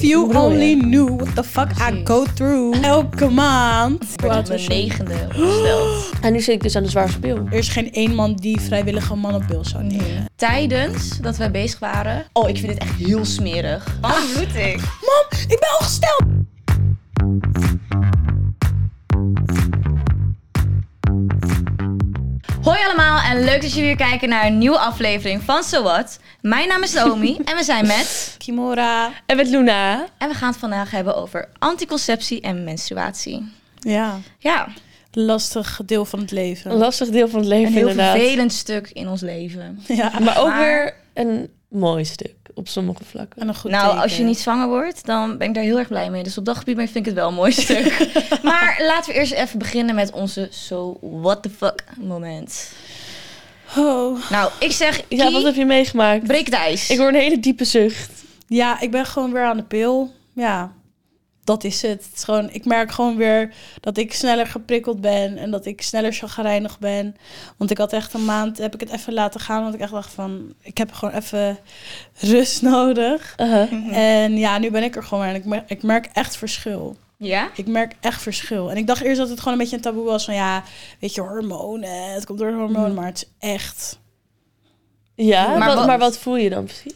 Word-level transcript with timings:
If 0.00 0.06
you 0.06 0.34
only 0.34 0.74
knew 0.74 1.16
what 1.16 1.34
the 1.34 1.44
fuck 1.44 1.68
I 1.78 2.00
go 2.04 2.24
through 2.34 2.84
elke 2.84 3.28
maand. 3.28 4.02
Ik 4.02 4.20
werd 4.20 4.38
op 4.38 4.48
mijn 4.48 4.68
negende 4.68 5.14
opgesteld. 5.26 6.10
En 6.24 6.32
nu 6.32 6.40
zit 6.40 6.54
ik 6.54 6.62
dus 6.62 6.76
aan 6.76 6.82
de 6.82 6.88
zwaarste 6.88 7.18
pil. 7.18 7.36
Er 7.36 7.58
is 7.58 7.68
geen 7.68 7.92
één 7.92 8.14
man 8.14 8.34
die 8.34 8.60
vrijwillig 8.60 9.10
een 9.10 9.18
man 9.18 9.34
op 9.34 9.44
pil 9.46 9.64
zou 9.64 9.84
nemen. 9.84 10.30
Tijdens 10.36 11.18
dat 11.18 11.36
wij 11.36 11.50
bezig 11.50 11.78
waren. 11.78 12.26
Oh, 12.32 12.48
ik 12.48 12.56
vind 12.56 12.68
dit 12.68 12.78
echt 12.78 12.94
heel 12.94 13.24
smerig. 13.24 13.96
Waarom 14.00 14.32
bloed 14.32 14.54
ik? 14.54 14.76
Mam, 14.76 15.40
ik 15.48 15.58
ben 15.60 15.78
ongesteld! 15.78 16.22
Hoi 22.70 22.84
allemaal 22.84 23.18
en 23.20 23.44
leuk 23.44 23.60
dat 23.62 23.70
jullie 23.70 23.86
weer 23.96 24.08
kijken 24.08 24.28
naar 24.28 24.46
een 24.46 24.58
nieuwe 24.58 24.78
aflevering 24.78 25.42
van 25.42 25.62
So 25.62 25.82
What. 25.82 26.18
Mijn 26.40 26.68
naam 26.68 26.82
is 26.82 26.92
Naomi 26.92 27.36
en 27.44 27.56
we 27.56 27.62
zijn 27.64 27.86
met... 27.86 28.34
Kimora. 28.38 29.10
En 29.26 29.36
met 29.36 29.48
Luna. 29.48 30.06
En 30.18 30.28
we 30.28 30.34
gaan 30.34 30.48
het 30.50 30.58
vandaag 30.58 30.90
hebben 30.90 31.16
over 31.16 31.48
anticonceptie 31.58 32.40
en 32.40 32.64
menstruatie. 32.64 33.52
Ja, 33.78 34.18
Ja, 34.38 34.68
lastig 35.12 35.80
deel 35.86 36.04
van 36.04 36.18
het 36.18 36.30
leven. 36.30 36.70
Een 36.70 36.76
lastig 36.76 37.08
deel 37.08 37.28
van 37.28 37.40
het 37.40 37.50
een 37.50 37.56
leven 37.58 37.72
heel 37.72 37.88
inderdaad. 37.88 38.16
vervelend 38.16 38.52
stuk 38.52 38.90
in 38.92 39.08
ons 39.08 39.20
leven. 39.20 39.80
ja, 39.86 40.12
Maar 40.20 40.38
ook 40.38 40.48
Maar- 40.48 40.58
weer 40.60 40.94
een 41.14 41.50
mooi 41.68 42.04
stuk 42.04 42.34
op 42.60 42.68
sommige 42.68 43.04
vlakken. 43.04 43.42
en 43.42 43.48
een 43.48 43.54
goed 43.54 43.70
nou, 43.70 43.86
teken. 43.88 44.02
als 44.02 44.16
je 44.16 44.22
niet 44.22 44.38
zwanger 44.38 44.68
wordt, 44.68 45.06
dan 45.06 45.38
ben 45.38 45.48
ik 45.48 45.54
daar 45.54 45.62
heel 45.64 45.78
erg 45.78 45.88
blij 45.88 46.10
mee. 46.10 46.22
Dus 46.22 46.38
op 46.38 46.44
dat 46.44 46.56
gebied 46.56 46.76
vind 46.76 46.96
ik 46.96 47.04
het 47.04 47.14
wel 47.14 47.28
een 47.28 47.34
mooi 47.34 47.52
stuk. 47.52 48.10
maar 48.42 48.80
laten 48.82 49.12
we 49.12 49.18
eerst 49.18 49.32
even 49.32 49.58
beginnen 49.58 49.94
met 49.94 50.12
onze 50.12 50.48
so 50.50 50.98
what 51.00 51.42
the 51.42 51.50
fuck 51.50 51.84
moment. 51.98 52.72
Oh. 53.76 54.30
Nou, 54.30 54.50
ik 54.58 54.72
zeg, 54.72 55.02
Ja, 55.08 55.30
wat 55.30 55.42
heb 55.42 55.54
je 55.54 55.64
meegemaakt? 55.64 56.26
breek 56.26 56.44
het 56.44 56.54
ijs. 56.54 56.90
Ik 56.90 56.98
hoor 56.98 57.08
een 57.08 57.14
hele 57.14 57.40
diepe 57.40 57.64
zucht. 57.64 58.10
Ja, 58.46 58.80
ik 58.80 58.90
ben 58.90 59.06
gewoon 59.06 59.32
weer 59.32 59.44
aan 59.44 59.56
de 59.56 59.62
pil. 59.62 60.12
Ja, 60.32 60.72
dat 61.50 61.64
is 61.64 61.82
het. 61.82 62.04
het 62.04 62.16
is 62.16 62.24
gewoon, 62.24 62.50
ik 62.50 62.64
merk 62.64 62.90
gewoon 62.92 63.16
weer 63.16 63.54
dat 63.80 63.96
ik 63.96 64.12
sneller 64.14 64.46
geprikkeld 64.46 65.00
ben 65.00 65.36
en 65.36 65.50
dat 65.50 65.66
ik 65.66 65.82
sneller 65.82 66.12
chagrijnig 66.12 66.78
ben. 66.78 67.16
Want 67.56 67.70
ik 67.70 67.78
had 67.78 67.92
echt 67.92 68.14
een 68.14 68.24
maand, 68.24 68.58
heb 68.58 68.74
ik 68.74 68.80
het 68.80 68.90
even 68.90 69.12
laten 69.12 69.40
gaan, 69.40 69.62
want 69.62 69.74
ik 69.74 69.80
echt 69.80 69.92
dacht 69.92 70.12
van, 70.12 70.54
ik 70.62 70.78
heb 70.78 70.92
gewoon 70.92 71.14
even 71.14 71.58
rust 72.18 72.62
nodig. 72.74 73.34
Uh-huh. 73.40 73.96
En 73.96 74.36
ja, 74.38 74.58
nu 74.58 74.70
ben 74.70 74.82
ik 74.82 74.96
er 74.96 75.02
gewoon 75.04 75.24
weer 75.24 75.32
en 75.34 75.40
ik 75.40 75.44
merk, 75.44 75.70
ik 75.70 75.82
merk 75.82 76.08
echt 76.12 76.36
verschil. 76.36 76.96
Ja? 77.16 77.50
Ik 77.54 77.66
merk 77.66 77.94
echt 78.00 78.22
verschil. 78.22 78.70
En 78.70 78.76
ik 78.76 78.86
dacht 78.86 79.00
eerst 79.02 79.18
dat 79.18 79.28
het 79.28 79.38
gewoon 79.38 79.52
een 79.52 79.58
beetje 79.60 79.76
een 79.76 79.82
taboe 79.82 80.04
was 80.04 80.24
van, 80.24 80.34
ja, 80.34 80.62
weet 81.00 81.14
je, 81.14 81.20
hormonen, 81.20 82.12
het 82.12 82.26
komt 82.26 82.38
door 82.38 82.50
de 82.50 82.56
hormonen, 82.56 82.94
maar 82.94 83.06
het 83.06 83.16
is 83.38 83.48
echt... 83.50 83.98
Ja, 85.14 85.56
Maar 85.58 85.74
wat- 85.76 85.86
maar 85.86 85.98
wat 85.98 86.18
voel 86.18 86.36
je 86.36 86.50
dan 86.50 86.64
precies? 86.64 86.92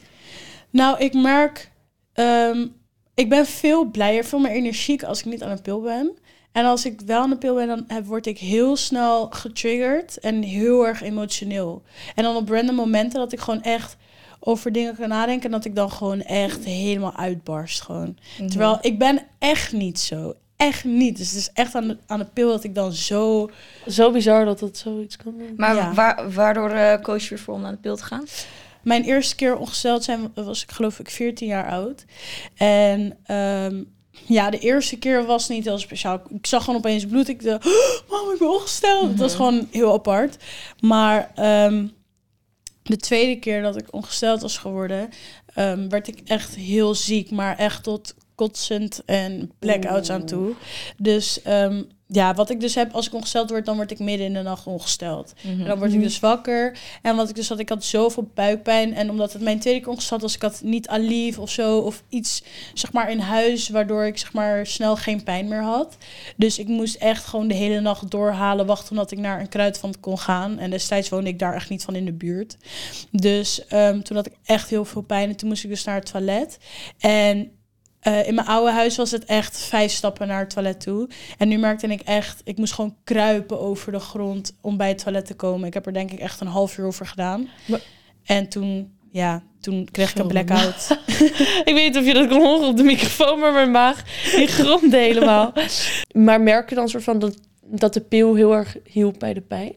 Nou, 0.71 0.99
ik 0.99 1.15
merk, 1.15 1.71
ehm, 2.13 2.67
ik 3.15 3.29
ben 3.29 3.47
veel 3.47 3.85
blijer, 3.85 4.25
veel 4.25 4.39
meer 4.39 4.51
energiek 4.51 5.03
als 5.03 5.19
ik 5.19 5.25
niet 5.25 5.43
aan 5.43 5.51
een 5.51 5.63
pil 5.63 5.81
ben. 5.81 6.13
En 6.53 6.65
als 6.65 6.85
ik 6.85 7.01
wel 7.07 7.21
aan 7.23 7.31
een 7.31 7.39
pil 7.39 7.55
ben, 7.55 7.67
dan 7.67 7.85
heb, 7.89 8.07
word 8.07 8.27
ik 8.27 8.39
heel 8.39 8.77
snel 8.77 9.27
getriggerd 9.31 10.19
en 10.19 10.43
heel 10.43 10.87
erg 10.87 11.03
emotioneel. 11.03 11.83
En 12.15 12.23
dan 12.25 12.37
op 12.37 12.49
random 12.49 12.75
momenten 12.75 13.19
dat 13.19 13.33
ik 13.33 13.41
gewoon 13.41 13.63
echt 13.63 13.97
over 14.41 14.73
dingen 14.73 14.97
kan 14.97 15.09
nadenken 15.09 15.45
en 15.45 15.51
dat 15.51 15.65
ik 15.65 15.75
dan 15.75 15.91
gewoon 15.91 16.23
echt 16.23 16.65
helemaal 16.65 17.17
uitbarst 17.17 17.81
gewoon. 17.81 18.17
Mhm. 18.39 18.49
Terwijl 18.49 18.79
ik 18.81 18.99
ben 18.99 19.23
echt 19.39 19.73
niet 19.73 20.01
zo. 20.01 20.35
Echt 20.57 20.85
niet. 20.85 21.17
Dus 21.17 21.31
het 21.31 21.39
is 21.39 21.51
echt 21.55 21.75
aan 21.75 21.89
de, 21.89 21.97
aan 22.07 22.19
de 22.19 22.27
pil 22.33 22.49
dat 22.49 22.65
ik 22.65 22.75
dan 22.75 22.93
zo... 22.93 23.51
Zo 23.89 24.11
bizar 24.11 24.45
dat 24.45 24.59
dat 24.59 24.77
zoiets 24.77 25.17
kan 25.17 25.35
doen. 25.39 25.55
Maar 25.57 25.75
Ja. 25.75 26.15
waardoor 26.31 26.71
eh 26.71 27.03
koos 27.03 27.23
je 27.23 27.29
weer 27.29 27.39
voor 27.39 27.55
om 27.55 27.61
naar 27.61 27.73
de 27.73 27.79
pil 27.79 27.97
te 27.97 28.05
gaan? 28.05 28.25
Mijn 28.85 29.05
eerste 29.05 29.35
keer 29.35 29.57
ongesteld 29.57 30.05
zijn 30.05 30.33
was 30.35 30.63
ik 30.63 30.71
geloof 30.71 30.99
ik 30.99 31.11
14 31.11 31.47
jaar 31.47 31.69
oud. 31.71 32.05
En 32.55 33.19
ehm, 33.25 33.83
ja, 34.27 34.51
de 34.51 34.59
eerste 34.59 34.99
keer 34.99 35.27
was 35.27 35.49
niet 35.49 35.65
heel 35.65 35.79
speciaal. 35.79 36.23
Ik 36.29 36.47
zag 36.47 36.65
gewoon 36.65 36.79
opeens 36.79 37.07
bloed. 37.07 37.29
Ik 37.29 37.43
dacht, 37.43 37.67
oh, 37.67 38.11
mam, 38.11 38.33
ik 38.33 38.39
ben 38.39 38.53
ongesteld. 38.53 39.09
Het 39.09 39.19
was 39.19 39.35
gewoon 39.35 39.69
heel 39.71 39.93
apart. 39.93 40.37
Maar 40.81 41.33
ehm, 41.35 41.87
de 42.83 42.97
tweede 42.97 43.39
keer 43.39 43.63
dat 43.63 43.77
ik 43.77 43.93
ongesteld 43.93 44.41
was 44.41 44.59
geworden, 44.59 45.09
ehm, 45.55 45.89
werd 45.89 46.09
ik 46.09 46.21
echt 46.25 46.55
heel 46.55 46.95
ziek. 46.95 47.31
Maar 47.31 47.57
echt 47.57 47.83
tot 47.83 48.15
kotsend 48.35 49.03
en 49.05 49.53
blackouts 49.59 50.11
aan 50.11 50.25
toe. 50.25 50.55
Dus 50.97 51.43
ehm, 51.43 51.83
ja, 52.07 52.35
wat 52.35 52.51
ik 52.51 52.61
dus 52.61 52.75
heb 52.75 52.93
als 52.93 53.07
ik 53.07 53.15
ongesteld 53.15 53.51
word, 53.51 53.67
dan 53.67 53.77
word 53.77 53.91
ik 53.91 53.99
midden 53.99 54.27
in 54.27 54.33
de 54.33 54.43
nacht 54.43 54.67
ongesteld. 54.67 55.33
En 55.45 55.65
dan 55.65 55.79
word 55.79 55.93
ik 55.93 56.01
dus 56.01 56.21
wakker. 56.21 56.79
En 57.03 57.17
wat 57.17 57.29
ik 57.29 57.35
dus 57.35 57.49
had, 57.49 57.59
ik 57.59 57.69
had 57.69 57.85
zoveel 57.85 58.31
buikpijn. 58.35 58.95
En 58.95 59.11
omdat 59.11 59.33
het 59.33 59.43
mijn 59.43 59.59
tweede 59.59 59.81
keer 59.81 59.89
ongesteld 59.89 60.23
was, 60.23 60.35
ik 60.35 60.43
had 60.43 60.61
niet 60.63 60.89
Aleve 60.89 61.41
of 61.41 61.51
zo. 61.51 61.79
Of 61.79 62.03
iets, 62.09 62.43
zeg 62.75 62.93
maar, 62.93 63.11
in 63.11 63.19
huis, 63.19 63.69
waardoor 63.69 64.05
ik, 64.05 64.19
zeg 64.19 64.33
maar, 64.33 64.67
snel 64.67 64.97
geen 64.97 65.23
pijn 65.23 65.49
meer 65.49 65.63
had. 65.63 65.97
Dus 66.37 66.59
ik 66.59 66.69
moest 66.69 66.95
echt 66.95 67.25
gewoon 67.25 67.49
de 67.49 67.55
hele 67.55 67.81
nacht 67.81 68.11
doorhalen, 68.11 68.67
wachten 68.67 68.91
omdat 68.91 69.11
ik 69.11 69.19
naar 69.19 69.41
een 69.41 69.49
kruidvat 69.49 70.01
kon 70.01 70.19
gaan. 70.19 70.59
En 70.59 70.71
destijds 70.71 71.09
woonde 71.09 71.31
ik 71.31 71.39
daar 71.39 71.55
echt 71.55 71.69
niet 71.69 71.85
van 71.85 71.95
in 71.95 72.05
de 72.05 72.13
buurt. 72.13 72.57
Dus 73.11 73.67
ehm, 73.67 74.01
toen 74.01 74.17
had 74.17 74.27
ik 74.27 74.37
echt 74.45 74.71
heel 74.71 74.85
veel 74.85 75.03
pijn. 75.03 75.29
En 75.29 75.37
toen 75.37 75.49
moest 75.49 75.65
ik 75.65 75.71
dus 75.71 75.85
naar 75.85 75.95
het 75.95 76.11
toilet. 76.11 76.59
En 76.99 77.51
eh, 78.05 78.27
in 78.27 78.35
mijn 78.35 78.47
oude 78.47 78.71
huis 78.73 78.97
was 78.97 79.11
het 79.11 79.25
echt 79.25 79.59
vijf 79.59 79.93
stappen 79.93 80.29
naar 80.29 80.41
het 80.41 80.51
toilet 80.51 80.81
toe. 80.81 81.09
En 81.39 81.49
nu 81.49 81.59
merkte 81.59 81.87
ik 81.87 82.01
echt, 82.01 82.41
ik 82.45 82.57
moest 82.57 82.73
gewoon 82.73 82.97
kruipen 83.05 83.61
over 83.61 83.93
de 83.93 83.99
grond 83.99 84.57
om 84.61 84.77
bij 84.77 84.89
het 84.89 84.99
toilet 84.99 85.27
te 85.27 85.35
komen. 85.35 85.67
Ik 85.67 85.75
heb 85.75 85.87
er 85.87 85.93
denk 85.93 86.11
ik 86.11 86.19
echt 86.19 86.41
een 86.41 86.47
half 86.47 86.79
uur 86.79 86.87
over 86.87 87.07
gedaan. 87.07 87.49
Maar- 87.67 87.81
En 88.25 88.49
toen, 88.49 88.97
ja, 89.11 89.43
toen 89.61 89.89
kreeg 89.91 90.11
ik 90.11 90.19
een 90.19 90.27
blackout. 90.27 90.99
Ik 91.65 91.75
weet 91.75 91.87
niet 91.87 91.97
of 91.97 92.05
je 92.07 92.15
dat 92.15 92.29
kon 92.29 92.41
horen 92.43 92.69
op 92.69 92.77
de 92.77 92.83
microfoon, 92.83 93.39
maar 93.39 93.53
mijn 93.53 93.71
maag 93.71 94.03
die 94.37 94.47
gromde 94.47 94.97
helemaal. 94.97 95.53
Maar 96.13 96.41
merk 96.41 96.69
je 96.69 96.75
dan 96.75 96.89
soort 96.89 97.05
van 97.05 97.19
dat, 97.19 97.37
dat 97.63 97.95
de 97.95 98.01
pil 98.01 98.35
heel 98.35 98.55
erg 98.55 98.77
hielp 98.85 99.19
bij 99.19 99.35
de 99.35 99.41
pijn? 99.41 99.75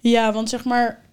ja, 0.00 0.32
want 0.32 0.48
zeg 0.48 0.64
maar, 0.64 1.04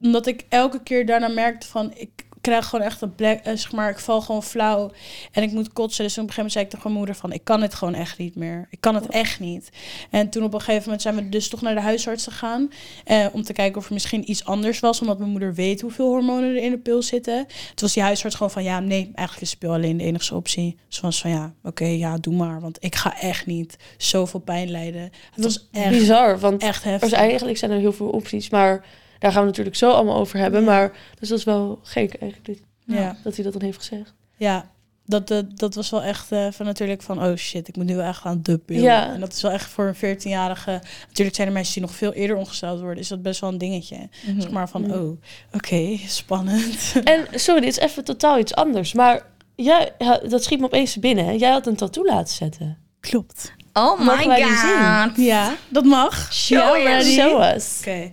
omdat 0.00 0.26
ik 0.26 0.44
elke 0.48 0.82
keer 0.82 1.06
daarna 1.06 1.28
merkte 1.28 1.66
van, 1.66 1.92
ik 1.94 2.10
krijg 2.42 2.66
gewoon 2.66 2.84
echt 2.84 3.00
een 3.00 3.14
black, 3.14 3.38
eh, 3.38 3.56
zeg 3.56 3.72
maar, 3.72 3.90
ik 3.90 3.98
val 3.98 4.20
gewoon 4.20 4.42
flauw 4.42 4.90
en 5.32 5.42
ik 5.42 5.52
moet 5.52 5.72
kotsen. 5.72 6.04
Dus 6.04 6.18
op 6.18 6.22
een 6.22 6.32
gegeven 6.32 6.34
moment 6.36 6.52
zei 6.52 6.64
ik 6.64 6.70
tegen 6.70 6.86
mijn 6.86 6.98
moeder 6.98 7.14
van, 7.14 7.32
ik 7.32 7.44
kan 7.44 7.62
het 7.62 7.74
gewoon 7.74 7.94
echt 7.94 8.18
niet 8.18 8.34
meer. 8.34 8.66
Ik 8.70 8.80
kan 8.80 8.94
het 8.94 9.06
echt 9.06 9.40
niet. 9.40 9.70
En 10.10 10.30
toen 10.30 10.44
op 10.44 10.54
een 10.54 10.60
gegeven 10.60 10.82
moment 10.82 11.02
zijn 11.02 11.14
we 11.14 11.28
dus 11.28 11.48
toch 11.48 11.60
naar 11.60 11.74
de 11.74 11.80
huisarts 11.80 12.24
gegaan. 12.24 12.70
Eh, 13.04 13.26
om 13.32 13.42
te 13.42 13.52
kijken 13.52 13.78
of 13.80 13.86
er 13.86 13.92
misschien 13.92 14.30
iets 14.30 14.44
anders 14.44 14.80
was. 14.80 15.00
Omdat 15.00 15.18
mijn 15.18 15.30
moeder 15.30 15.54
weet 15.54 15.80
hoeveel 15.80 16.06
hormonen 16.06 16.50
er 16.50 16.62
in 16.62 16.70
de 16.70 16.78
pil 16.78 17.02
zitten. 17.02 17.46
Toen 17.46 17.74
was 17.74 17.92
die 17.92 18.02
huisarts 18.02 18.36
gewoon 18.36 18.52
van... 18.52 18.64
Ja, 18.64 18.80
nee, 18.80 19.10
eigenlijk 19.14 19.40
is 19.40 19.50
de 19.50 19.56
pil 19.56 19.72
alleen 19.72 19.96
de 19.96 20.04
enige 20.04 20.34
optie. 20.34 20.76
Ze 20.88 21.00
was 21.00 21.20
van 21.20 21.30
ja, 21.30 21.52
oké, 21.62 21.84
ja, 21.84 22.16
doe 22.16 22.34
maar. 22.34 22.60
Want 22.60 22.76
ik 22.80 22.94
ga 22.94 23.20
echt 23.20 23.46
niet 23.46 23.76
zoveel 23.96 24.40
pijn 24.40 24.70
lijden. 24.70 25.10
Het 25.34 25.44
was 25.44 25.68
echt, 25.72 25.90
Bizar, 25.90 26.38
want 26.38 26.62
echt 26.62 26.84
er 26.84 26.90
heftig. 26.90 27.12
eigenlijk 27.12 27.58
zijn 27.58 27.70
er 27.70 27.78
heel 27.78 27.92
veel 27.92 28.08
opties, 28.08 28.50
maar 28.50 28.84
daar 29.22 29.32
gaan 29.32 29.40
we 29.40 29.46
natuurlijk 29.48 29.76
zo 29.76 29.90
allemaal 29.90 30.16
over 30.16 30.38
hebben. 30.38 30.60
Ja. 30.60 30.66
Maar 30.66 30.92
dus 31.18 31.28
dat 31.28 31.38
is 31.38 31.44
wel 31.44 31.78
gek 31.82 32.14
eigenlijk 32.14 32.44
dit- 32.44 32.62
Ja, 32.84 33.16
dat 33.22 33.34
hij 33.34 33.44
dat 33.44 33.52
dan 33.52 33.62
heeft 33.62 33.78
gezegd. 33.78 34.14
ja. 34.36 34.70
Dat, 35.06 35.28
dat, 35.28 35.58
dat 35.58 35.74
was 35.74 35.90
wel 35.90 36.02
echt 36.02 36.32
eh, 36.32 36.46
van 36.50 36.66
natuurlijk 36.66 37.02
van... 37.02 37.22
Oh 37.24 37.36
shit, 37.36 37.68
ik 37.68 37.76
moet 37.76 37.86
nu 37.86 37.96
wel 37.96 38.06
echt 38.06 38.24
aan 38.24 38.40
de 38.42 38.58
pil. 38.58 38.82
Ja. 38.82 39.12
En 39.12 39.20
dat 39.20 39.32
is 39.32 39.42
wel 39.42 39.50
echt 39.50 39.70
voor 39.70 39.94
een 40.00 40.16
14-jarige... 40.16 40.80
Natuurlijk 41.08 41.36
zijn 41.36 41.48
er 41.48 41.52
mensen 41.54 41.72
die 41.72 41.82
nog 41.82 41.94
veel 41.94 42.12
eerder 42.12 42.36
ongesteld 42.36 42.80
worden. 42.80 42.98
Is 42.98 43.08
dat 43.08 43.22
best 43.22 43.40
wel 43.40 43.50
een 43.50 43.58
dingetje. 43.58 44.08
Zeg 44.38 44.50
maar 44.50 44.68
van, 44.68 44.92
oh, 44.94 45.18
oké, 45.52 45.96
spannend. 46.06 46.92
En 47.04 47.26
sorry, 47.34 47.60
dit 47.60 47.70
is 47.70 47.78
even 47.78 48.04
totaal 48.04 48.38
iets 48.38 48.54
anders, 48.54 48.92
maar 48.92 49.26
jij, 49.56 49.92
ja, 49.98 50.18
dat 50.28 50.44
schiet 50.44 50.58
me 50.58 50.64
opeens 50.64 50.96
binnen. 50.96 51.24
hè? 51.24 51.30
Jij 51.32 51.50
had 51.50 51.66
een 51.66 51.76
tattoo 51.76 52.04
laten 52.04 52.34
zetten. 52.34 52.78
Klopt. 53.00 53.52
Oh 53.72 53.98
my 54.00 54.42
god. 54.42 55.16
Ja, 55.16 55.56
dat 55.68 55.84
mag. 55.84 56.32
Show 56.32 56.58
ja, 56.58 56.76
us. 56.76 56.82
ready? 56.84 57.10
Show 57.20 57.42
us. 57.54 57.76
Oké. 57.80 58.10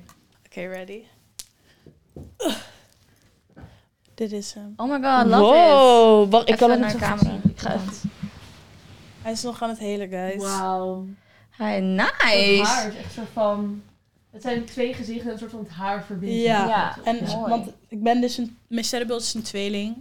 Oké, 0.49 0.67
ready? 0.67 1.01
Dit 4.15 4.31
is 4.31 4.53
hem. 4.53 4.73
Oh 4.77 4.89
my 4.91 4.99
god, 5.09 5.25
love 5.27 5.55
it. 5.55 5.61
wow, 5.71 6.31
wacht, 6.31 6.49
ik 6.49 6.57
kan 6.57 6.69
het 6.71 6.79
naar 6.79 6.89
niet 6.91 6.99
de 6.99 7.05
camera. 7.05 7.37
Ik 7.49 7.59
ga. 7.59 7.75
Hij 9.21 9.31
is 9.31 9.41
nog 9.43 9.61
aan 9.61 9.69
het 9.69 9.79
helen, 9.79 10.09
guys. 10.09 10.41
Wauw. 10.43 11.05
Hi, 11.57 11.63
Het 11.65 11.83
nice. 11.83 12.61
haar 12.63 12.87
is 12.87 12.95
echt 13.03 13.13
zo 13.13 13.21
van... 13.33 13.81
Het 14.31 14.41
zijn 14.41 14.65
twee 14.65 14.93
gezichten 14.93 15.25
en 15.25 15.31
een 15.33 15.39
soort 15.39 15.51
van 15.51 15.59
het 15.59 15.69
haar 15.69 16.03
verbindt. 16.03 16.35
Ja. 16.35 16.67
Ja, 16.67 16.97
En 17.03 17.15
mooi. 17.25 17.49
want 17.49 17.69
ik 17.87 18.03
ben 18.03 18.21
dus 18.21 18.37
een... 18.37 18.57
Mijn 18.67 18.85
sterrenbeeld 18.85 19.21
is 19.21 19.33
een 19.33 19.41
tweeling. 19.41 19.95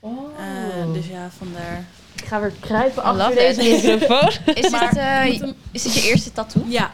Oh. 0.00 0.38
Eh, 0.38 0.92
dus 0.92 1.06
ja, 1.06 1.30
vandaar. 1.30 1.84
Ik 2.16 2.24
ga 2.24 2.40
weer 2.40 2.52
kruipen 2.60 3.02
achter 3.02 3.34
deze 3.34 3.62
microfoon. 3.62 4.28
Is, 4.54 4.70
dit, 4.70 4.96
eh, 4.96 5.38
hem- 5.38 5.54
is 5.70 5.82
dit 5.82 5.94
je 5.94 6.08
eerste 6.08 6.32
tattoo? 6.32 6.62
Ja, 6.66 6.90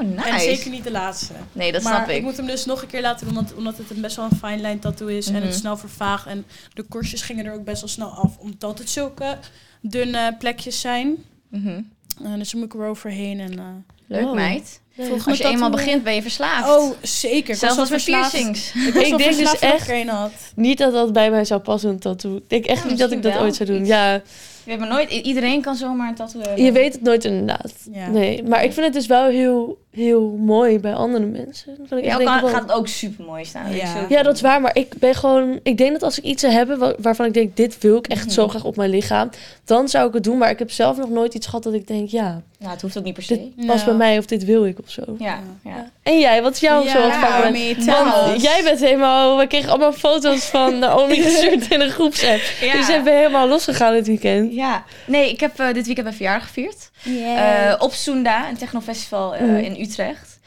Oh, 0.00 0.26
en 0.26 0.40
zeker 0.40 0.70
niet 0.70 0.84
de 0.84 0.90
laatste. 0.90 1.32
Nee, 1.52 1.72
dat 1.72 1.82
maar 1.82 1.94
snap 1.94 2.08
ik. 2.08 2.22
moet 2.22 2.36
hem 2.36 2.46
dus 2.46 2.64
nog 2.64 2.82
een 2.82 2.88
keer 2.88 3.00
laten 3.00 3.26
doen, 3.28 3.36
omdat, 3.38 3.54
omdat 3.54 3.76
het 3.78 3.90
een 3.90 4.00
best 4.00 4.16
wel 4.16 4.24
een 4.30 4.36
fine 4.36 4.56
line 4.62 4.78
tattoo 4.78 5.06
is. 5.06 5.26
En 5.26 5.32
Mhm. 5.34 5.42
het 5.42 5.54
snel 5.54 5.76
vervaagt. 5.76 6.26
En 6.26 6.44
de 6.74 6.82
korstjes 6.82 7.22
gingen 7.22 7.44
er 7.46 7.52
ook 7.54 7.64
best 7.64 7.80
wel 7.80 7.90
snel 7.90 8.08
af, 8.08 8.38
omdat 8.38 8.78
het 8.78 8.90
zulke 8.90 9.38
dunne 9.80 10.36
plekjes 10.38 10.80
zijn. 10.80 11.16
Mhm. 11.48 11.80
Eh, 12.24 12.34
dus 12.34 12.50
dan 12.50 12.60
moet 12.60 12.74
ik 12.74 12.80
er 12.80 12.86
overheen 12.86 13.40
en... 13.40 13.58
eh, 13.58 13.64
Leuk, 14.06 14.24
Oh. 14.26 14.34
meid. 14.34 14.80
Als 15.26 15.38
je 15.38 15.44
eenmaal 15.44 15.70
begint, 15.70 16.02
ben 16.04 16.14
je 16.14 16.22
verslaafd. 16.22 16.78
Oh, 16.78 16.90
zeker. 17.02 17.36
Ik 17.38 17.46
was 17.46 17.58
Zelfs 17.68 17.78
als 17.78 17.90
met 17.90 18.02
verslaafd. 18.02 18.30
piercings. 18.30 18.72
Ik, 18.74 18.94
Ik 18.94 19.18
denk 19.18 19.36
dus 19.36 19.58
echt- 19.58 20.08
had. 20.08 20.30
Niet 20.56 20.78
dat 20.78 20.92
dat 20.92 21.12
bij 21.12 21.30
mij 21.30 21.44
zou 21.44 21.60
passen, 21.60 21.90
een 21.90 21.98
tattoo. 21.98 22.36
Ik 22.36 22.42
denk 22.48 22.64
echt 22.64 22.82
Ja, 22.82 22.88
niet 22.88 22.98
dat 22.98 23.12
ik 23.12 23.22
dat 23.22 23.32
wel. 23.32 23.42
ooit 23.42 23.54
zou 23.54 23.68
doen. 23.68 23.80
Iets. 23.80 23.88
Ja, 23.88 24.22
We 24.64 24.70
hebben 24.70 24.88
nooit... 24.88 25.10
Iedereen 25.10 25.60
kan 25.62 25.74
zomaar 25.76 26.08
een 26.08 26.14
tattoo 26.14 26.40
hebben. 26.40 26.64
Je 26.64 26.72
weet 26.72 26.92
het 26.92 27.02
nooit 27.02 27.24
inderdaad. 27.24 27.72
Ja. 27.92 28.08
Nee, 28.08 28.42
maar 28.42 28.64
ik 28.64 28.72
vind 28.72 28.84
het 28.86 28.94
dus 28.94 29.06
wel 29.06 29.26
heel, 29.28 29.78
heel 29.90 30.36
mooi 30.40 30.78
bij 30.78 30.94
andere 30.94 31.26
mensen. 31.26 31.76
Dat 31.88 31.98
ik 31.98 32.04
Ja, 32.04 32.10
echt 32.10 32.20
ook 32.20 32.26
denk, 32.26 32.40
kan, 32.40 32.48
gaat 32.50 32.62
het 32.62 32.72
ook 32.72 32.88
super 32.88 33.24
mooi 33.24 33.44
staan. 33.44 33.74
Ja. 34.08 34.22
Dat 34.22 34.34
is 34.34 34.40
waar. 34.40 34.60
Maar 34.60 34.76
ik 34.76 34.94
ben 34.98 35.14
gewoon... 35.14 35.60
Ik 35.62 35.78
denk 35.78 35.92
dat 35.92 36.02
als 36.02 36.18
ik 36.18 36.24
iets 36.24 36.40
zou 36.42 36.52
hebben 36.52 36.78
wa- 36.78 36.94
waarvan 36.98 37.26
ik 37.26 37.34
denk... 37.34 37.56
Dit 37.56 37.78
wil 37.78 37.96
ik 37.96 38.06
echt 38.06 38.24
Mhm. 38.24 38.34
zo 38.34 38.48
graag 38.48 38.64
op 38.64 38.76
mijn 38.76 38.90
lichaam. 38.90 39.30
Dan 39.64 39.88
zou 39.88 40.08
ik 40.08 40.14
het 40.14 40.24
doen. 40.24 40.38
Maar 40.38 40.50
ik 40.50 40.58
heb 40.58 40.70
zelf 40.70 40.96
nog 40.96 41.10
nooit 41.10 41.34
iets 41.34 41.46
gehad 41.46 41.62
dat 41.62 41.72
ik 41.72 41.86
denk... 41.86 42.08
Ja, 42.08 42.42
Nou, 42.58 42.72
het 42.72 42.82
hoeft 42.82 42.98
ook 42.98 43.04
niet 43.04 43.14
per 43.14 43.22
se. 43.22 43.50
dit 43.56 43.66
past 43.66 43.84
bij 43.84 43.94
mij 43.94 44.18
of 44.18 44.26
dit 44.26 44.44
wil 44.44 44.64
ik 44.66 44.78
of 44.84 44.90
zo. 44.90 45.02
Ja, 45.18 45.38
ja. 45.64 45.90
En 46.02 46.18
jij? 46.18 46.42
Wat 46.42 46.52
is 46.54 46.60
jouw 46.60 46.84
Ja, 46.84 47.40
Want 47.42 48.36
us. 48.36 48.42
jij 48.42 48.60
bent 48.64 48.80
helemaal... 48.80 49.38
We 49.38 49.46
kregen 49.46 49.68
allemaal 49.70 49.92
foto's 49.92 50.44
van 50.44 50.78
Naomi 50.78 51.22
gestuurd 51.22 51.70
in 51.70 51.80
een 51.80 51.90
groepsapp. 51.90 52.40
Ja. 52.60 52.72
Dus 52.72 52.86
jij 52.86 53.02
bent 53.02 53.16
helemaal 53.16 53.48
losgegaan 53.48 53.92
dit 53.92 54.06
weekend. 54.06 54.52
Ja, 54.54 54.84
nee, 55.06 55.30
ik 55.30 55.40
heb 55.40 55.58
eh, 55.58 55.66
dit 55.66 55.84
weekend 55.84 56.02
mijn 56.02 56.14
verjaardag 56.16 56.46
gevierd. 56.46 56.90
Eh, 57.36 57.74
op 57.78 57.92
Soenda, 57.92 58.48
een 58.48 58.56
technofestival 58.56 59.34
eh, 59.34 59.40
Mm. 59.42 59.56
in 59.56 59.80
Utrecht. 59.80 60.38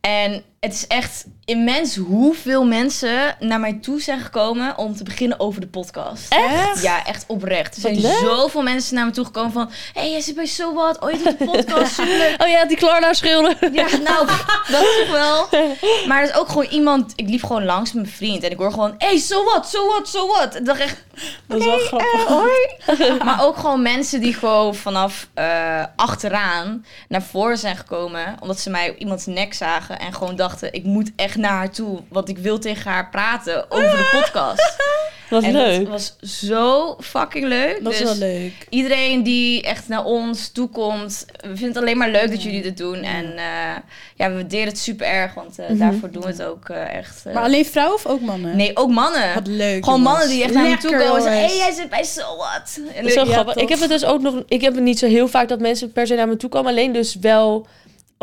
En 0.00 0.42
het 0.64 0.72
is 0.72 0.86
echt 0.86 1.24
immens 1.44 1.96
hoeveel 1.96 2.64
mensen 2.64 3.36
naar 3.40 3.60
mij 3.60 3.78
toe 3.82 4.00
zijn 4.00 4.20
gekomen 4.20 4.78
om 4.78 4.96
te 4.96 5.04
beginnen 5.04 5.40
over 5.40 5.60
de 5.60 5.66
podcast. 5.66 6.26
Echt? 6.28 6.82
Ja, 6.82 7.06
echt 7.06 7.24
oprecht. 7.26 7.76
Er 7.76 7.82
Wat 7.82 8.00
zijn 8.00 8.16
zoveel 8.16 8.62
mensen 8.62 8.94
naar 8.94 9.06
me 9.06 9.10
toe 9.10 9.24
gekomen 9.24 9.52
van... 9.52 9.70
Hé, 9.92 10.00
hey, 10.00 10.10
jij 10.10 10.20
zit 10.20 10.34
bij 10.34 10.46
So 10.46 10.74
What. 10.74 11.00
Oh, 11.00 11.10
je 11.10 11.16
doet 11.16 11.40
een 11.40 11.46
podcast. 11.46 11.94
Superleuk. 11.94 12.42
Oh 12.42 12.48
ja, 12.48 12.64
die 12.64 12.76
Klarna 12.76 13.12
schilder. 13.12 13.56
Ja, 13.72 13.86
nou, 13.96 14.26
dat 14.70 14.84
toch 14.98 15.10
wel. 15.10 15.48
Maar 16.08 16.22
er 16.22 16.28
is 16.28 16.34
ook 16.34 16.48
gewoon 16.48 16.66
iemand... 16.66 17.12
Ik 17.16 17.28
liep 17.28 17.44
gewoon 17.44 17.64
langs 17.64 17.92
met 17.92 18.02
mijn 18.02 18.16
vriend. 18.16 18.42
En 18.42 18.50
ik 18.50 18.58
hoor 18.58 18.70
gewoon... 18.70 18.94
Hé, 18.98 19.06
hey, 19.06 19.18
so 19.18 19.44
what, 19.44 19.68
so 19.68 19.86
what, 19.86 20.08
so 20.08 20.26
what. 20.26 20.54
Ik 20.54 20.64
dacht 20.64 20.80
echt... 20.80 21.04
Dat 21.46 21.58
is 21.58 21.64
wel 21.64 21.78
grappig. 21.78 22.24
Hoi. 22.26 23.18
maar 23.24 23.44
ook 23.44 23.56
gewoon 23.56 23.82
mensen 23.82 24.20
die 24.20 24.34
gewoon 24.34 24.74
vanaf 24.74 25.28
eh, 25.34 25.84
achteraan 25.96 26.84
naar 27.08 27.22
voren 27.22 27.58
zijn 27.58 27.76
gekomen. 27.76 28.36
Omdat 28.40 28.60
ze 28.60 28.70
mij 28.70 28.90
op 28.90 28.96
iemands 28.96 29.26
nek 29.26 29.54
zagen. 29.54 29.98
En 29.98 30.14
gewoon 30.14 30.36
dachten, 30.36 30.53
ik 30.62 30.84
moet 30.84 31.10
echt 31.16 31.36
naar 31.36 31.50
haar 31.52 31.70
toe. 31.70 32.00
Want 32.08 32.28
ik 32.28 32.38
wil 32.38 32.58
tegen 32.58 32.90
haar 32.90 33.10
praten 33.10 33.70
over 33.70 33.90
de 33.90 34.08
podcast. 34.12 34.76
Wat 35.30 35.42
en 35.42 35.52
leuk. 35.52 35.78
dat 35.80 35.88
was 35.88 36.16
zo 36.40 36.96
fucking 37.00 37.46
leuk. 37.46 37.84
Dat 37.84 37.92
is 37.92 37.98
Dus 37.98 38.08
wel 38.18 38.28
leuk. 38.28 38.52
Iedereen 38.68 39.22
die 39.22 39.62
echt 39.62 39.88
naar 39.88 40.04
ons 40.04 40.48
toe 40.48 40.68
komt. 40.68 41.26
We 41.40 41.46
vinden 41.48 41.66
het 41.68 41.76
alleen 41.76 41.96
maar 41.98 42.10
leuk 42.10 42.30
dat 42.30 42.42
jullie 42.42 42.62
dit 42.62 42.76
doen. 42.76 43.02
En 43.02 43.24
eh, 43.36 43.76
ja, 44.14 44.28
we 44.28 44.34
waarderen 44.34 44.66
het 44.66 44.78
super 44.78 45.06
erg. 45.06 45.34
Want 45.34 45.58
eh, 45.58 45.68
Mhm. 45.68 45.78
daarvoor 45.78 46.10
doen 46.10 46.22
we 46.22 46.28
het 46.28 46.42
ook 46.42 46.68
eh, 46.68 46.94
echt. 46.94 47.24
Maar 47.24 47.42
alleen 47.42 47.64
vrouwen 47.66 47.94
of 47.96 48.06
ook 48.06 48.20
mannen? 48.20 48.56
Nee, 48.56 48.76
ook 48.76 48.90
mannen. 48.90 49.34
Wat 49.34 49.46
leuk. 49.46 49.84
Gewoon 49.84 50.00
mannen 50.00 50.28
die 50.28 50.42
echt 50.42 50.54
naar 50.54 50.68
me 50.68 50.76
toe 50.76 50.90
komen 50.90 51.16
en 51.16 51.22
zeggen... 51.22 51.40
Hé, 51.40 51.46
hey, 51.46 51.56
jij 51.56 51.72
zit 51.72 51.90
bij 51.90 52.04
So 52.04 52.36
What. 52.36 52.78
En 52.94 53.02
Dat 53.02 53.04
is 53.10 53.14
wel 53.14 53.26
Ja, 53.26 53.32
grappig. 53.32 53.52
tof. 53.54 53.62
Ik 53.62 53.68
heb 53.68 53.80
het 53.80 53.88
dus 53.88 54.04
ook 54.04 54.20
nog... 54.20 54.42
Ik 54.48 54.60
heb 54.60 54.74
het 54.74 54.82
niet 54.82 54.98
zo 54.98 55.06
heel 55.06 55.28
vaak 55.28 55.48
dat 55.48 55.60
mensen 55.60 55.92
per 55.92 56.06
se 56.06 56.14
naar 56.14 56.28
me 56.28 56.36
toe 56.36 56.50
komen. 56.50 56.70
Alleen 56.70 56.92
dus 56.92 57.14
wel 57.20 57.66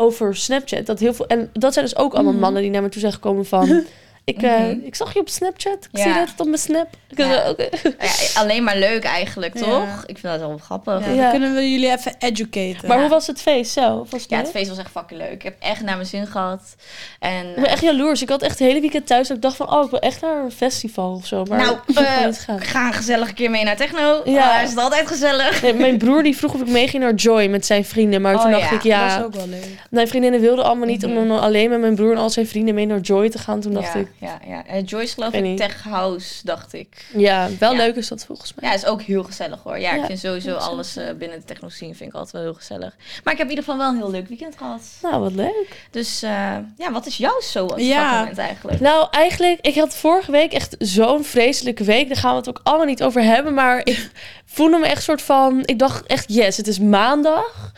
over 0.02 0.36
Snapchat. 0.36 0.86
Dat 0.86 0.98
heel 0.98 1.14
veel, 1.14 1.26
en 1.26 1.50
dat 1.52 1.72
zijn 1.72 1.84
dus 1.84 1.96
ook 1.96 2.12
allemaal 2.14 2.32
Mhm. 2.32 2.40
mannen 2.40 2.62
die 2.62 2.70
naar 2.70 2.82
me 2.82 2.88
toe 2.88 3.00
zijn 3.00 3.12
gekomen 3.12 3.44
van... 3.46 3.68
Ik, 4.24 4.42
eh, 4.42 4.50
Mhm. 4.58 4.76
ik 4.84 4.94
zag 4.94 5.14
je 5.14 5.20
op 5.20 5.28
Snapchat. 5.28 5.78
Ik 5.92 5.98
Ja. 5.98 6.02
zie 6.02 6.14
dat 6.14 6.28
het 6.28 6.40
op 6.40 6.46
mijn 6.46 6.58
Snap. 6.58 6.86
Ik 7.10 7.18
Ja. 7.18 7.28
dacht, 7.28 7.48
oké. 7.50 7.68
Ja, 7.82 8.40
alleen 8.40 8.64
maar 8.64 8.76
leuk 8.76 9.04
eigenlijk, 9.04 9.54
Ja. 9.58 9.60
toch? 9.64 10.02
Ik 10.06 10.18
vind 10.18 10.22
dat 10.32 10.38
wel 10.48 10.58
grappig. 10.58 10.92
Ja, 10.94 11.00
Ja, 11.00 11.06
dan 11.06 11.16
Ja. 11.16 11.30
kunnen 11.30 11.54
we 11.54 11.70
jullie 11.70 11.90
even 11.90 12.14
educaten. 12.18 12.88
Maar 12.88 13.00
hoe 13.00 13.08
was 13.08 13.26
het 13.26 13.40
feest 13.40 13.72
zelf? 13.72 14.10
Was 14.10 14.22
het 14.22 14.30
het 14.30 14.40
leuk? 14.42 14.50
feest 14.50 14.68
was 14.68 14.78
echt 14.78 14.90
fucking 14.90 15.20
leuk. 15.20 15.30
Ik 15.32 15.42
heb 15.42 15.56
echt 15.60 15.82
naar 15.82 15.94
mijn 15.96 16.06
zin 16.08 16.26
gehad. 16.26 16.74
En, 17.18 17.48
Ik 17.48 17.54
ben 17.54 17.64
echt 17.68 17.82
jaloers. 17.82 18.22
Ik 18.22 18.28
had 18.28 18.42
echt 18.42 18.58
het 18.58 18.68
hele 18.68 18.80
weekend 18.80 19.06
thuis 19.06 19.28
dat 19.28 19.36
ik 19.36 19.42
dacht 19.42 19.56
van... 19.56 19.72
Oh, 19.72 19.84
ik 19.84 19.90
wil 19.90 20.00
echt 20.00 20.20
naar 20.20 20.44
een 20.44 20.52
festival 20.52 21.12
of 21.14 21.26
zo. 21.26 21.44
Maar 21.44 21.58
nou, 21.58 21.76
ik 21.86 21.96
eh, 21.98 22.58
ga 22.58 22.86
een 22.86 22.92
gezellig 22.92 23.32
keer 23.32 23.50
mee 23.50 23.64
naar 23.64 23.76
techno. 23.76 24.20
Ja. 24.24 24.32
Ja. 24.32 24.60
is 24.62 24.70
het 24.70 24.78
altijd 24.78 25.06
gezellig. 25.08 25.62
Nee, 25.62 25.74
mijn 25.74 25.98
broer 25.98 26.22
die 26.22 26.36
vroeg 26.36 26.54
of 26.54 26.60
ik 26.60 26.68
meeging 26.68 27.02
naar 27.02 27.14
Joy 27.14 27.46
met 27.46 27.66
zijn 27.66 27.84
vrienden. 27.84 28.20
Maar 28.22 28.34
Oh, 28.34 28.42
toen 28.42 28.50
dacht 28.50 28.70
ja. 28.70 28.76
ik, 28.76 28.82
ja... 28.82 29.08
Dat 29.08 29.18
is 29.18 29.24
ook 29.24 29.34
wel 29.34 29.48
leuk. 29.48 29.78
Mijn 29.90 30.08
vriendinnen 30.08 30.40
wilden 30.40 30.64
allemaal 30.64 30.86
niet 30.86 31.06
Mhm. 31.06 31.16
om 31.16 31.28
dan 31.28 31.40
alleen 31.40 31.70
met 31.70 31.80
mijn 31.80 31.94
broer 31.94 32.12
en 32.12 32.18
al 32.18 32.30
zijn 32.30 32.46
vrienden 32.46 32.74
mee 32.74 32.86
naar 32.86 33.00
Joy 33.00 33.28
te 33.30 33.38
gaan. 33.38 33.60
Toen 33.60 33.72
dacht 33.72 33.92
ja, 33.92 34.00
ik, 34.00 34.08
ja, 34.18 34.40
ja. 34.46 34.66
En 34.66 34.84
Joyce 34.84 35.14
geloof 35.14 35.32
ik. 35.32 35.56
Tech 35.56 35.82
House, 35.82 36.40
dacht 36.44 36.72
ik. 36.72 37.06
ja, 37.16 37.48
wel 37.58 37.70
Ja. 37.72 37.76
leuk 37.76 37.96
is 37.96 38.08
dat 38.08 38.24
volgens 38.24 38.54
mij. 38.54 38.68
Ja, 38.68 38.74
is 38.74 38.84
ook 38.84 39.02
heel 39.02 39.22
gezellig 39.24 39.62
hoor. 39.62 39.78
Ja, 39.78 39.94
Ja, 39.94 40.00
ik 40.00 40.06
vind 40.06 40.18
sowieso 40.18 40.54
alles 40.54 40.96
eh, 40.96 41.12
binnen 41.14 41.38
de 41.38 41.44
techno 41.44 41.68
scene 41.68 41.94
vind 41.94 42.08
ik 42.10 42.14
altijd 42.16 42.32
wel 42.32 42.42
heel 42.42 42.54
gezellig. 42.54 42.96
Maar 43.24 43.32
ik 43.32 43.38
heb 43.38 43.48
in 43.50 43.54
ieder 43.56 43.64
geval 43.64 43.78
wel 43.78 43.88
een 43.88 43.96
heel 43.96 44.10
leuk 44.10 44.28
weekend 44.28 44.56
gehad. 44.58 44.82
Nou, 45.02 45.20
wat 45.22 45.32
leuk. 45.32 45.86
Dus 45.90 46.22
eh, 46.22 46.30
ja, 46.76 46.92
wat 46.92 47.06
is 47.06 47.16
jouw 47.16 47.40
zo 47.40 47.68
Ja. 47.76 48.18
moment 48.18 48.38
eigenlijk? 48.38 48.80
Nou, 48.80 49.06
eigenlijk, 49.10 49.60
ik 49.60 49.74
had 49.74 49.94
vorige 49.96 50.30
week 50.30 50.52
echt 50.52 50.74
zo'n 50.78 51.24
vreselijke 51.24 51.84
week. 51.84 52.08
Daar 52.08 52.16
gaan 52.16 52.30
we 52.30 52.36
het 52.36 52.48
ook 52.48 52.60
allemaal 52.62 52.86
niet 52.86 53.02
over 53.02 53.22
hebben. 53.22 53.54
Maar 53.54 53.80
ik 53.84 54.10
voelde 54.54 54.78
me 54.78 54.86
echt 54.86 55.02
soort 55.02 55.22
van... 55.22 55.60
Ik 55.64 55.78
dacht 55.78 56.06
echt, 56.06 56.24
yes, 56.32 56.56
het 56.56 56.66
is 56.66 56.78
maandag. 56.78 57.72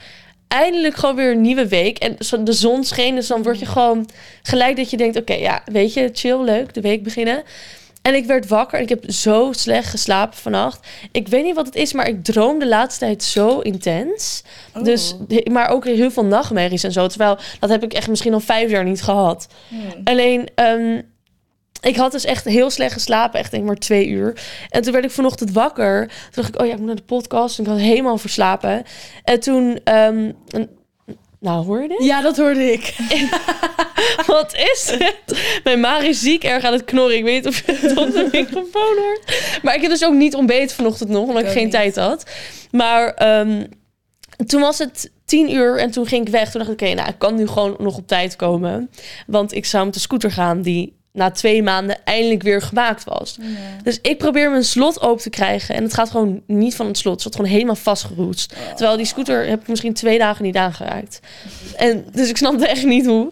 Eindelijk 0.54 0.96
gewoon 0.96 1.16
weer 1.16 1.30
een 1.30 1.40
nieuwe 1.40 1.68
week. 1.68 1.98
En 1.98 2.16
de 2.44 2.52
zon 2.52 2.84
scheen, 2.84 3.14
dus 3.14 3.26
dan 3.26 3.42
word 3.42 3.58
je 3.58 3.66
gewoon 3.66 4.08
gelijk 4.42 4.76
dat 4.76 4.90
je 4.90 4.96
denkt... 4.96 5.16
Oké, 5.16 5.34
ja, 5.34 5.62
weet 5.64 5.92
je, 5.92 6.10
chill, 6.12 6.44
leuk, 6.44 6.74
de 6.74 6.80
week 6.80 7.02
beginnen. 7.02 7.42
En 8.02 8.14
ik 8.14 8.24
werd 8.24 8.48
wakker 8.48 8.78
en 8.78 8.84
ik 8.84 8.88
heb 8.88 9.04
zo 9.06 9.52
slecht 9.52 9.88
geslapen 9.88 10.38
vannacht. 10.38 10.86
Ik 11.12 11.28
weet 11.28 11.44
niet 11.44 11.54
wat 11.54 11.66
het 11.66 11.74
is, 11.74 11.92
maar 11.92 12.08
ik 12.08 12.24
droom 12.24 12.58
de 12.58 12.68
laatste 12.68 13.04
tijd 13.04 13.22
zo 13.22 13.60
intens. 13.60 14.42
Oh. 14.74 14.84
Dus, 14.84 15.16
maar 15.44 15.68
ook 15.68 15.84
heel 15.84 16.10
veel 16.10 16.24
nachtmerries 16.24 16.84
en 16.84 16.92
zo. 16.92 17.06
Terwijl, 17.06 17.38
dat 17.60 17.70
heb 17.70 17.82
ik 17.82 17.92
echt 17.92 18.08
misschien 18.08 18.34
al 18.34 18.40
vijf 18.40 18.70
jaar 18.70 18.84
niet 18.84 19.02
gehad. 19.02 19.46
Hmm. 19.68 19.80
Alleen, 20.04 20.48
ehm, 20.54 21.00
ik 21.84 21.96
had 21.96 22.12
dus 22.12 22.25
echt 22.25 22.44
heel 22.44 22.70
slecht 22.70 22.92
geslapen. 22.92 23.38
Echt 23.40 23.50
denk 23.50 23.62
ik 23.62 23.69
maar 23.69 23.78
twee 23.78 24.08
uur. 24.08 24.42
En 24.69 24.82
toen 24.82 24.92
werd 24.92 25.04
ik 25.04 25.10
vanochtend 25.10 25.52
wakker. 25.52 26.06
Toen 26.06 26.42
dacht 26.42 26.48
ik, 26.48 26.60
oh 26.60 26.66
ja, 26.66 26.72
ik 26.72 26.78
moet 26.78 26.86
naar 26.86 26.96
de 26.96 27.02
podcast. 27.02 27.58
En 27.58 27.64
ik 27.64 27.70
had 27.70 27.81
helemaal 27.81 28.19
verslapen. 28.19 28.82
En 29.25 29.40
toen... 29.40 29.81
ehm, 29.84 30.31
een- 30.48 30.69
nou, 31.40 31.64
hoor 31.64 31.82
je 31.82 31.88
dit? 31.88 32.04
Ja, 32.04 32.20
dat 32.20 32.36
hoorde 32.36 32.72
ik. 32.72 32.94
Wat 34.26 34.54
is 34.54 34.90
het? 34.98 35.38
Mijn 35.64 35.81
maag 35.81 36.02
is 36.02 36.20
ziek 36.20 36.44
erg 36.44 36.64
aan 36.64 36.72
het 36.72 36.84
knorren. 36.84 37.16
Ik 37.16 37.25
weet 37.25 37.34
niet 37.34 37.46
of 37.46 37.66
je 37.66 37.72
het 37.72 37.96
op 37.96 38.12
de 38.12 38.28
microfoon 38.32 38.96
hoort. 38.96 39.58
Maar 39.62 39.75
ik 39.75 39.80
heb 39.80 39.90
dus 39.90 40.04
ook 40.04 40.12
niet 40.14 40.34
ontbeten 40.34 40.76
vanochtend 40.76 41.08
nog, 41.08 41.28
omdat 41.28 41.42
ik, 41.42 41.48
geen 41.48 41.62
niet. 41.62 41.72
tijd 41.72 41.96
had. 41.96 42.30
Maar 42.70 43.14
ehm, 43.14 43.64
toen 44.46 44.60
was 44.60 44.78
het 44.78 45.10
tien 45.25 45.52
uur 45.52 45.78
en 45.78 45.90
toen 45.90 46.06
ging 46.06 46.26
ik 46.26 46.32
weg. 46.32 46.50
Toen 46.50 46.60
dacht 46.64 46.72
ik, 46.72 46.80
oké, 46.82 46.94
nou, 46.94 47.08
ik 47.08 47.19
kan 47.19 47.34
nu 47.34 47.46
gewoon 47.46 47.76
nog 47.78 47.96
op 47.96 48.06
tijd 48.06 48.37
komen. 48.37 48.90
Want 49.26 49.52
ik 49.54 49.64
zou 49.66 49.84
met 49.84 49.94
de 49.94 50.00
scooter 50.00 50.30
gaan 50.30 50.62
die 50.62 50.96
na 51.14 51.31
twee 51.31 51.62
maanden 51.62 52.05
eindelijk 52.05 52.43
weer 52.43 52.62
gemaakt 52.62 53.05
was. 53.05 53.38
Dus 53.82 53.99
ik 54.02 54.19
probeer 54.19 54.50
mijn 54.50 54.64
slot 54.64 55.00
open 55.00 55.22
te 55.22 55.31
krijgen. 55.31 55.75
En 55.75 55.82
het 55.82 55.94
gaat 55.94 56.11
gewoon 56.11 56.43
niet 56.46 56.75
van 56.75 56.87
het 56.87 56.99
slot. 56.99 57.12
Het 57.12 57.22
zat 57.22 57.37
gewoon 57.37 57.50
helemaal 57.50 57.75
vastgeroest. 57.75 58.55
Terwijl 58.75 58.96
die 58.96 59.06
scooter 59.06 59.46
heb 59.46 59.61
ik 59.61 59.68
misschien 59.68 59.94
twee 59.94 60.18
dagen 60.18 60.44
niet 60.44 60.56
aangeraakt. 60.56 61.21
En 61.76 62.04
dus 62.12 62.28
ik 62.28 62.37
snapte 62.37 62.66
echt 62.66 62.85
niet 62.85 63.06
hoe. 63.06 63.30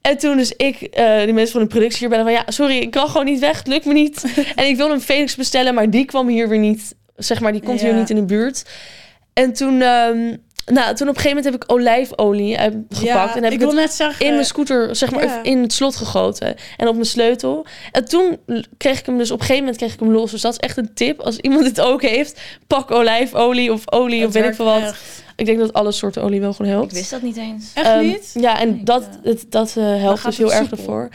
En 0.00 0.18
toen 0.18 0.36
dus 0.36 0.52
ik, 0.56 0.80
eh 0.80 1.24
die 1.24 1.32
mensen 1.32 1.52
van 1.52 1.60
de 1.62 1.66
productie 1.66 1.98
hier 1.98 2.08
bellen 2.08 2.24
van... 2.24 2.34
Ja, 2.34 2.44
sorry, 2.46 2.76
ik 2.76 2.90
kan 2.90 3.08
gewoon 3.08 3.26
niet 3.26 3.40
weg. 3.40 3.58
Het 3.58 3.66
lukt 3.66 3.84
me 3.84 3.92
niet. 3.92 4.24
en 4.56 4.66
ik 4.66 4.76
wilde 4.76 4.94
een 4.94 5.00
Felix 5.00 5.34
bestellen, 5.34 5.74
maar 5.74 5.90
die 5.90 6.04
kwam 6.04 6.28
hier 6.28 6.48
weer 6.48 6.58
niet. 6.58 6.94
Zeg 7.16 7.40
maar, 7.40 7.52
die 7.52 7.62
komt 7.62 7.80
hier 7.80 7.94
niet 7.94 8.10
in 8.10 8.16
de 8.16 8.24
buurt. 8.24 8.64
En 9.32 9.52
toen... 9.52 9.82
ehm, 9.82 10.36
nou, 10.66 10.94
toen 10.94 11.08
op 11.08 11.14
een 11.14 11.20
gegeven 11.20 11.36
moment 11.36 11.44
heb 11.44 11.54
ik 11.54 11.72
olijfolie 11.72 12.56
eh, 12.56 12.64
gepakt. 12.88 13.00
Ja, 13.02 13.36
en 13.36 13.42
heb 13.42 13.44
ik 13.44 13.52
ik 13.52 13.58
wil 13.58 13.68
het 13.68 13.76
net 13.76 13.92
zeggen... 13.92 14.26
in 14.26 14.32
mijn 14.34 14.46
scooter, 14.46 14.96
zeg 14.96 15.10
maar, 15.10 15.24
ja. 15.24 15.42
in 15.42 15.62
het 15.62 15.72
slot 15.72 15.96
gegoten. 15.96 16.54
En 16.76 16.88
op 16.88 16.94
mijn 16.94 17.06
sleutel. 17.06 17.66
En 17.92 18.08
toen 18.08 18.38
kreeg 18.76 18.98
ik 18.98 19.06
hem 19.06 19.18
dus, 19.18 19.30
op 19.30 19.38
een 19.40 19.46
gegeven 19.46 19.64
moment 19.64 19.76
kreeg 19.82 19.92
ik 19.94 20.00
hem 20.00 20.12
los. 20.12 20.30
Dus 20.30 20.40
dat 20.40 20.52
is 20.52 20.58
echt 20.58 20.76
een 20.76 20.94
tip. 20.94 21.20
Als 21.20 21.38
iemand 21.38 21.64
het 21.66 21.80
ook 21.80 22.02
heeft, 22.02 22.40
pak 22.66 22.90
olijfolie 22.90 23.72
of 23.72 23.92
olie 23.92 24.18
Het 24.18 24.28
of 24.28 24.34
weet 24.34 24.44
ik 24.44 24.54
veel 24.54 24.64
wat. 24.64 24.80
echt. 24.82 25.22
Ik 25.36 25.46
denk 25.46 25.58
dat 25.58 25.72
alle 25.72 25.92
soorten 25.92 26.22
olie 26.22 26.40
wel 26.40 26.52
gewoon 26.52 26.72
helpt. 26.72 26.90
Ik 26.90 26.96
wist 26.98 27.10
dat 27.10 27.22
niet 27.22 27.36
eens. 27.36 27.70
Echt 27.74 27.86
Ehm, 27.86 28.00
niet? 28.06 28.30
Ja, 28.34 28.60
en 28.60 28.84
dat, 28.84 29.08
het, 29.22 29.44
dat 29.48 29.76
eh, 29.76 29.84
helpt 29.84 30.24
dus 30.24 30.36
heel 30.38 30.52
erg 30.52 30.70
ervoor. 30.70 31.08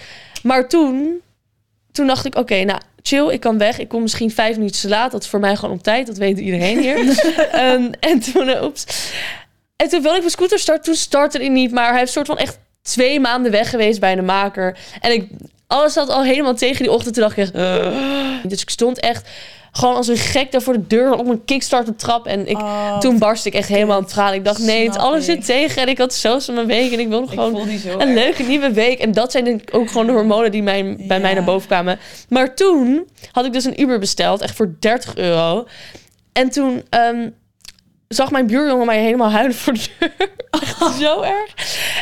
Maar 0.44 0.68
toen, 0.70 1.22
toen 1.92 2.08
dacht 2.08 2.26
ik, 2.26 2.36
oké, 2.36 2.64
nou, 2.64 2.80
chill, 3.08 3.30
ik 3.30 3.40
kan 3.40 3.58
weg. 3.58 3.80
Ik 3.80 3.88
kom 3.88 4.02
misschien 4.02 4.32
vijf 4.32 4.58
minuten 4.58 4.82
te 4.82 4.88
laat. 4.88 5.12
Dat 5.12 5.22
is 5.22 5.30
voor 5.30 5.40
mij 5.40 5.56
gewoon 5.56 5.76
op 5.76 5.84
tijd. 5.84 6.08
Dat 6.08 6.18
weet 6.18 6.40
iedereen 6.40 6.80
hier. 6.80 6.96
Ehm, 7.52 7.92
en 8.00 8.20
toen, 8.20 8.48
eh, 8.48 8.64
oeps. 8.64 9.12
En 9.76 9.90
toen 9.90 10.02
wilde 10.02 10.16
ik 10.16 10.22
mijn 10.22 10.32
scooter 10.32 10.60
starten. 10.60 10.84
Toen 10.84 10.96
startte 10.96 11.38
hij 11.38 11.50
niet. 11.50 11.72
Maar 11.72 11.90
hij 11.90 12.00
heeft 12.00 12.12
soort 12.12 12.28
van 12.28 12.38
echt 12.38 12.60
twee 12.82 13.20
maanden 13.20 13.52
weg 13.52 13.70
geweest 13.70 14.00
bij 14.00 14.16
de 14.16 14.22
maker. 14.22 14.78
En 15.00 15.12
ik, 15.12 15.28
alles 15.68 15.94
zat 15.94 16.10
al 16.10 16.24
helemaal 16.24 16.56
tegen 16.56 16.84
die 16.84 16.92
ochtend. 16.92 17.14
Toen 17.14 17.24
dacht 17.24 17.38
ik 17.38 17.44
echt... 17.44 17.56
"Ugh." 17.56 18.44
Dus 18.44 18.62
ik 18.62 18.70
stond 18.70 19.00
echt 19.00 19.30
gewoon 19.72 19.96
als 19.96 20.08
een 20.08 20.18
gek 20.18 20.52
daar 20.52 20.62
voor 20.62 20.74
de 20.74 20.88
deur 20.88 21.14
op 21.14 21.28
een 21.28 21.46
kickstarter 21.46 21.96
trap. 21.96 22.26
En 22.28 22.48
ik, 22.48 22.58
Oh, 22.58 23.00
toen 23.00 23.18
barst 23.18 23.46
ik 23.46 23.54
echt 23.54 23.68
helemaal 23.70 23.96
aan 23.96 24.02
het 24.04 24.12
tranen. 24.12 24.34
Ik 24.34 24.46
dacht, 24.46 24.60
nee, 24.60 24.88
het 24.88 24.98
alles 24.98 25.26
zit 25.26 25.46
tegen. 25.46 25.82
En 25.82 25.88
ik 25.88 25.98
had 25.98 26.14
zo 26.14 26.40
zo'n 26.40 26.56
mijn 26.56 26.68
week. 26.68 26.92
En 26.92 27.00
ik 27.00 27.08
wilde 27.08 27.28
gewoon 27.28 27.68
zo 27.80 27.90
een 27.90 28.00
erg. 28.00 28.14
leuke 28.14 28.44
nieuwe 28.44 28.72
week. 28.72 29.00
En 29.00 29.12
dat 29.12 29.32
zijn 29.32 29.44
denk 29.44 29.62
ik 29.62 29.74
ook 29.76 29.88
gewoon 29.88 30.06
de 30.06 30.12
hormonen 30.12 30.52
die 30.52 30.64
mij, 30.64 30.84
bij 30.84 31.18
Ja. 31.18 31.22
mij 31.22 31.34
naar 31.34 31.44
boven 31.44 31.68
kwamen. 31.68 32.00
Maar 32.30 32.56
toen 32.56 33.08
had 33.32 33.46
ik 33.46 33.54
dus 33.54 33.66
een 33.66 33.82
Uber 33.82 34.00
besteld. 34.00 34.42
Echt 34.42 34.56
voor 34.56 34.76
30 34.80 35.16
euro. 35.16 35.68
En 36.34 36.50
toen 36.50 36.84
ehm, 36.90 37.30
zag 38.08 38.32
mijn 38.32 38.48
buurjongen 38.48 38.86
mij 38.86 39.00
helemaal 39.00 39.32
huilen 39.32 39.56
voor 39.56 39.74
de 39.74 39.88
deur. 40.00 40.30
Zo 41.00 41.22
erg. 41.22 41.54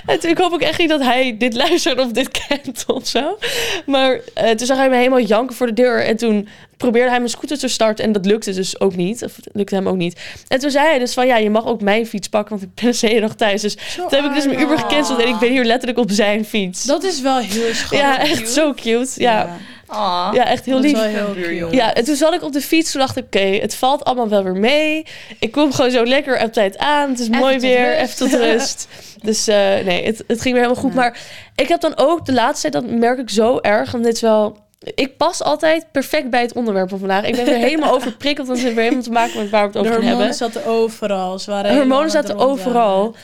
En 0.05 0.19
toen, 0.19 0.29
ik 0.29 0.37
hoop 0.37 0.53
ook 0.53 0.61
echt 0.61 0.79
niet 0.79 0.89
dat 0.89 1.01
hij 1.01 1.35
dit 1.37 1.53
luistert 1.53 1.99
of 1.99 2.11
dit 2.11 2.45
kent 2.47 2.83
of 2.87 3.07
zo. 3.07 3.37
Maar 3.85 4.19
eh, 4.33 4.49
toen 4.49 4.67
zag 4.67 4.77
hij 4.77 4.89
me 4.89 4.95
helemaal 4.95 5.21
janken 5.21 5.55
voor 5.55 5.67
de 5.67 5.73
deur. 5.73 6.05
En 6.05 6.17
toen 6.17 6.47
probeerde 6.77 7.09
hij 7.09 7.17
mijn 7.17 7.29
scooter 7.29 7.57
te 7.57 7.67
starten. 7.67 8.05
En 8.05 8.11
dat 8.11 8.25
lukte 8.25 8.53
dus 8.53 8.79
ook 8.79 8.95
niet. 8.95 9.23
Of 9.23 9.35
het 9.35 9.49
lukte 9.53 9.75
hem 9.75 9.87
ook 9.87 9.95
niet. 9.95 10.19
En 10.47 10.59
toen 10.59 10.71
zei 10.71 10.87
hij 10.87 10.99
dus 10.99 11.13
van... 11.13 11.27
Ja, 11.27 11.37
je 11.37 11.49
mag 11.49 11.65
ook 11.65 11.81
mijn 11.81 12.07
fiets 12.07 12.29
pakken, 12.29 12.49
want 12.49 12.69
ik 12.69 12.83
ben 12.83 12.91
dus 12.91 13.21
nog 13.21 13.35
thuis. 13.35 13.61
Dus 13.61 13.77
Zo 13.87 14.07
toen 14.07 14.19
heb 14.21 14.29
ik 14.29 14.35
dus 14.35 14.45
mijn 14.45 14.59
Uber 14.59 14.77
gecanceld. 14.77 15.21
En 15.21 15.27
ik 15.27 15.39
ben 15.39 15.51
hier 15.51 15.65
letterlijk 15.65 15.99
op 15.99 16.11
zijn 16.11 16.45
fiets. 16.45 16.83
Dat 16.83 17.03
is 17.03 17.21
wel 17.21 17.37
heel 17.37 17.73
schattig. 17.73 17.99
ja, 17.99 18.19
echt 18.19 18.49
zo 18.49 18.73
cute. 18.73 19.11
Ja, 19.15 19.57
Ja 19.91 20.45
echt 20.47 20.65
heel 20.65 20.79
lief. 20.79 21.01
heel. 21.03 21.71
Ja, 21.73 21.93
en 21.93 22.03
toen 22.03 22.15
zat 22.15 22.33
ik 22.33 22.41
op 22.43 22.53
de 22.53 22.61
fiets. 22.61 22.91
Toen 22.91 23.01
dacht 23.01 23.17
ik, 23.17 23.23
oké, 23.25 23.39
het 23.39 23.75
valt 23.75 24.03
allemaal 24.03 24.29
wel 24.29 24.43
weer 24.43 24.55
mee. 24.55 25.05
Ik 25.39 25.51
kom 25.51 25.71
gewoon 25.73 25.91
zo 25.91 26.03
lekker 26.05 26.41
op 26.43 26.53
tijd 26.53 26.77
aan. 26.77 27.09
Het 27.09 27.19
is 27.19 27.27
Even 27.27 27.39
mooi 27.39 27.59
weer, 27.59 27.97
rust. 27.97 28.01
even 28.01 28.29
tot 28.29 28.39
rust. 28.39 28.87
Dus 29.23 29.47
eh, 29.47 29.55
nee, 29.57 30.05
het, 30.05 30.23
het 30.27 30.41
ging 30.41 30.53
weer 30.55 30.63
helemaal 30.63 30.83
goed. 30.83 30.93
Ja. 30.93 30.99
Maar 30.99 31.17
ik 31.55 31.67
heb 31.67 31.81
dan 31.81 31.93
ook 31.95 32.25
de 32.25 32.33
laatste 32.33 32.69
tijd, 32.69 32.83
dat 32.83 32.93
merk 32.99 33.19
ik 33.19 33.29
zo 33.29 33.59
erg. 33.59 33.91
Want 33.91 34.03
dit 34.03 34.13
is 34.13 34.21
wel... 34.21 34.57
Ik 34.95 35.17
pas 35.17 35.43
altijd 35.43 35.85
perfect 35.91 36.29
bij 36.29 36.41
het 36.41 36.53
onderwerp 36.53 36.89
van 36.89 36.99
vandaag. 36.99 37.23
Ik 37.25 37.35
ben 37.35 37.45
weer 37.45 37.55
helemaal 37.57 37.93
overprikkeld. 37.95 38.47
Want 38.47 38.59
het 38.59 38.67
heeft 38.67 38.75
weer 38.79 38.83
helemaal 38.91 39.05
te 39.05 39.11
maken 39.11 39.39
met 39.41 39.49
waar 39.49 39.61
we 39.61 39.67
het 39.67 39.77
over 39.77 39.91
hebben. 39.91 40.09
hormonen 40.09 40.33
zaten 40.33 40.65
overal. 40.65 41.39
Ze 41.39 41.49
waren 41.51 41.63
De 41.63 41.69
helemaal 41.69 41.87
hormonen 41.97 42.11
zaten 42.11 42.35
ronddraaien. 42.35 42.81
overal. 42.83 43.15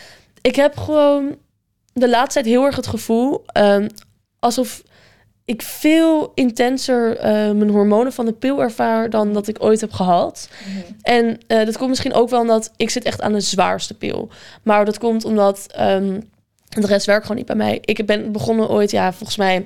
Ik 0.41 0.55
heb 0.55 0.77
gewoon 0.77 1.35
de 1.93 2.09
laatste 2.09 2.33
tijd 2.33 2.45
heel 2.45 2.65
erg 2.65 2.75
het 2.75 2.87
gevoel... 2.87 3.43
ehm, 3.45 3.87
alsof 4.39 4.81
ik 5.51 5.61
veel 5.61 6.31
intenser 6.35 7.17
eh, 7.17 7.31
mijn 7.31 7.69
hormonen 7.69 8.13
van 8.13 8.25
de 8.25 8.33
pil 8.33 8.61
ervaar... 8.61 9.09
dan 9.09 9.33
dat 9.33 9.47
ik 9.47 9.63
ooit 9.63 9.81
heb 9.81 9.91
gehad. 9.91 10.49
Mhm. 10.65 10.93
En 11.01 11.37
eh, 11.47 11.65
dat 11.65 11.77
komt 11.77 11.89
misschien 11.89 12.13
ook 12.13 12.29
wel 12.29 12.41
omdat 12.41 12.71
ik 12.75 12.89
zit 12.89 13.03
echt 13.03 13.21
aan 13.21 13.33
de 13.33 13.39
zwaarste 13.39 13.93
pil. 13.93 14.29
Maar 14.63 14.85
dat 14.85 14.97
komt 14.97 15.25
omdat 15.25 15.67
ehm, 15.75 16.19
de 16.69 16.87
rest 16.87 17.05
werkt 17.05 17.21
gewoon 17.21 17.37
niet 17.37 17.45
bij 17.45 17.55
mij. 17.55 17.77
Ik 17.81 18.05
ben 18.05 18.31
begonnen 18.31 18.69
ooit, 18.69 18.91
ja, 18.91 19.13
volgens 19.13 19.37
mij... 19.37 19.65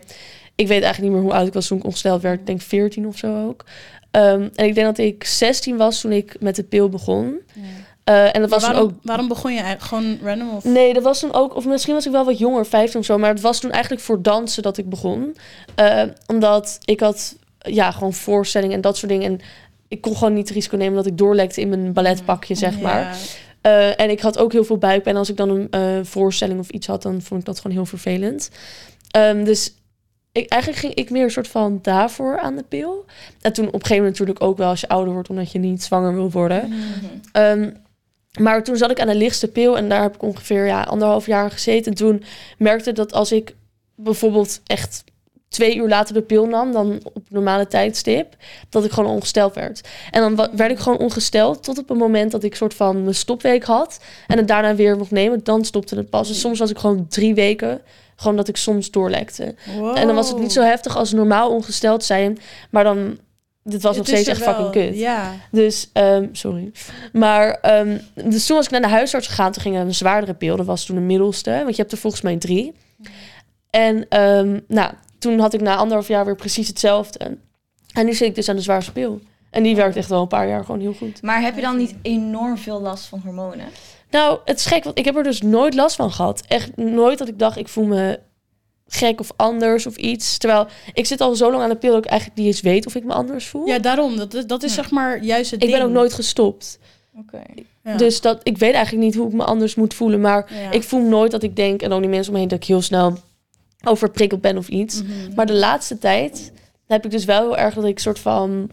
Ik 0.56 0.68
weet 0.68 0.84
eigenlijk 0.84 1.01
niet 1.01 1.12
meer 1.12 1.30
hoe 1.30 1.39
oud 1.39 1.48
ik 1.48 1.54
was 1.54 1.68
toen 1.68 1.77
ik 1.77 1.84
ongesteld 1.84 2.22
werd. 2.22 2.39
Ik 2.39 2.46
denk 2.46 2.62
14 2.62 3.08
of 3.08 3.18
zo 3.18 3.48
ook. 3.48 3.65
Ehm, 4.12 4.50
en 4.56 4.65
ik 4.65 4.75
denk 4.75 4.86
dat 4.86 4.98
ik 4.98 5.24
16 5.24 5.77
was 5.77 6.01
toen 6.01 6.12
ik 6.12 6.36
met 6.39 6.56
de 6.56 6.63
pil 6.63 6.89
begon. 6.89 7.39
Eh, 8.06 8.36
en 8.36 8.42
dat 8.42 8.50
was 8.50 8.64
waarom, 8.64 8.82
ook... 8.82 8.92
waarom 9.02 9.28
begon 9.28 9.54
je 9.54 9.60
eigenlijk 9.60 9.88
gewoon 9.88 10.18
random? 10.24 10.56
Of? 10.56 10.64
Nee, 10.64 10.94
dat 10.94 11.04
was 11.04 11.20
toen 11.20 11.34
ook... 11.34 11.56
Of 11.56 11.66
misschien 11.66 11.94
was 11.94 12.06
ik 12.06 12.12
wel 12.12 12.26
wat 12.26 12.38
jonger, 12.38 12.66
15 12.66 13.00
of 13.00 13.06
zo. 13.06 13.18
Maar 13.18 13.30
het 13.30 13.42
was 13.42 13.60
toen 13.60 13.72
eigenlijk 13.72 14.04
voor 14.04 14.22
dansen 14.22 14.64
dat 14.64 14.78
ik 14.78 14.90
begon. 14.90 15.36
Eh, 15.76 16.04
omdat 16.28 16.78
ik 16.86 17.00
had 17.00 17.36
ja, 17.58 17.92
gewoon 17.92 18.14
voorstellingen 18.14 18.76
en 18.76 18.82
dat 18.82 18.98
soort 18.98 19.12
dingen. 19.12 19.32
En 19.32 19.40
ik 19.88 20.02
kon 20.02 20.16
gewoon 20.18 20.34
niet 20.34 20.48
het 20.48 20.56
risico 20.56 20.78
nemen 20.78 20.96
dat 20.96 21.06
ik 21.06 21.18
doorlekte 21.18 21.62
in 21.62 21.70
mijn 21.70 21.94
balletpakje, 21.94 22.56
zeg 22.56 22.80
maar. 22.80 23.02
Ja. 23.02 23.14
Eh, 23.62 24.00
en 24.06 24.10
ik 24.10 24.20
had 24.20 24.38
ook 24.38 24.52
heel 24.52 24.64
veel 24.64 24.78
buikpijn. 24.78 25.16
En 25.16 25.20
als 25.20 25.30
ik 25.30 25.38
dan 25.38 25.68
een 25.70 26.06
voorstelling 26.06 26.60
of 26.60 26.70
iets 26.70 26.88
had, 26.88 27.02
dan 27.02 27.22
vond 27.22 27.40
ik 27.40 27.46
dat 27.46 27.60
gewoon 27.60 27.78
heel 27.78 27.86
vervelend. 27.86 28.50
Ehm, 29.12 29.44
dus 29.44 29.74
ik, 30.32 30.50
eigenlijk 30.50 30.82
ging 30.82 30.94
ik 30.94 31.10
meer 31.10 31.24
een 31.24 31.32
soort 31.32 31.48
van 31.48 31.80
daarvoor 31.82 32.40
aan 32.40 32.56
de 32.56 32.64
pil. 32.64 33.06
En 33.42 33.54
toen 33.54 33.68
op 33.68 33.74
een 33.74 33.80
gegeven 33.80 34.04
moment 34.04 34.20
natuurlijk 34.20 34.46
ook 34.46 34.58
wel 34.58 34.70
als 34.70 34.82
je 34.82 34.88
ouder 34.88 35.14
wordt, 35.14 35.30
omdat 35.30 35.52
je 35.52 35.60
niet 35.60 35.84
zwanger 35.84 36.14
wil 36.14 36.32
worden. 36.32 36.68
Mhm. 36.70 36.78
Ehm, 37.32 37.70
maar 38.39 38.63
toen 38.63 38.77
zat 38.77 38.92
ik 38.92 39.00
aan 39.00 39.08
de 39.08 39.15
lichtste 39.15 39.48
pil 39.48 39.77
en 39.77 39.89
daar 39.89 40.01
heb 40.01 40.15
ik 40.15 40.24
ongeveer 40.24 40.65
ja, 40.65 40.82
anderhalf 40.82 41.25
jaar 41.25 41.51
gezeten. 41.51 41.92
En 41.92 41.98
toen 41.98 42.24
merkte 42.58 42.89
ik 42.89 42.96
dat 42.96 43.13
als 43.13 43.32
ik 43.32 43.56
bijvoorbeeld 43.96 44.62
echt 44.65 45.04
twee 45.56 45.75
uur 45.75 45.88
later 45.88 46.13
de 46.13 46.22
pil 46.22 46.46
nam 46.46 46.72
dan 46.72 47.00
op 47.13 47.24
normale 47.30 47.68
tijdstip, 47.68 48.36
dat 48.70 48.86
ik 48.86 48.92
gewoon 48.92 49.10
ongesteld 49.10 49.54
werd. 49.56 49.82
En 50.12 50.22
dan 50.22 50.50
werd 50.56 50.72
ik 50.72 50.80
gewoon 50.80 50.98
ongesteld 50.98 51.63
tot 51.63 51.77
op 51.77 51.89
het 51.89 51.98
moment 51.98 52.32
dat 52.32 52.44
ik 52.44 52.56
soort 52.56 52.74
van 52.74 53.01
mijn 53.04 53.15
stopweek 53.15 53.63
had 53.63 54.00
en 54.27 54.38
het 54.38 54.48
daarna 54.48 54.75
weer 54.75 54.98
mocht 54.98 55.12
nemen. 55.12 55.44
Dan 55.44 55.65
stopte 55.65 55.96
het 55.96 56.10
pas. 56.10 56.27
Dus 56.27 56.39
soms 56.39 56.60
was 56.60 56.70
ik 56.70 56.77
gewoon 56.77 57.08
drie 57.08 57.34
weken, 57.34 57.82
gewoon 58.15 58.36
dat 58.36 58.48
ik 58.48 58.58
soms 58.58 58.92
doorlekte. 58.92 59.56
Wow. 59.77 59.98
En 59.98 60.06
dan 60.06 60.15
was 60.15 60.30
het 60.30 60.39
niet 60.39 60.54
zo 60.54 60.62
heftig 60.62 60.98
als 60.98 61.12
normaal 61.12 61.51
ongesteld 61.51 62.04
zijn, 62.04 62.38
maar 62.70 62.84
dan, 62.84 63.18
dit 63.68 63.82
was 63.82 63.98
nog 63.98 64.06
steeds 64.06 64.28
er 64.28 64.36
echt 64.36 64.46
wel, 64.46 64.54
fucking 64.54 64.72
kut. 64.72 65.00
Ja. 65.00 65.34
Dus, 65.52 65.90
ehm, 65.94 66.28
sorry. 66.32 66.72
Maar, 67.14 67.52
ehm, 67.62 67.98
dus 68.14 68.46
toen 68.46 68.56
was 68.56 68.66
ik 68.66 68.72
naar 68.72 68.82
de 68.82 68.88
huisarts 68.88 69.28
gegaan. 69.28 69.52
Toen 69.52 69.62
ging 69.62 69.74
ik 69.74 69.80
naar 69.80 69.90
een 69.90 69.96
zwaardere 69.96 70.34
pil. 70.34 70.56
Dat 70.56 70.66
was 70.66 70.86
toen 70.86 70.96
de 70.96 71.02
middelste. 71.02 71.52
Want 71.52 71.76
je 71.76 71.82
hebt 71.82 71.92
er 71.92 71.98
volgens 71.98 72.22
mij 72.22 72.38
drie. 72.38 72.74
En 73.70 74.06
ehm, 74.10 74.60
nou, 74.68 74.92
toen 75.20 75.40
had 75.40 75.54
ik 75.54 75.62
na 75.62 75.76
anderhalf 75.76 76.08
jaar 76.08 76.26
weer 76.26 76.36
precies 76.36 76.68
hetzelfde. 76.68 77.38
En 77.94 78.06
nu 78.06 78.14
zit 78.14 78.28
ik 78.28 78.36
dus 78.36 78.50
aan 78.50 78.56
de 78.56 78.62
zwaarste 78.62 78.92
pil. 78.92 79.22
En 79.50 79.64
die 79.64 79.76
werkt 79.76 79.96
echt 79.96 80.10
wel 80.10 80.22
een 80.22 80.28
paar 80.28 80.48
jaar 80.48 80.66
gewoon 80.66 80.82
heel 80.82 80.94
goed. 80.94 81.22
Maar 81.22 81.42
heb 81.42 81.56
je 81.56 81.62
dan 81.62 81.78
niet 81.78 81.96
enorm 82.02 82.58
veel 82.58 82.82
last 82.82 83.06
van 83.06 83.22
hormonen? 83.24 83.68
Nou, 84.10 84.40
het 84.46 84.60
is 84.60 84.66
gek, 84.66 84.84
want 84.84 85.00
ik 85.00 85.06
heb 85.06 85.16
er 85.16 85.24
dus 85.24 85.42
nooit 85.42 85.74
last 85.74 85.96
van 85.96 86.12
gehad. 86.12 86.44
Echt 86.48 86.76
nooit 86.76 87.18
dat 87.18 87.28
ik 87.28 87.40
dacht, 87.40 87.58
ik 87.58 87.68
voel 87.68 87.86
me 87.86 88.20
gek 88.88 89.20
of 89.20 89.32
anders 89.36 89.86
of 89.86 89.96
iets. 89.96 90.38
Terwijl 90.38 90.68
ik 90.94 91.06
zit 91.06 91.22
al 91.22 91.36
zo 91.36 91.51
lang 91.51 91.63
aan 91.63 91.70
de 91.70 91.75
pil 91.75 91.92
dat 91.94 92.04
ik 92.06 92.10
eigenlijk 92.10 92.39
niet 92.39 92.48
eens 92.48 92.62
weet 92.62 92.86
of 92.86 92.96
ik 92.96 93.04
me 93.04 93.13
anders 93.13 93.46
voel. 93.48 93.68
ja, 93.68 93.80
daarom. 93.80 94.18
Dat, 94.18 94.34
is- 94.34 94.46
dat 94.46 94.63
is 94.63 94.75
Ja. 94.75 94.82
zeg 94.82 94.92
maar 94.92 95.24
juist 95.24 95.51
het 95.51 95.63
ik 95.63 95.72
ben 95.72 95.82
ook 95.82 95.89
nooit 95.92 96.13
gestopt. 96.13 96.80
Oké. 97.20 97.42
Ja. 97.84 97.98
Dus 97.98 98.22
dat, 98.22 98.39
ik 98.44 98.58
weet 98.58 98.74
eigenlijk 98.74 99.06
niet 99.06 99.15
hoe 99.15 99.27
ik 99.27 99.34
me 99.34 99.44
anders 99.44 99.75
moet 99.75 99.94
voelen. 99.94 100.22
Maar 100.22 100.54
Ja. 100.54 100.72
ik 100.72 100.84
voel 100.84 101.01
nooit 101.01 101.32
dat 101.32 101.44
ik 101.44 101.56
denk, 101.56 101.82
en 101.82 101.92
ook 101.92 102.01
die 102.01 102.10
mensen 102.10 102.27
om 102.27 102.34
me 102.34 102.39
heen, 102.39 102.50
dat 102.50 102.58
ik 102.62 102.68
heel 102.68 102.82
snel 102.82 103.18
overprikkeld 103.84 104.42
ben 104.42 104.58
of 104.58 104.68
iets. 104.68 105.01
Mhm. 105.01 105.12
Maar 105.36 105.46
de 105.46 105.54
laatste 105.54 105.98
tijd 105.98 106.51
heb 106.88 107.06
ik 107.06 107.12
dus 107.12 107.25
wel 107.25 107.42
heel 107.42 107.58
erg 107.58 107.74
dat 107.74 107.84
ik 107.86 108.00
soort 108.00 108.20
van... 108.20 108.70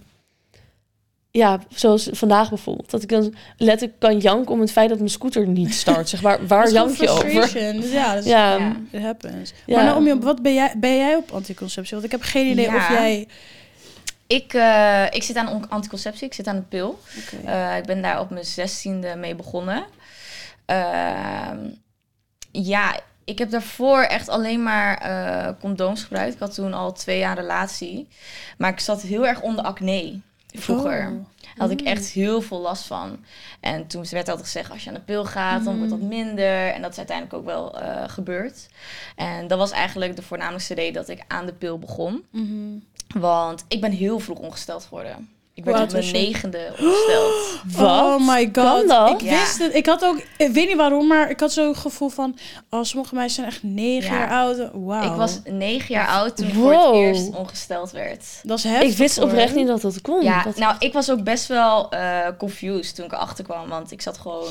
Ja, 1.34 1.58
zoals 1.74 2.08
vandaag 2.12 2.48
bijvoorbeeld. 2.48 2.90
Dat 2.90 3.02
ik 3.02 3.08
dan 3.08 3.34
letterlijk 3.56 4.00
kan 4.00 4.18
janken 4.18 4.52
om 4.52 4.60
het 4.60 4.72
feit 4.72 4.88
dat 4.88 4.98
mijn 4.98 5.10
scooter 5.10 5.46
niet 5.48 5.74
start. 5.74 6.08
Zeg 6.08 6.22
maar, 6.22 6.46
waar 6.46 6.66
gewoon 6.66 6.86
jank 6.86 6.96
je 7.00 7.08
over? 7.08 7.52
Dus 7.80 7.92
ja, 7.92 8.14
dat 8.14 8.24
is, 8.24 8.30
Ja, 8.30 8.56
Ja. 8.56 8.76
it 8.90 9.02
happens. 9.02 9.52
Ja. 9.66 9.76
Maar 9.76 9.84
Naomi, 9.84 10.14
wat 10.14 10.42
ben 10.42 10.54
jij, 10.54 10.74
ben 10.76 10.96
jij 10.96 11.16
op 11.16 11.30
anticonceptie? 11.30 11.92
Want 11.92 12.04
ik 12.04 12.10
heb 12.12 12.22
geen 12.22 12.46
idee 12.50 12.64
Ja. 12.64 12.76
of 12.76 12.88
jij... 12.88 13.28
Ik, 14.26 14.54
eh, 14.54 15.04
ik 15.10 15.22
zit 15.22 15.36
aan 15.36 15.48
on- 15.48 15.68
anticonceptie, 15.68 16.26
ik 16.26 16.34
zit 16.34 16.46
aan 16.46 16.56
de 16.56 16.62
pil. 16.62 16.98
Eh, 17.44 17.76
ik 17.76 17.84
ben 17.84 18.02
daar 18.02 18.20
op 18.20 18.30
mijn 18.30 18.44
zestiende 18.44 19.16
mee 19.16 19.34
begonnen. 19.34 19.84
Ehm, 20.66 21.58
ja, 22.52 23.00
ik 23.24 23.38
heb 23.38 23.50
daarvoor 23.50 24.00
echt 24.02 24.28
alleen 24.28 24.62
maar 24.62 24.98
eh, 24.98 25.52
condooms 25.60 26.02
gebruikt. 26.02 26.34
Ik 26.34 26.40
had 26.40 26.54
toen 26.54 26.74
al 26.74 26.92
twee 26.92 27.18
jaar 27.18 27.36
relatie. 27.38 28.08
Maar 28.58 28.70
ik 28.70 28.80
zat 28.80 29.02
heel 29.02 29.26
erg 29.26 29.40
onder 29.40 29.64
acne 29.64 30.20
vroeger. 30.52 31.06
Oh. 31.08 31.24
Daar 31.40 31.52
had 31.56 31.70
ik 31.70 31.80
Mm. 31.80 31.86
echt 31.86 32.08
heel 32.08 32.40
veel 32.42 32.60
last 32.60 32.84
van. 32.86 33.18
En 33.60 33.86
toen 33.86 34.04
werd 34.10 34.28
altijd 34.28 34.46
gezegd, 34.46 34.70
als 34.70 34.82
je 34.84 34.88
aan 34.88 34.94
de 34.94 35.00
pil 35.00 35.24
gaat, 35.24 35.64
dan 35.64 35.76
wordt 35.76 35.90
dat 35.90 36.00
Mm. 36.00 36.08
minder. 36.08 36.68
En 36.72 36.82
dat 36.82 36.90
is 36.90 36.96
uiteindelijk 36.98 37.36
ook 37.36 37.44
wel 37.44 37.80
eh, 37.80 38.08
gebeurd. 38.08 38.68
En 39.16 39.46
dat 39.48 39.58
was 39.58 39.70
eigenlijk 39.70 40.16
de 40.16 40.22
voornamelijkste 40.22 40.74
reden 40.74 40.92
dat 40.92 41.08
ik 41.08 41.24
aan 41.28 41.46
de 41.46 41.52
pil 41.52 41.78
begon. 41.78 42.24
Mhm. 42.30 42.78
Want 43.20 43.64
ik 43.68 43.80
ben 43.80 43.90
heel 43.92 44.18
vroeg 44.18 44.38
ongesteld 44.38 44.84
geworden. 44.84 45.28
Ik 45.54 45.64
werd 45.64 45.80
op 45.82 45.92
mijn 45.92 46.12
negende 46.12 46.72
ongesteld. 46.80 47.34
Wat? 47.76 47.88
Oh 47.88 48.28
my 48.28 48.44
god. 48.44 48.52
Kan 48.52 48.86
dat? 48.86 49.10
Ik 49.10 49.20
Ja. 49.20 49.38
wist 49.38 49.58
het. 49.58 49.74
Ik 49.74 49.86
had 49.86 50.04
ook, 50.04 50.16
ik 50.36 50.52
weet 50.52 50.68
niet 50.68 50.76
waarom, 50.76 51.06
maar 51.06 51.30
ik 51.30 51.40
had 51.40 51.52
zo'n 51.52 51.76
gevoel 51.76 52.08
van, 52.08 52.38
oh, 52.70 52.82
sommige 52.82 53.14
meisjes 53.14 53.34
zijn 53.34 53.46
echt 53.46 53.62
negen 53.62 54.12
Ja. 54.14 54.18
jaar 54.18 54.30
oud. 54.30 54.70
Wauw. 54.72 55.10
Ik 55.12 55.16
was 55.16 55.40
negen 55.44 55.94
jaar 55.94 56.08
oud 56.08 56.36
toen 56.36 56.46
ik 56.46 56.54
Wow. 56.54 56.62
voor 56.64 56.82
het 56.84 56.94
eerst 56.94 57.30
ongesteld 57.34 57.90
werd. 57.90 58.24
Dat 58.42 58.58
is 58.58 58.64
heftig. 58.64 58.90
ik 58.90 58.96
wist 58.96 59.16
hoor. 59.16 59.24
oprecht 59.24 59.54
niet 59.54 59.66
dat 59.66 59.80
dat 59.80 60.00
kon. 60.00 60.22
Ja, 60.22 60.42
Dat- 60.42 60.56
nou, 60.56 60.74
ik 60.78 60.92
was 60.92 61.10
ook 61.10 61.22
best 61.24 61.46
wel 61.46 61.90
eh, 61.90 62.26
confused 62.38 62.94
toen 62.94 63.04
ik 63.04 63.12
erachter 63.12 63.44
kwam. 63.44 63.68
Want 63.68 63.90
ik 63.92 64.02
zat 64.02 64.18
gewoon... 64.18 64.48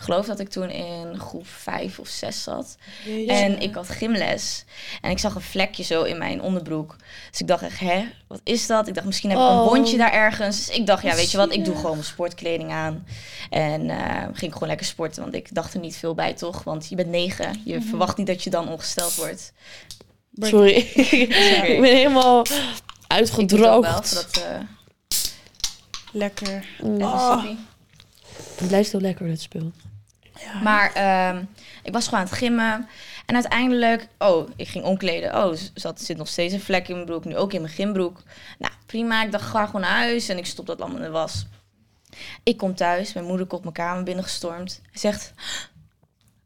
Ik 0.00 0.06
geloof 0.06 0.26
dat 0.26 0.38
ik 0.40 0.48
toen 0.48 0.70
in 0.70 1.18
groep 1.18 1.46
vijf 1.46 1.98
of 1.98 2.08
zes 2.08 2.42
zat. 2.42 2.76
En 3.28 3.60
ik 3.60 3.74
had 3.74 3.88
gymles. 3.88 4.64
En 5.00 5.10
ik 5.10 5.18
zag 5.18 5.34
een 5.34 5.40
vlekje 5.40 5.82
zo 5.82 6.02
in 6.02 6.18
mijn 6.18 6.42
onderbroek. 6.42 6.96
Dus 7.30 7.40
ik 7.40 7.46
dacht 7.46 7.62
echt, 7.62 7.80
hè, 7.80 8.04
wat 8.26 8.40
is 8.44 8.66
dat? 8.66 8.88
Ik 8.88 8.94
dacht, 8.94 9.06
misschien 9.06 9.30
heb 9.30 9.38
ik 9.38 9.44
een 9.44 9.50
Oh. 9.50 9.66
wondje 9.66 9.96
daar 9.96 10.12
ergens. 10.12 10.56
Dus 10.66 10.76
ik 10.76 10.86
dacht, 10.86 11.02
ja, 11.02 11.14
weet 11.14 11.30
je 11.30 11.36
wat, 11.36 11.52
ik 11.52 11.64
doe 11.64 11.74
gewoon 11.74 11.90
mijn 11.92 12.04
sportkleding 12.04 12.70
aan. 12.72 13.06
En 13.50 13.90
eh, 13.90 14.26
ging 14.32 14.52
gewoon 14.52 14.68
lekker 14.68 14.86
sporten, 14.86 15.22
want 15.22 15.34
ik 15.34 15.54
dacht 15.54 15.74
er 15.74 15.80
niet 15.80 15.96
veel 15.96 16.14
bij, 16.14 16.34
toch? 16.34 16.64
Want 16.64 16.88
je 16.88 16.94
bent 16.96 17.08
negen. 17.08 17.60
Je 17.64 17.76
Mhm. 17.76 17.88
verwacht 17.88 18.16
niet 18.16 18.26
dat 18.26 18.42
je 18.44 18.50
dan 18.50 18.68
ongesteld 18.68 19.14
wordt. 19.14 19.52
Sorry. 20.34 20.74
ik 21.74 21.78
ben 21.80 21.96
helemaal 21.96 22.22
wel, 22.48 22.58
uitgedroogd. 23.06 24.08
zodat... 24.08 24.36
eh 24.36 24.60
Lekker. 26.12 26.64
Mm. 26.82 27.02
Oh. 27.02 27.44
Het 28.56 28.68
blijft 28.68 28.92
heel 28.92 29.00
lekker, 29.00 29.26
dit 29.26 29.40
speel. 29.40 29.72
Ja. 30.44 30.60
Maar 30.62 30.92
ehm, 30.92 31.44
ik 31.82 31.92
was 31.92 32.04
gewoon 32.04 32.20
aan 32.20 32.26
het 32.26 32.34
gimmen. 32.34 32.88
En 33.26 33.34
uiteindelijk, 33.34 34.08
oh, 34.18 34.48
ik 34.56 34.68
ging 34.68 34.84
omkleden. 34.84 35.44
Oh, 35.44 35.56
zat, 35.74 36.00
zit 36.00 36.16
nog 36.16 36.28
steeds 36.28 36.52
een 36.54 36.60
vlek 36.60 36.88
in 36.88 36.94
mijn 36.94 37.06
broek. 37.06 37.24
Nu 37.24 37.36
ook 37.36 37.52
in 37.52 37.60
mijn 37.60 37.72
gymbroek. 37.72 38.22
Nou, 38.58 38.72
prima. 38.86 39.24
Ik 39.24 39.32
dacht, 39.32 39.44
ga 39.50 39.66
gewoon 39.66 39.80
naar 39.80 39.90
huis. 39.90 40.28
En 40.28 40.38
ik 40.38 40.46
stop 40.46 40.66
dat 40.66 40.80
allemaal 40.80 40.96
in 40.98 41.02
de 41.04 41.10
was. 41.10 41.46
Ik 42.42 42.56
kom 42.56 42.74
thuis. 42.74 43.12
Mijn 43.12 43.26
moeder 43.26 43.46
komt 43.46 43.62
mijn 43.62 43.74
kamer 43.74 44.02
binnengestormd. 44.02 44.80
Hij 44.90 45.00
zegt, 45.00 45.32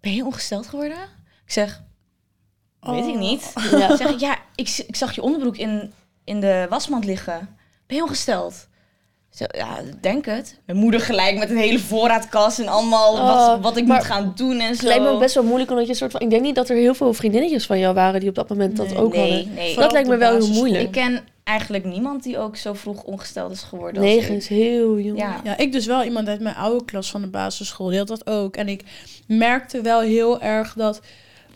ben 0.00 0.14
je 0.14 0.24
ongesteld 0.24 0.66
geworden? 0.66 1.02
Ik 1.46 1.52
zeg, 1.52 1.82
weet 2.80 3.06
ik 3.06 3.14
Oh. 3.14 3.18
niet. 3.18 3.52
Ja. 3.70 3.90
Ik 3.90 3.96
zeg, 3.96 4.20
ja, 4.20 4.38
ik, 4.54 4.68
ik 4.86 4.96
zag 4.96 5.14
je 5.14 5.22
onderbroek 5.22 5.56
in, 5.56 5.92
in 6.24 6.40
de 6.40 6.66
wasmand 6.68 7.04
liggen. 7.04 7.56
Ben 7.86 7.96
je 7.96 8.02
ongesteld? 8.02 8.68
Zo, 9.34 9.44
ja, 9.48 9.78
denk 10.00 10.26
het. 10.26 10.58
Mijn 10.66 10.78
moeder 10.78 11.00
gelijk 11.00 11.38
met 11.38 11.50
een 11.50 11.56
hele 11.56 11.78
voorraadkast 11.78 12.58
en 12.58 12.68
allemaal 12.68 13.12
Oh, 13.12 13.48
wat, 13.48 13.60
wat 13.60 13.76
ik 13.76 13.86
maar 13.86 13.96
moet 13.96 14.06
gaan 14.06 14.32
doen 14.36 14.60
en 14.60 14.68
Het 14.68 14.78
zo. 14.78 14.86
lijkt 14.86 15.02
me 15.02 15.08
ook 15.08 15.18
best 15.20 15.34
wel 15.34 15.44
moeilijk, 15.44 15.70
omdat 15.70 15.84
je 15.86 15.90
een 15.92 15.96
soort 15.98 16.10
van... 16.12 16.20
Ik 16.20 16.30
denk 16.30 16.42
niet 16.42 16.54
dat 16.54 16.68
er 16.68 16.76
heel 16.76 16.94
veel 16.94 17.12
vriendinnetjes 17.12 17.66
van 17.66 17.78
jou 17.78 17.94
waren 17.94 18.20
die 18.20 18.28
op 18.28 18.34
dat 18.34 18.48
moment 18.48 18.76
dat 18.76 18.86
Nee. 18.88 18.96
ook 18.96 19.12
nee, 19.12 19.32
hadden. 19.34 19.54
nee. 19.54 19.76
Dat 19.76 19.92
lijkt 19.92 20.08
me 20.08 20.16
wel 20.16 20.36
heel 20.36 20.48
moeilijk. 20.48 20.84
Ik 20.84 20.90
ken 20.90 21.24
eigenlijk 21.44 21.84
niemand 21.84 22.22
die 22.22 22.38
ook 22.38 22.56
zo 22.56 22.72
vroeg 22.72 23.02
ongesteld 23.02 23.52
is 23.52 23.62
geworden 23.62 24.02
als 24.02 24.10
Negen 24.12 24.34
is 24.34 24.48
heel 24.48 24.98
jong. 24.98 25.18
Ja. 25.18 25.40
Ja, 25.44 25.56
ik 25.56 25.72
dus 25.72 25.86
wel 25.86 26.02
iemand 26.02 26.28
uit 26.28 26.40
mijn 26.40 26.54
oude 26.56 26.84
klas 26.84 27.10
van 27.10 27.20
de 27.20 27.28
basisschool. 27.28 27.88
Die 27.88 27.98
had 27.98 28.08
dat 28.08 28.26
ook. 28.26 28.56
En 28.56 28.68
ik 28.68 28.82
merkte 29.26 29.80
wel 29.80 30.00
heel 30.00 30.40
erg 30.40 30.74
dat 30.76 31.00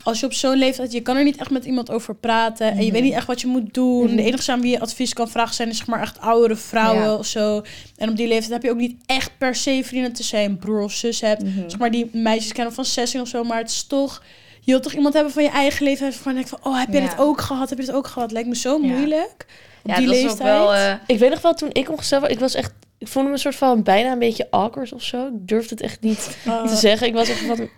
als 0.08 0.20
je 0.20 0.26
op 0.26 0.32
zo'n 0.32 0.56
leeftijd... 0.56 0.92
Je 0.92 1.00
kan 1.00 1.16
er 1.16 1.24
niet 1.24 1.36
echt 1.36 1.50
met 1.50 1.64
iemand 1.64 1.90
over 1.90 2.14
praten. 2.14 2.70
En 2.72 2.84
je 2.84 2.92
weet 2.92 3.02
niet 3.02 3.12
echt 3.12 3.26
wat 3.26 3.40
je 3.40 3.46
moet 3.46 3.74
doen. 3.74 4.04
Mhm. 4.06 4.16
De 4.16 4.22
enige 4.22 4.52
aan 4.52 4.60
wie 4.60 4.70
je 4.70 4.80
advies 4.80 5.12
kan 5.12 5.28
vragen 5.28 5.54
zijn... 5.54 5.74
zeg 5.74 5.86
maar 5.86 6.00
echt 6.00 6.20
oudere 6.20 6.56
vrouwen 6.56 7.02
Ja. 7.02 7.14
of 7.14 7.26
zo. 7.26 7.62
En 7.96 8.08
op 8.08 8.16
die 8.16 8.26
leeftijd 8.28 8.52
heb 8.52 8.62
je 8.62 8.70
ook 8.70 8.76
niet 8.76 8.96
echt 9.06 9.30
per 9.38 9.54
se 9.54 9.80
vrienden... 9.84 10.12
tenzij 10.12 10.42
je 10.42 10.48
een 10.48 10.58
broer 10.58 10.82
of 10.82 10.92
zus 10.92 11.20
hebt. 11.20 11.42
Mhm. 11.42 11.68
Zeg 11.70 11.78
maar 11.78 11.90
die 11.90 12.10
meisjes 12.12 12.52
kennen 12.52 12.74
van 12.74 12.84
16 12.84 13.20
of 13.20 13.28
zo. 13.28 13.44
Maar 13.44 13.58
het 13.58 13.70
is 13.70 13.82
toch... 13.86 14.22
Je 14.60 14.70
wilt 14.74 14.82
toch 14.82 14.92
iemand 14.94 15.14
hebben 15.14 15.32
van 15.32 15.42
je 15.42 15.48
eigen 15.50 15.84
leeftijd... 15.84 16.12
waarvan 16.14 16.32
je 16.34 16.38
denkt 16.44 16.50
van... 16.62 16.72
Oh, 16.72 16.78
heb 16.78 16.88
je 16.92 17.00
Ja. 17.00 17.08
dit 17.08 17.18
ook 17.18 17.40
gehad? 17.40 17.68
Heb 17.68 17.78
je 17.78 17.84
dit 17.84 17.94
ook 17.94 18.06
gehad? 18.06 18.32
Lijkt 18.32 18.48
me 18.48 18.56
zo 18.56 18.78
Ja. 18.82 18.86
moeilijk. 18.86 19.46
Op 19.82 19.90
Ja, 19.90 19.96
die 19.96 20.06
dat 20.06 20.14
is 20.16 20.22
leeftijd. 20.22 20.40
ook 20.60 20.64
wel... 20.68 20.74
eh, 20.74 20.92
Ik 21.06 21.18
weet 21.18 21.30
nog 21.30 21.40
wel, 21.40 21.54
toen 21.54 21.70
ik 21.72 21.90
ongesteld 21.90 22.22
was, 22.22 22.30
ik 22.30 22.38
was 22.38 22.54
echt... 22.54 22.72
Ik 22.98 23.08
voelde 23.08 23.28
me 23.28 23.34
een 23.34 23.40
soort 23.40 23.54
van 23.54 23.82
bijna 23.82 24.12
een 24.12 24.18
beetje 24.18 24.46
awkward 24.50 24.92
of 24.92 25.02
zo. 25.02 25.26
Ik 25.26 25.32
durfde 25.48 25.74
het 25.74 25.80
echt 25.84 26.00
niet 26.00 26.36
Uh, 26.46 26.62
te 26.68 26.76
zeggen. 26.76 27.06
Ik 27.06 27.14
was 27.14 27.28
echt 27.28 27.38
van, 27.40 27.68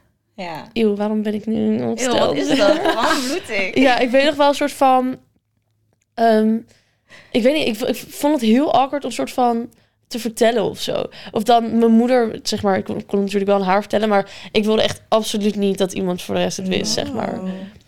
ja. 0.40 0.68
eeuw, 0.72 0.94
waarom 0.96 1.22
ben 1.22 1.34
ik 1.34 1.46
nu 1.46 1.78
Eeuw, 1.78 1.88
ongesteld? 1.88 2.18
wat 2.18 2.36
is 2.36 2.48
dat? 2.48 2.82
Waarom 2.94 3.22
bloed 3.26 3.50
ik? 3.50 3.78
Ja, 3.86 3.98
ik 3.98 4.10
weet 4.10 4.24
nog 4.24 4.34
wel 4.34 4.48
een 4.48 4.54
soort 4.54 4.72
van... 4.72 5.18
ehm, 6.14 6.56
ik 7.30 7.42
weet 7.42 7.54
niet, 7.54 7.66
ik, 7.82 7.88
ik 7.88 7.96
vond 7.96 8.32
het 8.32 8.50
heel 8.50 8.72
awkward 8.74 9.04
om 9.04 9.10
soort 9.10 9.30
van 9.30 9.68
te 10.08 10.18
vertellen 10.18 10.64
of 10.64 10.80
zo. 10.80 11.04
Of 11.30 11.42
dan 11.42 11.78
mijn 11.78 11.92
moeder, 11.92 12.38
zeg 12.42 12.62
maar, 12.62 12.76
ik 12.78 12.84
kon, 12.84 13.06
kon 13.06 13.18
natuurlijk 13.20 13.50
wel 13.50 13.60
aan 13.60 13.66
haar 13.66 13.80
vertellen, 13.80 14.08
maar 14.08 14.30
ik 14.52 14.64
wilde 14.64 14.82
echt 14.82 15.02
absoluut 15.08 15.56
niet 15.56 15.78
dat 15.78 15.92
iemand 15.92 16.22
voor 16.22 16.34
de 16.34 16.40
rest 16.40 16.56
het 16.56 16.68
wist, 16.68 16.92
zeg 16.92 17.12
maar. 17.12 17.40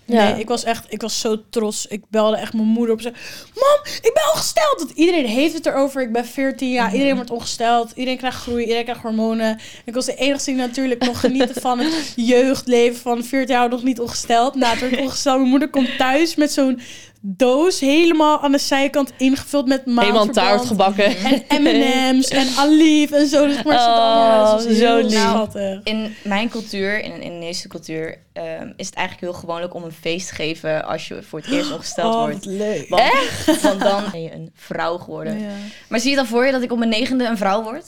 Ja. 0.04 0.30
Nee, 0.30 0.40
ik 0.40 0.48
was 0.48 0.64
echt, 0.64 0.84
ik 0.88 1.00
was 1.00 1.20
zo 1.20 1.36
trots. 1.50 1.86
Ik 1.86 2.02
belde 2.10 2.36
echt 2.36 2.52
mijn 2.52 2.66
moeder 2.66 2.92
op 2.94 2.96
en 3.00 3.02
zei, 3.02 3.14
mam, 3.54 3.94
ik 4.02 4.10
ben 4.14 4.30
ongesteld. 4.32 4.74
Want 4.78 4.90
iedereen 4.98 5.26
heeft 5.26 5.54
het 5.54 5.66
erover. 5.66 6.02
Ik 6.02 6.12
ben 6.12 6.26
14 6.26 6.70
jaar, 6.70 6.84
Mhm. 6.86 6.92
iedereen 6.94 7.14
wordt 7.14 7.30
ongesteld. 7.30 7.90
Iedereen 7.94 8.18
krijgt 8.18 8.38
groei, 8.40 8.60
iedereen 8.62 8.82
krijgt 8.84 9.02
hormonen. 9.02 9.58
Ik 9.84 9.94
was 9.94 10.06
de 10.06 10.14
enige 10.14 10.44
die 10.44 10.54
natuurlijk 10.54 11.04
nog 11.04 11.20
genieten 11.20 11.60
van 11.60 11.78
het 11.78 12.12
jeugdleven 12.16 13.00
van 13.00 13.24
14 13.24 13.54
jaar 13.56 13.68
nog 13.68 13.82
niet 13.82 14.00
ongesteld. 14.00 14.54
Nou, 14.54 14.72
toen 14.78 14.80
werd 14.88 14.92
ik 15.00 15.06
ongesteld. 15.06 15.36
Mijn 15.38 15.50
moeder 15.50 15.70
komt 15.70 15.96
thuis 15.98 16.34
met 16.34 16.52
zo'n 16.52 16.80
doos 17.24 17.80
helemaal 17.80 18.40
aan 18.40 18.52
de 18.52 18.58
zijkant 18.58 19.12
ingevuld 19.16 19.66
met 19.66 19.82
Helemaal 19.84 20.04
een 20.08 20.12
maandverband. 20.14 20.34
taart 20.56 20.66
gebakken. 20.66 21.16
En 21.48 21.62
M&M's 21.62 22.28
en 22.28 22.46
Alief 22.56 23.10
en 23.10 23.26
zo. 23.26 23.46
Dus 23.46 23.62
maar 23.62 23.76
Oh, 23.78 24.58
zo 24.58 24.68
heel 24.68 24.96
lief. 25.02 25.12
schattig. 25.12 25.80
In 25.84 26.14
mijn 26.24 26.48
cultuur, 26.48 27.02
in 27.02 27.10
een 27.12 27.22
Indonesische 27.22 27.68
cultuur, 27.68 28.18
ehm, 28.32 28.72
is 28.76 28.86
het 28.86 28.94
eigenlijk 28.94 29.20
heel 29.32 29.40
gewoonlijk 29.40 29.74
om 29.74 29.82
een 29.84 29.92
feest 29.92 30.28
te 30.28 30.34
geven 30.34 30.84
als 30.84 31.08
je 31.08 31.22
voor 31.22 31.38
het 31.38 31.48
eerst 31.50 31.72
ongesteld 31.72 32.14
Oh, 32.14 32.20
wordt. 32.20 32.44
wat 32.44 32.54
leuk. 32.54 32.88
Want, 32.88 33.60
want 33.62 33.80
dan 33.80 34.02
ben 34.12 34.22
je 34.22 34.32
een 34.32 34.50
vrouw 34.54 34.98
geworden. 34.98 35.38
Ja. 35.40 35.48
Maar 35.88 36.00
zie 36.00 36.10
je 36.10 36.16
dan 36.16 36.26
voor 36.26 36.46
je 36.46 36.52
dat 36.52 36.62
ik 36.62 36.72
op 36.72 36.78
mijn 36.78 36.90
negende 36.90 37.24
een 37.24 37.36
vrouw 37.36 37.62
word? 37.62 37.84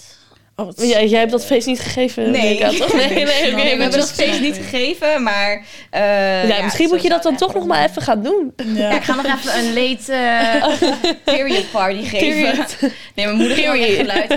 Oh, 0.56 0.66
wat 0.66 0.80
Ja, 0.88 1.02
jij 1.02 1.18
hebt 1.18 1.30
dat 1.30 1.46
feest 1.46 1.66
niet 1.66 1.80
gegeven, 1.80 2.30
Nee. 2.30 2.58
Nee, 2.58 2.70
nee, 2.70 2.82
oké. 2.82 2.96
Nee, 2.96 3.24
we 3.24 3.50
maar 3.56 3.66
hebben 3.66 3.90
dat 3.98 4.12
feest 4.12 4.40
niet 4.40 4.56
gegeven, 4.56 5.22
maar... 5.22 5.66
eh, 5.90 6.48
ja, 6.48 6.62
misschien 6.62 6.88
moet 6.88 7.02
je 7.02 7.08
dat 7.08 7.22
dan 7.22 7.36
toch 7.36 7.54
nog 7.54 7.66
maar 7.66 7.88
even 7.88 8.02
gaan 8.02 8.22
doen. 8.22 8.54
Ja, 8.74 8.90
ik 8.90 9.02
ga 9.02 9.14
nog 9.14 9.24
even 9.24 9.58
een 9.58 9.72
late 9.74 10.12
eh, 10.12 11.10
period 11.34 11.70
party 11.70 12.02
geven. 12.02 12.18
Period. 12.18 12.76
Nee, 13.14 13.26
mijn 13.26 13.36
moeder, 13.36 13.56
ging 13.56 13.68
ook 13.68 13.96
geluid, 13.96 14.28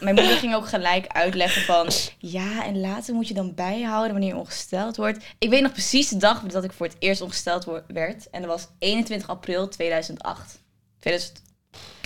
mijn 0.00 0.14
moeder 0.14 0.36
ging 0.36 0.54
ook 0.54 0.68
gelijk 0.68 1.06
uitleggen 1.08 1.62
van... 1.62 1.88
Ja, 2.18 2.64
en 2.64 2.80
later 2.80 3.14
moet 3.14 3.28
je 3.28 3.34
dan 3.34 3.54
bijhouden 3.54 4.12
wanneer 4.12 4.28
je 4.34 4.36
ongesteld 4.36 4.96
wordt. 4.96 5.24
Ik 5.38 5.50
weet 5.50 5.62
nog 5.62 5.72
precies 5.72 6.08
de 6.08 6.16
dag 6.16 6.42
dat 6.42 6.64
ik 6.64 6.72
voor 6.72 6.86
het 6.86 6.96
eerst 6.98 7.20
ongesteld 7.20 7.66
werd. 7.86 8.30
En 8.30 8.40
dat 8.40 8.50
was 8.50 8.68
21 8.78 9.28
april 9.28 9.68
2008. 9.68 10.60
2000, 11.00 11.42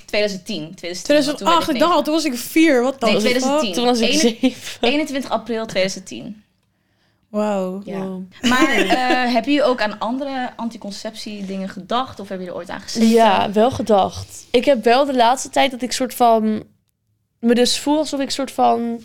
2010. 0.07 0.75
2010 0.75 0.77
toen 0.77 1.15
werd 1.17 1.25
2008, 1.27 1.69
ik 1.71 1.79
dacht 1.79 1.93
al, 1.95 2.03
toen 2.03 2.15
was 2.15 2.25
ik 2.25 2.35
vier. 2.37 2.83
Wat 2.83 3.01
dan? 3.01 3.11
Nee, 3.11 3.19
2010. 3.21 3.73
Toen 3.73 3.85
was 3.85 4.01
ik 4.01 4.09
Ene- 4.09 4.19
zeven. 4.19 4.89
21 4.89 5.31
april 5.31 5.67
2010. 5.67 6.43
Wauw. 7.29 7.83
Ja. 7.85 7.99
Wow. 7.99 8.23
Maar 8.41 8.77
eh 8.79 9.33
heb 9.35 9.45
je 9.45 9.63
ook 9.63 9.81
aan 9.81 9.99
andere 9.99 10.53
anticonceptie 10.57 11.45
dingen 11.47 11.69
gedacht? 11.69 12.21
Of 12.21 12.29
heb 12.29 12.41
je 12.41 12.47
er 12.47 12.55
ooit 12.55 12.71
aan 12.71 12.81
gezeten? 12.81 13.09
Ja, 13.09 13.53
wel 13.53 13.71
gedacht. 13.71 14.47
Ik 14.51 14.65
heb 14.65 14.85
wel 14.85 15.05
de 15.05 15.15
laatste 15.17 15.51
tijd 15.51 15.71
dat 15.71 15.83
ik 15.83 15.93
soort 15.93 16.15
van 16.15 16.65
me 17.41 17.55
dus 17.55 17.79
voel 17.79 17.99
alsof 17.99 18.21
ik 18.21 18.31
soort 18.31 18.51
van. 18.51 19.01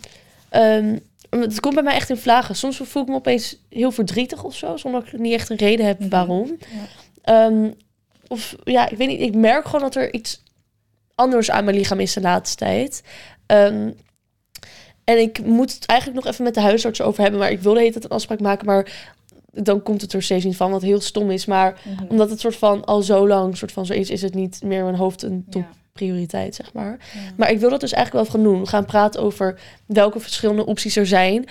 ehm, 0.48 0.98
het 1.30 1.60
komt 1.60 1.74
bij 1.74 1.82
mij 1.82 1.94
echt 1.94 2.10
in 2.10 2.16
vlagen. 2.16 2.56
Soms 2.56 2.80
voel 2.82 3.02
ik 3.02 3.08
me 3.08 3.14
opeens 3.14 3.56
heel 3.68 3.90
verdrietig 3.92 4.44
of 4.44 4.54
zo, 4.56 4.76
zonder 4.76 5.04
dat 5.04 5.12
ik 5.12 5.18
niet 5.18 5.32
echt 5.32 5.50
een 5.50 5.56
reden 5.56 5.86
heb 5.86 5.98
Mhm. 5.98 6.08
waarom. 6.08 6.58
Ehm, 7.22 7.70
of 8.28 8.54
ja, 8.64 8.88
ik 8.88 8.96
weet 8.96 9.08
niet. 9.08 9.20
Ik 9.20 9.34
merk 9.34 9.64
gewoon 9.64 9.80
dat 9.80 9.94
er 9.94 10.14
iets 10.14 10.41
anders 11.22 11.50
aan 11.50 11.64
mijn 11.64 11.76
lichaam 11.76 12.00
is 12.00 12.12
de 12.12 12.20
laatste 12.20 12.56
tijd. 12.56 13.02
Ehm, 13.46 13.90
en 15.04 15.18
ik 15.18 15.44
moet 15.44 15.74
het 15.74 15.86
eigenlijk 15.86 16.20
nog 16.24 16.32
even 16.32 16.44
met 16.44 16.54
de 16.54 16.60
huisarts 16.60 17.00
over 17.02 17.22
hebben. 17.22 17.40
Maar 17.40 17.50
ik 17.50 17.60
wilde 17.60 17.84
het 17.84 18.04
een 18.04 18.10
afspraak 18.10 18.40
maken. 18.40 18.66
Maar 18.66 19.10
dan 19.52 19.82
komt 19.82 20.00
het 20.00 20.12
er 20.12 20.22
steeds 20.22 20.44
niet 20.44 20.56
van, 20.56 20.70
wat 20.70 20.82
heel 20.82 21.00
stom 21.00 21.30
is. 21.30 21.46
Maar 21.46 21.80
Mhm. 21.84 22.04
omdat 22.08 22.30
het 22.30 22.40
soort 22.40 22.56
van 22.56 22.84
al 22.84 23.02
zo 23.02 23.28
lang 23.28 23.56
soort 23.56 23.72
van 23.72 23.86
zo 23.86 23.92
is, 23.92 24.10
is 24.10 24.22
het 24.22 24.34
niet 24.34 24.60
meer 24.64 24.78
in 24.78 24.84
mijn 24.84 24.96
hoofd 24.96 25.22
een 25.22 25.46
Ja. 25.50 25.66
topprioriteit, 25.92 26.54
zeg 26.54 26.72
maar. 26.72 26.98
Ja. 27.14 27.20
Maar 27.36 27.50
ik 27.50 27.58
wil 27.58 27.70
dat 27.70 27.80
dus 27.80 27.92
eigenlijk 27.92 28.24
wel 28.26 28.34
gaan 28.34 28.50
doen. 28.52 28.60
We 28.62 28.68
gaan 28.68 28.84
praten 28.84 29.22
over 29.22 29.60
welke 29.86 30.20
verschillende 30.20 30.66
opties 30.66 30.96
er 30.96 31.06
zijn. 31.06 31.44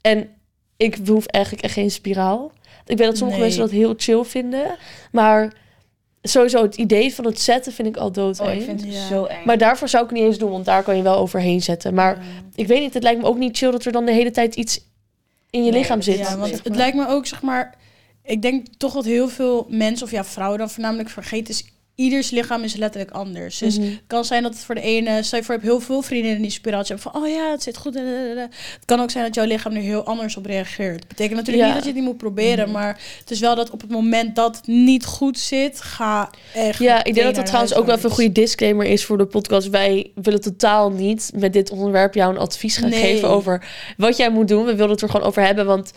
En 0.00 0.28
ik 0.76 0.98
hoef 1.06 1.26
eigenlijk 1.26 1.64
echt 1.64 1.74
geen 1.74 1.90
spiraal. 1.90 2.52
Ik 2.86 2.96
weet 2.98 3.06
dat 3.06 3.16
sommige 3.16 3.38
Nee. 3.40 3.48
mensen 3.48 3.66
dat 3.66 3.78
heel 3.78 3.94
chill 3.96 4.24
vinden. 4.24 4.76
Maar 5.12 5.52
sowieso 6.22 6.62
het 6.62 6.74
idee 6.76 7.14
van 7.14 7.24
het 7.24 7.40
zetten 7.40 7.72
vind 7.72 7.88
ik 7.88 7.96
al 7.96 8.12
dood. 8.12 8.40
Oh, 8.40 8.52
ik 8.52 8.62
vind 8.62 8.80
het 8.80 8.92
Ja. 8.94 9.06
zo 9.06 9.24
eng. 9.24 9.42
Maar 9.44 9.58
daarvoor 9.58 9.88
zou 9.88 10.04
ik 10.04 10.10
het 10.10 10.18
niet 10.18 10.28
eens 10.28 10.38
doen, 10.38 10.50
want 10.50 10.64
daar 10.64 10.82
kan 10.82 10.96
je 10.96 11.02
wel 11.02 11.16
overheen 11.16 11.62
zetten. 11.62 11.94
Maar 11.94 12.16
Ja. 12.16 12.22
ik 12.54 12.66
weet 12.66 12.80
niet, 12.80 12.94
het 12.94 13.02
lijkt 13.02 13.20
me 13.20 13.26
ook 13.26 13.38
niet 13.38 13.56
chill 13.56 13.70
dat 13.70 13.84
er 13.84 13.92
dan 13.92 14.04
de 14.04 14.12
hele 14.12 14.30
tijd 14.30 14.54
iets 14.54 14.80
in 15.50 15.64
je 15.64 15.70
Nee, 15.70 15.80
lichaam 15.80 16.02
zit. 16.02 16.18
Ja, 16.18 16.36
want 16.36 16.48
zeg 16.50 16.62
het 16.64 16.76
lijkt 16.76 16.96
me 16.96 17.08
ook, 17.08 17.26
zeg 17.26 17.42
maar... 17.42 17.74
Ik 18.22 18.42
denk 18.42 18.66
toch 18.76 18.92
dat 18.92 19.04
heel 19.04 19.28
veel 19.28 19.66
mensen, 19.68 20.06
of 20.06 20.12
ja, 20.12 20.24
vrouwen 20.24 20.58
dan 20.58 20.70
voornamelijk 20.70 21.08
vergeten... 21.08 21.54
is 21.54 21.64
ieders 21.98 22.30
lichaam 22.30 22.62
is 22.62 22.74
letterlijk 22.76 23.12
anders. 23.14 23.58
Dus 23.58 23.78
Mhm. 23.78 23.88
het 23.90 24.00
kan 24.06 24.24
zijn 24.24 24.42
dat 24.42 24.52
het 24.54 24.64
voor 24.64 24.74
de 24.74 24.80
ene... 24.80 25.22
Stel 25.22 25.38
je 25.38 25.44
voor, 25.44 25.54
je 25.54 25.60
hebt 25.60 25.72
heel 25.72 25.80
veel 25.80 26.02
vriendinnen 26.02 26.42
die 26.42 26.50
spiraaltje 26.50 26.94
hebben 26.94 27.12
van... 27.12 27.22
Oh 27.22 27.28
ja, 27.28 27.50
het 27.50 27.62
zit 27.62 27.76
goed. 27.76 27.96
eh, 27.96 28.02
eh, 28.02 28.30
eh. 28.32 28.38
Het 28.74 28.84
kan 28.84 29.00
ook 29.00 29.10
zijn 29.10 29.24
dat 29.24 29.34
jouw 29.34 29.44
lichaam 29.44 29.72
er 29.74 29.80
heel 29.80 30.04
anders 30.04 30.36
op 30.36 30.46
reageert. 30.46 30.98
Het 30.98 31.08
betekent 31.08 31.36
natuurlijk 31.36 31.66
Ja. 31.66 31.74
niet 31.74 31.74
dat 31.74 31.82
je 31.84 31.90
het 31.90 31.98
niet 31.98 32.08
moet 32.08 32.16
proberen. 32.16 32.64
Mhm. 32.64 32.72
Maar 32.78 33.00
het 33.18 33.30
is 33.30 33.40
wel 33.40 33.54
dat 33.54 33.70
op 33.70 33.80
het 33.80 33.90
moment 33.90 34.36
dat 34.36 34.56
het 34.56 34.66
niet 34.66 35.04
goed 35.06 35.38
zit... 35.38 35.80
Ga 35.80 36.30
echt 36.54 36.78
Ja, 36.78 37.04
ik 37.04 37.14
denk 37.14 37.26
dat 37.26 37.34
dat 37.34 37.46
trouwens 37.46 37.74
ook 37.74 37.86
wel 37.86 37.96
even 37.96 38.08
een 38.08 38.14
goede 38.14 38.32
disclamer 38.32 38.86
is 38.86 39.04
voor 39.04 39.18
de 39.18 39.26
podcast. 39.26 39.68
Wij 39.68 40.10
willen 40.14 40.40
totaal 40.40 40.90
niet 40.90 41.30
met 41.34 41.52
dit 41.52 41.70
onderwerp 41.70 42.14
jou 42.14 42.32
een 42.32 42.40
advies 42.40 42.76
gaan 42.76 42.90
Nee. 42.90 43.00
geven 43.00 43.28
over 43.28 43.66
wat 43.96 44.16
jij 44.16 44.30
moet 44.30 44.48
doen. 44.48 44.64
We 44.64 44.74
willen 44.74 44.90
het 44.90 45.02
er 45.02 45.10
gewoon 45.10 45.26
over 45.26 45.42
hebben, 45.42 45.66
want 45.66 45.92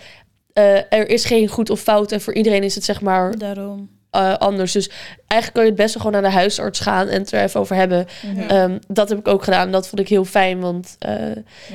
er 0.54 1.10
is 1.10 1.26
geen 1.26 1.48
goed 1.48 1.70
of 1.70 1.80
fout. 1.82 2.12
En 2.12 2.22
voor 2.22 2.34
iedereen 2.34 2.64
is 2.64 2.76
het 2.76 2.84
zeg 2.84 3.02
maar 3.02 3.38
Daarom. 3.38 3.90
Eh, 4.12 4.34
anders. 4.38 4.72
Dus 4.72 4.90
eigenlijk 5.28 5.54
kan 5.54 5.64
je 5.64 5.70
het 5.70 5.80
beste 5.80 5.98
gewoon 5.98 6.12
naar 6.12 6.22
de 6.32 6.38
huisarts 6.38 6.80
gaan 6.80 7.08
en 7.08 7.20
het 7.22 7.32
er 7.32 7.44
even 7.44 7.60
over 7.60 7.76
hebben. 7.76 8.06
Mhm. 8.26 8.40
Ehm, 8.50 8.78
dat 8.88 9.10
heb 9.10 9.18
ik 9.20 9.28
ook 9.28 9.44
gedaan. 9.44 9.72
Dat 9.72 9.88
vond 9.88 10.02
ik 10.02 10.08
heel 10.08 10.26
fijn. 10.26 10.60
Want, 10.60 10.96
eh, 11.00 11.16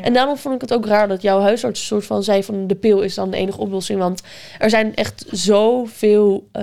En 0.03 0.13
daarom 0.13 0.37
vond 0.37 0.55
ik 0.55 0.61
het 0.61 0.73
ook 0.73 0.87
raar 0.87 1.09
dat 1.09 1.23
jouw 1.23 1.41
huisarts 1.41 1.81
een 1.81 1.87
soort 1.87 2.07
van 2.07 2.23
zei 2.23 2.45
van 2.45 2.67
de 2.67 2.75
pil 2.75 3.01
is 3.01 3.15
dan 3.15 3.31
de 3.31 3.37
enige 3.37 3.59
oplossing. 3.61 3.99
Want 3.99 4.23
er 4.59 4.71
zijn 4.71 4.95
echt 4.95 5.25
zoveel. 5.31 6.49
eh 6.53 6.63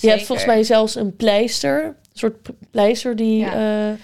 je 0.00 0.08
hebt 0.08 0.22
volgens 0.26 0.46
mij 0.46 0.62
zelfs 0.62 0.94
een 0.94 1.16
pleister. 1.16 1.84
Een 1.84 1.94
soort 2.12 2.48
pleister 2.70 3.16
die. 3.16 3.38
Ja. 3.38 3.52
eh, 3.54 3.88
Er 3.88 3.96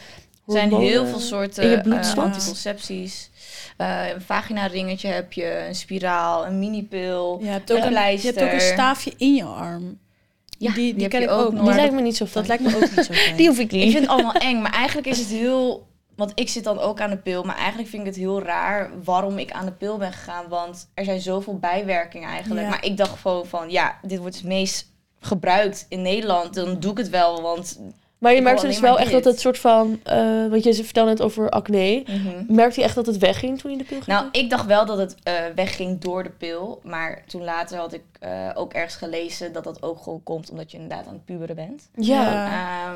zijn 0.46 0.74
heel 0.74 1.06
veel 1.06 1.18
soorten 1.18 1.82
anticoncepties. 2.16 3.30
Eh, 3.76 4.00
een 4.14 4.20
vagina-ringetje 4.20 5.08
heb 5.08 5.32
je, 5.32 5.64
een 5.68 5.74
spiraal, 5.74 6.46
een 6.46 6.58
minipil. 6.58 7.38
Je 7.42 7.48
hebt, 7.48 7.72
ook 7.72 7.78
Een 7.78 7.96
een, 7.96 8.12
je 8.20 8.26
hebt 8.26 8.42
ook 8.42 8.52
een 8.52 8.60
staafje 8.60 9.12
in 9.16 9.34
je 9.34 9.44
arm. 9.44 9.98
Ja, 10.58 10.72
die, 10.72 10.94
die, 10.94 11.08
ken 11.08 11.22
ik 11.22 11.30
ook 11.30 11.52
nog. 11.52 11.64
Die 11.64 11.74
lijkt 11.74 11.94
me 11.94 12.00
niet 12.00 12.16
zo 12.16 12.26
fijn. 12.26 12.46
dat 12.46 12.58
lijkt 12.58 12.74
me 12.74 12.84
ook 12.84 12.96
niet 12.96 13.06
zo 13.06 13.12
fijn. 13.22 13.36
Die 13.36 13.48
hoef 13.48 13.58
ik 13.58 13.70
niet. 13.70 13.82
Ik 13.82 13.90
vind 13.90 14.02
het 14.02 14.10
allemaal 14.10 14.32
eng, 14.32 14.60
maar 14.60 14.72
eigenlijk 14.72 15.06
is 15.06 15.18
het 15.18 15.28
heel... 15.28 15.92
Want 16.16 16.32
ik 16.34 16.48
zit 16.48 16.64
dan 16.64 16.78
ook 16.78 17.00
aan 17.00 17.10
de 17.10 17.16
pil, 17.16 17.42
maar 17.42 17.56
eigenlijk 17.56 17.88
vind 17.88 18.02
ik 18.02 18.08
het 18.08 18.16
heel 18.16 18.42
raar 18.42 18.90
waarom 19.04 19.38
ik 19.38 19.50
aan 19.50 19.64
de 19.64 19.72
pil 19.72 19.96
ben 19.96 20.12
gegaan. 20.12 20.48
Want 20.48 20.90
er 20.94 21.04
zijn 21.04 21.20
zoveel 21.20 21.58
bijwerkingen 21.58 22.28
eigenlijk. 22.28 22.60
Ja. 22.60 22.68
Maar 22.68 22.84
ik 22.84 22.96
dacht 22.96 23.20
gewoon 23.20 23.46
van, 23.46 23.70
ja, 23.70 23.98
dit 24.02 24.18
wordt 24.18 24.36
het 24.36 24.44
meest 24.44 24.92
gebruikt 25.20 25.86
in 25.88 26.02
Nederland. 26.02 26.54
Dan 26.54 26.80
doe 26.80 26.90
ik 26.90 26.98
het 26.98 27.08
wel, 27.08 27.42
want... 27.42 27.80
maar 28.24 28.34
je 28.34 28.42
wil 28.42 28.60
dus 28.60 28.80
wel 28.80 28.98
echt 28.98 29.10
dat 29.12 29.24
het 29.24 29.40
soort 29.40 29.58
van. 29.58 30.00
eh 30.02 30.46
want 30.50 30.64
je 30.64 30.74
vertelde 30.74 31.10
net 31.10 31.22
over 31.22 31.50
acne. 31.50 32.02
Mhm. 32.06 32.54
Merkte 32.54 32.80
je 32.80 32.86
echt 32.86 32.94
dat 32.94 33.06
het 33.06 33.18
wegging 33.18 33.58
toen 33.60 33.70
je 33.70 33.76
de 33.76 33.84
pil 33.84 34.00
ging? 34.00 34.06
Nou, 34.18 34.26
ik 34.32 34.50
dacht 34.50 34.66
wel 34.66 34.86
dat 34.86 34.98
het 34.98 35.14
eh, 35.22 35.34
wegging 35.54 36.00
door 36.00 36.22
de 36.22 36.30
pil. 36.30 36.80
Maar 36.82 37.22
toen 37.26 37.44
later 37.44 37.78
had 37.78 37.92
ik 37.92 38.02
eh, 38.20 38.50
ook 38.54 38.72
ergens 38.72 38.94
gelezen 38.96 39.52
dat 39.52 39.64
dat 39.64 39.82
ook 39.82 40.02
gewoon 40.02 40.22
komt 40.22 40.50
omdat 40.50 40.70
je 40.70 40.76
inderdaad 40.78 41.06
aan 41.06 41.12
het 41.12 41.24
puberen 41.24 41.56
bent. 41.56 41.88
ja. 41.94 42.32
Ja. 42.32 42.94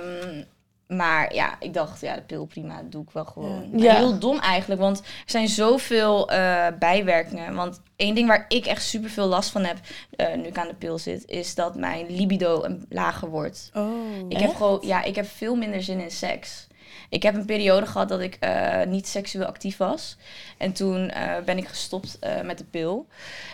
Maar 0.88 1.34
ja, 1.34 1.56
ik 1.60 1.74
dacht, 1.74 2.00
ja, 2.00 2.14
de 2.14 2.22
pil 2.22 2.46
prima, 2.46 2.82
doe 2.84 3.02
ik 3.02 3.10
wel 3.10 3.24
gewoon. 3.24 3.68
Ja. 3.72 3.94
Heel 3.94 4.18
dom 4.18 4.38
eigenlijk, 4.38 4.80
want 4.80 4.98
er 4.98 5.04
zijn 5.26 5.48
zoveel 5.48 6.30
eh, 6.30 6.66
bijwerkingen. 6.78 7.54
Want 7.54 7.80
één 7.96 8.14
ding 8.14 8.28
waar 8.28 8.44
ik 8.48 8.66
echt 8.66 8.82
super 8.82 9.10
veel 9.10 9.26
last 9.26 9.50
van 9.50 9.64
heb, 9.64 9.78
eh, 10.16 10.34
nu 10.34 10.42
ik 10.42 10.58
aan 10.58 10.68
de 10.68 10.74
pil 10.74 10.98
zit, 10.98 11.26
is 11.26 11.54
dat 11.54 11.74
mijn 11.74 12.06
libido 12.08 12.62
een 12.62 12.86
lager 12.88 13.28
wordt. 13.28 13.70
Oh. 13.74 14.28
Ik 14.28 14.38
heb 14.38 14.54
gewoon, 14.54 14.78
ja, 14.82 15.02
ik 15.02 15.14
heb 15.14 15.26
veel 15.26 15.56
minder 15.56 15.82
zin 15.82 16.00
in 16.00 16.10
seks. 16.10 16.66
Ik 17.08 17.22
heb 17.22 17.34
een 17.34 17.46
periode 17.46 17.86
gehad 17.86 18.08
dat 18.08 18.20
ik 18.20 18.34
eh, 18.34 18.86
niet 18.86 19.08
seksueel 19.08 19.46
actief 19.46 19.76
was. 19.76 20.16
En 20.58 20.72
toen 20.72 21.12
ben 21.44 21.58
ik 21.58 21.68
gestopt 21.68 22.18
met 22.44 22.58
de 22.58 22.64
pil. 22.64 23.06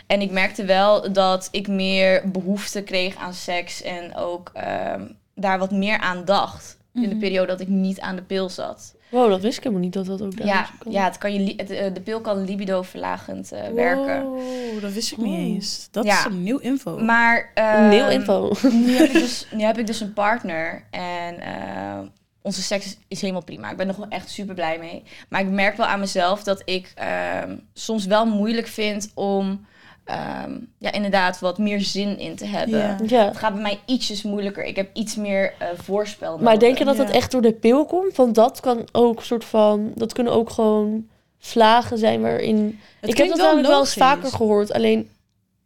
En 0.06 0.20
ik 0.20 0.30
merkte 0.30 0.64
wel 0.64 1.12
dat 1.12 1.48
ik 1.50 1.68
meer 1.68 2.30
behoefte 2.30 2.82
kreeg 2.82 3.16
aan 3.16 3.34
seks. 3.34 3.82
En 3.82 4.16
ook 4.16 4.50
ehm, 4.54 5.06
daar 5.34 5.58
wat 5.58 5.70
meer 5.70 5.98
aan 5.98 6.24
dacht. 6.24 6.82
In 6.94 7.00
de 7.02 7.08
Mhm. 7.08 7.18
periode 7.18 7.46
dat 7.46 7.60
ik 7.60 7.68
niet 7.68 8.00
aan 8.00 8.16
de 8.16 8.22
pil 8.22 8.48
zat. 8.48 8.94
Wow, 9.08 9.30
dat 9.30 9.40
wist 9.40 9.56
ik 9.56 9.62
helemaal 9.62 9.84
niet 9.84 9.92
dat 9.92 10.06
dat 10.06 10.22
ook 10.22 10.36
daar 10.36 10.46
Ja, 10.46 10.68
was. 10.84 10.92
ja 10.94 11.04
het 11.04 11.18
kan 11.18 11.32
je 11.34 11.54
het, 11.56 11.70
eh, 11.70 11.94
de 11.94 12.00
pil 12.00 12.20
kan 12.20 12.44
libido 12.44 12.82
verlagend 12.82 13.52
eh, 13.52 13.68
werken. 13.68 14.22
Wow, 14.24 14.80
dat 14.80 14.92
wist 14.92 15.12
ik 15.12 15.18
niet 15.18 15.34
eens. 15.38 15.88
Dat 15.90 16.04
Ja. 16.04 16.18
is 16.18 16.24
een 16.24 16.42
nieuw 16.42 16.58
info. 16.58 16.98
Maar 16.98 17.50
Nieuw 17.54 17.64
ehm, 18.04 18.10
info. 18.10 18.52
nu, 18.72 18.92
heb 18.96 19.06
ik 19.06 19.12
dus, 19.12 19.46
nu 19.56 19.62
heb 19.62 19.78
ik 19.78 19.86
dus 19.86 20.00
een 20.00 20.12
partner 20.12 20.84
en 20.90 21.40
eh, 21.40 21.98
onze 22.42 22.62
seks 22.62 22.84
is, 22.86 22.98
is 23.08 23.20
helemaal 23.20 23.44
prima. 23.44 23.70
Ik 23.70 23.76
ben 23.76 23.88
er 23.88 23.94
gewoon 23.94 24.10
echt 24.10 24.30
super 24.30 24.54
blij 24.54 24.78
mee. 24.78 25.02
Maar 25.28 25.40
ik 25.40 25.48
merk 25.50 25.76
wel 25.76 25.86
aan 25.86 26.00
mezelf 26.00 26.42
dat 26.42 26.62
ik 26.64 26.92
ehm, 26.94 27.56
soms 27.72 28.06
wel 28.06 28.26
moeilijk 28.26 28.66
vind 28.66 29.10
om 29.14 29.66
ehm, 30.04 30.52
ja, 30.78 30.92
inderdaad 30.92 31.38
wat 31.40 31.58
meer 31.58 31.80
zin 31.80 32.18
in 32.18 32.36
te 32.36 32.46
hebben. 32.46 32.78
Ja. 32.78 32.96
Ja. 33.06 33.24
Het 33.24 33.36
gaat 33.36 33.52
bij 33.52 33.62
mij 33.62 33.80
ietsjes 33.86 34.22
moeilijker. 34.22 34.64
Ik 34.64 34.76
heb 34.76 34.90
iets 34.92 35.16
meer 35.16 35.54
eh, 35.58 35.68
voorspel 35.76 36.38
Maar 36.38 36.58
denk 36.58 36.78
je 36.78 36.84
dat 36.84 36.96
Ja. 36.96 37.04
dat 37.04 37.14
echt 37.14 37.30
door 37.30 37.42
de 37.42 37.52
pil 37.52 37.84
komt? 37.84 38.16
Want 38.16 38.34
dat 38.34 38.60
kan 38.60 38.88
ook 38.92 39.22
soort 39.22 39.44
van... 39.44 39.92
Dat 39.94 40.12
kunnen 40.12 40.32
ook 40.32 40.50
gewoon 40.50 41.06
vlagen 41.38 41.98
zijn 41.98 42.20
waarin... 42.20 42.78
Het 43.00 43.10
ik 43.10 43.16
heb 43.16 43.28
dat 43.28 43.36
wel, 43.36 43.62
wel 43.62 43.80
eens 43.80 43.94
vaker 43.94 44.28
gehoord. 44.28 44.72
Alleen, 44.72 45.10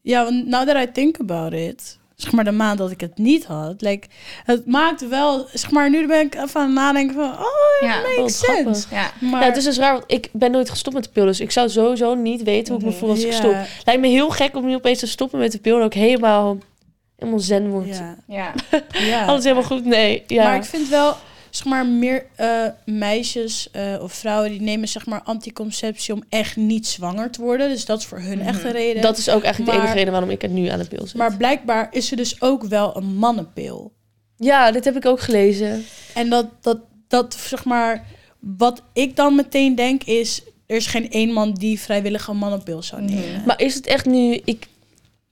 Ja, 0.02 0.24
want 0.24 0.46
now 0.46 0.68
that 0.68 0.88
I 0.88 0.92
think 0.92 1.20
about 1.20 1.52
it, 1.52 1.98
zeg 2.22 2.32
maar 2.32 2.44
de 2.44 2.50
maand 2.52 2.78
dat 2.78 2.90
ik 2.90 3.00
het 3.00 3.18
niet 3.18 3.44
had, 3.44 3.80
like, 3.80 4.06
het 4.44 4.66
maakte 4.66 5.06
wel, 5.06 5.46
zeg 5.52 5.70
maar, 5.70 5.90
nu 5.90 6.06
ben 6.06 6.20
ik 6.26 6.34
even 6.34 6.60
aan 6.60 6.66
het 6.66 6.74
nadenken 6.74 7.14
van, 7.14 7.32
oh, 7.32 7.80
Ja, 7.88 8.00
makes 8.16 8.40
grappig. 8.42 8.64
sense. 8.76 8.86
Ja. 8.94 9.10
Maar, 9.20 9.40
ja, 9.40 9.46
het 9.46 9.56
is 9.56 9.64
dus 9.64 9.78
raar, 9.78 9.92
want 9.92 10.04
ik 10.06 10.28
ben 10.32 10.50
nooit 10.50 10.70
gestopt 10.70 10.94
met 10.96 11.04
de 11.04 11.10
pil. 11.10 11.24
Dus 11.24 11.40
ik 11.40 11.50
zou 11.50 11.68
sowieso 11.68 12.14
niet 12.14 12.42
weten 12.42 12.74
hoe 12.74 12.82
ik 12.82 12.88
me 12.88 12.92
voel 12.98 13.10
als 13.10 13.22
ik 13.24 13.30
Ja. 13.30 13.36
stop. 13.36 13.54
Lijkt 13.84 14.00
me 14.00 14.06
heel 14.08 14.30
gek 14.30 14.56
om 14.56 14.66
nu 14.66 14.74
opeens 14.74 14.98
te 14.98 15.06
stoppen 15.06 15.38
met 15.38 15.52
de 15.52 15.58
pil 15.58 15.76
en 15.76 15.82
ook 15.82 15.94
helemaal, 15.94 16.58
helemaal 17.16 17.40
zen 17.40 17.68
wordt. 17.70 17.88
ja, 17.96 18.16
ja. 18.26 18.52
ja. 18.92 19.24
Alles 19.28 19.42
helemaal 19.42 19.64
goed? 19.64 19.84
Nee. 19.84 20.24
Ja. 20.26 20.44
Maar 20.44 20.56
ik 20.56 20.64
vind 20.64 20.88
wel, 20.88 21.16
zeg 21.50 21.64
maar, 21.66 21.86
meer 21.86 22.26
eh, 22.36 22.62
meisjes 22.84 23.68
eh, 23.72 23.96
of 24.02 24.12
vrouwen 24.12 24.50
die 24.50 24.60
nemen, 24.60 24.88
zeg 24.88 25.06
maar, 25.06 25.22
anticonceptie 25.22 26.14
om 26.14 26.22
echt 26.28 26.56
niet 26.56 26.86
zwanger 26.86 27.30
te 27.30 27.40
worden. 27.40 27.68
Dus 27.68 27.84
dat 27.84 27.98
is 27.98 28.04
voor 28.06 28.20
hun 28.20 28.38
Mhm. 28.38 28.46
echt 28.48 28.64
een 28.64 28.72
reden. 28.72 29.02
dat 29.02 29.18
is 29.18 29.28
ook 29.30 29.42
eigenlijk 29.42 29.72
de 29.72 29.78
enige 29.82 29.94
reden 29.96 30.12
waarom 30.12 30.30
ik 30.30 30.42
het 30.42 30.50
nu 30.50 30.66
aan 30.66 30.78
de 30.78 30.84
pil 30.88 31.06
zit. 31.06 31.16
Maar 31.16 31.36
blijkbaar 31.36 31.88
is 31.90 32.10
er 32.10 32.16
dus 32.16 32.40
ook 32.42 32.64
wel 32.64 32.96
een 32.96 33.16
mannenpil. 33.16 33.92
ja, 34.36 34.70
dit 34.70 34.84
heb 34.84 34.96
ik 34.96 35.06
ook 35.06 35.20
gelezen. 35.20 35.84
En 36.14 36.28
dat, 36.30 36.46
dat, 36.60 36.78
dat, 37.08 37.34
zeg 37.34 37.64
maar, 37.64 38.04
wat 38.38 38.82
ik 38.92 39.16
dan 39.16 39.34
meteen 39.34 39.74
denk 39.74 40.02
is, 40.04 40.42
er 40.66 40.76
is 40.76 40.86
geen 40.86 41.10
één 41.10 41.32
man 41.32 41.52
die 41.54 41.80
vrijwillig 41.80 42.26
een 42.26 42.36
mannenpil 42.36 42.82
zou 42.82 43.02
Mhm. 43.02 43.14
nemen. 43.14 43.42
Maar 43.46 43.60
is 43.60 43.74
het 43.74 43.86
echt 43.86 44.06
nu... 44.06 44.40
Ik 44.44 44.66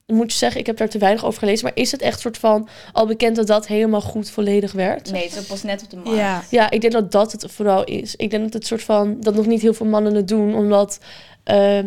moet 0.07 0.33
je 0.33 0.39
zeggen, 0.39 0.61
ik 0.61 0.67
heb 0.67 0.77
daar 0.77 0.89
te 0.89 0.99
weinig 0.99 1.25
over 1.25 1.39
gelezen. 1.39 1.65
Maar 1.65 1.77
is 1.77 1.93
het 1.93 2.03
echt 2.03 2.21
soort 2.21 2.39
van 2.39 2.69
al 2.93 3.07
bekend 3.07 3.37
dat 3.37 3.47
dat 3.47 3.67
helemaal 3.67 4.01
goed 4.01 4.31
volledig 4.31 4.73
werkt? 4.73 5.11
Nee, 5.11 5.31
het 5.31 5.47
pas 5.47 5.63
net 5.63 5.83
op 5.83 5.91
de 5.91 5.97
markt. 5.97 6.19
Ja, 6.19 6.43
Ja, 6.51 6.71
ik 6.71 6.81
denk 6.81 6.93
dat 6.93 7.13
dat 7.13 7.33
het 7.33 7.53
vooral 7.53 7.85
is. 7.85 8.17
Ik 8.17 8.31
denk 8.31 8.43
dat 8.43 8.53
het 8.53 8.67
soort 8.67 8.83
van 8.83 9.21
dat 9.21 9.35
nog 9.35 9.47
niet 9.47 9.63
heel 9.63 9.75
veel 9.75 9.87
mannen 9.87 10.15
het 10.15 10.29
doen, 10.29 10.55
omdat 10.55 10.99
eh, 11.45 11.81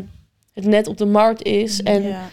het 0.53 0.65
net 0.65 0.87
op 0.87 0.97
de 0.97 1.05
markt 1.05 1.43
is. 1.43 1.83
En 1.83 2.03
ja. 2.03 2.29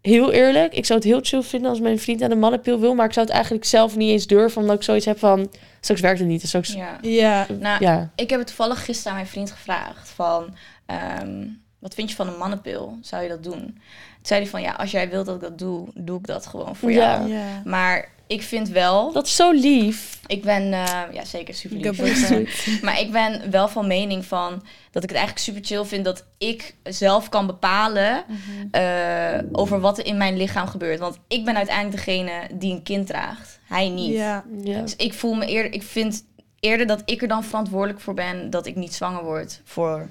heel 0.00 0.32
eerlijk, 0.32 0.74
ik 0.74 0.86
zou 0.86 0.98
het 0.98 1.08
heel 1.08 1.20
chill 1.22 1.42
vinden 1.42 1.70
als 1.70 1.80
mijn 1.80 1.98
vriend 1.98 2.22
aan 2.22 2.30
de 2.30 2.36
mannenpil 2.36 2.80
wil, 2.80 2.94
maar 2.94 3.06
ik 3.06 3.12
zou 3.12 3.26
het 3.26 3.34
eigenlijk 3.34 3.64
zelf 3.64 3.96
niet 3.96 4.10
eens 4.10 4.26
durven, 4.26 4.60
omdat 4.60 4.76
ik 4.76 4.82
zoiets 4.82 5.06
heb 5.06 5.18
van 5.18 5.50
straks 5.80 6.00
werkt 6.00 6.18
het 6.18 6.28
niet. 6.28 6.40
Dus 6.40 6.48
straks, 6.48 6.72
ja. 6.72 6.98
Ja. 7.02 7.08
ja. 7.10 7.46
Nou, 7.60 7.84
ja. 7.84 8.10
Ik 8.14 8.30
heb 8.30 8.38
het 8.38 8.48
toevallig 8.48 8.84
gisteren 8.84 9.12
aan 9.12 9.18
mijn 9.18 9.30
vriend 9.30 9.50
gevraagd 9.50 10.08
van... 10.08 10.54
ehm, 10.86 11.46
wat 11.78 11.94
vind 11.94 12.10
je 12.10 12.16
van 12.16 12.28
een 12.28 12.38
mannenpil? 12.38 12.98
Zou 13.02 13.22
je 13.22 13.28
dat 13.28 13.42
doen? 13.42 13.58
Toen 13.60 13.80
zei 14.22 14.40
hij 14.40 14.50
van, 14.50 14.60
ja, 14.62 14.72
als 14.72 14.90
jij 14.90 15.08
wilt 15.10 15.26
dat 15.26 15.34
ik 15.34 15.40
dat 15.40 15.58
doe, 15.58 15.88
doe 15.94 16.18
ik 16.18 16.26
dat 16.26 16.46
gewoon 16.46 16.76
voor 16.76 16.92
Ja. 16.92 17.16
jou. 17.18 17.28
ja. 17.32 17.62
Maar 17.64 18.08
ik 18.26 18.42
vind 18.42 18.68
wel... 18.68 19.12
Dat 19.12 19.26
is 19.26 19.36
zo 19.36 19.50
lief. 19.52 20.20
Ik 20.26 20.42
ben, 20.42 20.72
eh, 20.72 21.02
ja 21.12 21.24
zeker 21.24 21.54
super 21.54 21.76
lief. 21.92 22.80
Maar 22.82 23.00
ik 23.00 23.12
ben 23.12 23.50
wel 23.50 23.68
van 23.68 23.86
mening 23.86 24.24
van 24.24 24.52
dat 24.90 25.02
ik 25.02 25.08
het 25.08 25.18
eigenlijk 25.18 25.38
super 25.38 25.64
chill 25.64 25.84
vind 25.84 26.04
dat 26.04 26.24
ik 26.38 26.74
zelf 26.82 27.28
kan 27.28 27.46
bepalen 27.46 28.24
eh, 28.70 29.38
over 29.52 29.80
wat 29.80 29.98
er 29.98 30.06
in 30.06 30.16
mijn 30.16 30.36
lichaam 30.36 30.66
gebeurt. 30.66 30.98
Want 30.98 31.18
ik 31.28 31.44
ben 31.44 31.56
uiteindelijk 31.56 31.96
degene 31.96 32.32
die 32.54 32.72
een 32.74 32.82
kind 32.82 33.06
draagt. 33.06 33.58
Hij 33.66 33.88
niet. 33.88 34.12
Ja. 34.14 34.44
Ja. 34.62 34.80
Dus 34.80 34.96
ik 34.96 35.14
voel 35.14 35.34
me 35.34 35.46
eerder, 35.46 35.72
ik 35.72 35.82
vind 35.82 36.24
eerder 36.60 36.86
dat 36.86 37.02
ik 37.04 37.22
er 37.22 37.28
dan 37.28 37.44
verantwoordelijk 37.44 38.00
voor 38.00 38.14
ben 38.14 38.50
dat 38.50 38.66
ik 38.66 38.76
niet 38.76 38.94
zwanger 38.94 39.24
word 39.24 39.60
voor 39.64 40.08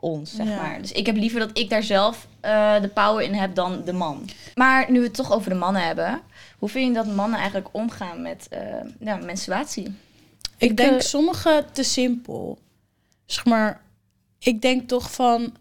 ons, 0.00 0.34
zeg 0.34 0.46
Ja. 0.46 0.56
maar. 0.56 0.80
Dus 0.80 0.92
ik 0.92 1.06
heb 1.06 1.16
liever 1.16 1.40
dat 1.40 1.58
ik 1.58 1.70
daar 1.70 1.82
zelf 1.82 2.26
eh, 2.40 2.80
de 2.80 2.88
power 2.88 3.22
in 3.24 3.34
heb 3.34 3.54
dan 3.54 3.82
de 3.84 3.92
man. 3.92 4.28
Maar 4.54 4.90
nu 4.90 4.98
we 4.98 5.04
het 5.04 5.14
toch 5.14 5.32
over 5.32 5.50
de 5.50 5.56
mannen 5.56 5.82
hebben, 5.82 6.20
hoe 6.58 6.68
vind 6.68 6.88
je 6.88 7.02
dat 7.04 7.14
mannen 7.14 7.38
eigenlijk 7.38 7.68
omgaan 7.72 8.22
met 8.22 8.46
eh, 8.50 8.60
ja, 9.00 9.16
menstruatie? 9.16 9.84
Ik 10.56 10.70
Ik, 10.70 10.76
denk 10.76 10.92
eh, 10.92 11.00
sommige 11.00 11.64
te 11.72 11.82
simpel. 11.82 12.58
Zeg 13.26 13.44
maar, 13.44 13.80
ik 14.38 14.62
denk 14.62 14.88
toch 14.88 15.12
van, 15.12 15.54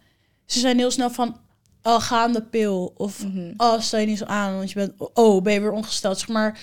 ze 0.46 0.60
zijn 0.60 0.78
heel 0.78 0.92
snel 0.92 1.10
van, 1.12 1.38
oh, 1.84 2.02
ga 2.02 2.22
aan 2.22 2.34
de 2.34 2.42
pil. 2.42 2.94
Of, 2.98 3.24
Mhm. 3.24 3.54
oh, 3.58 3.80
stel 3.80 4.00
je 4.00 4.06
niet 4.06 4.18
zo 4.18 4.26
aan, 4.26 4.56
want 4.56 4.70
je 4.72 4.76
bent, 4.76 4.94
oh, 5.14 5.42
ben 5.42 5.54
je 5.54 5.60
weer 5.62 5.72
ongesteld. 5.72 6.20
Zeg 6.20 6.28
maar, 6.28 6.60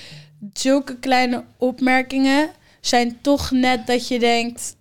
zulke 0.52 0.96
kleine 0.98 1.44
opmerkingen 1.56 2.50
zijn 2.80 3.18
toch 3.20 3.50
net 3.50 3.86
dat 3.86 4.08
je 4.08 4.18
denkt, 4.18 4.76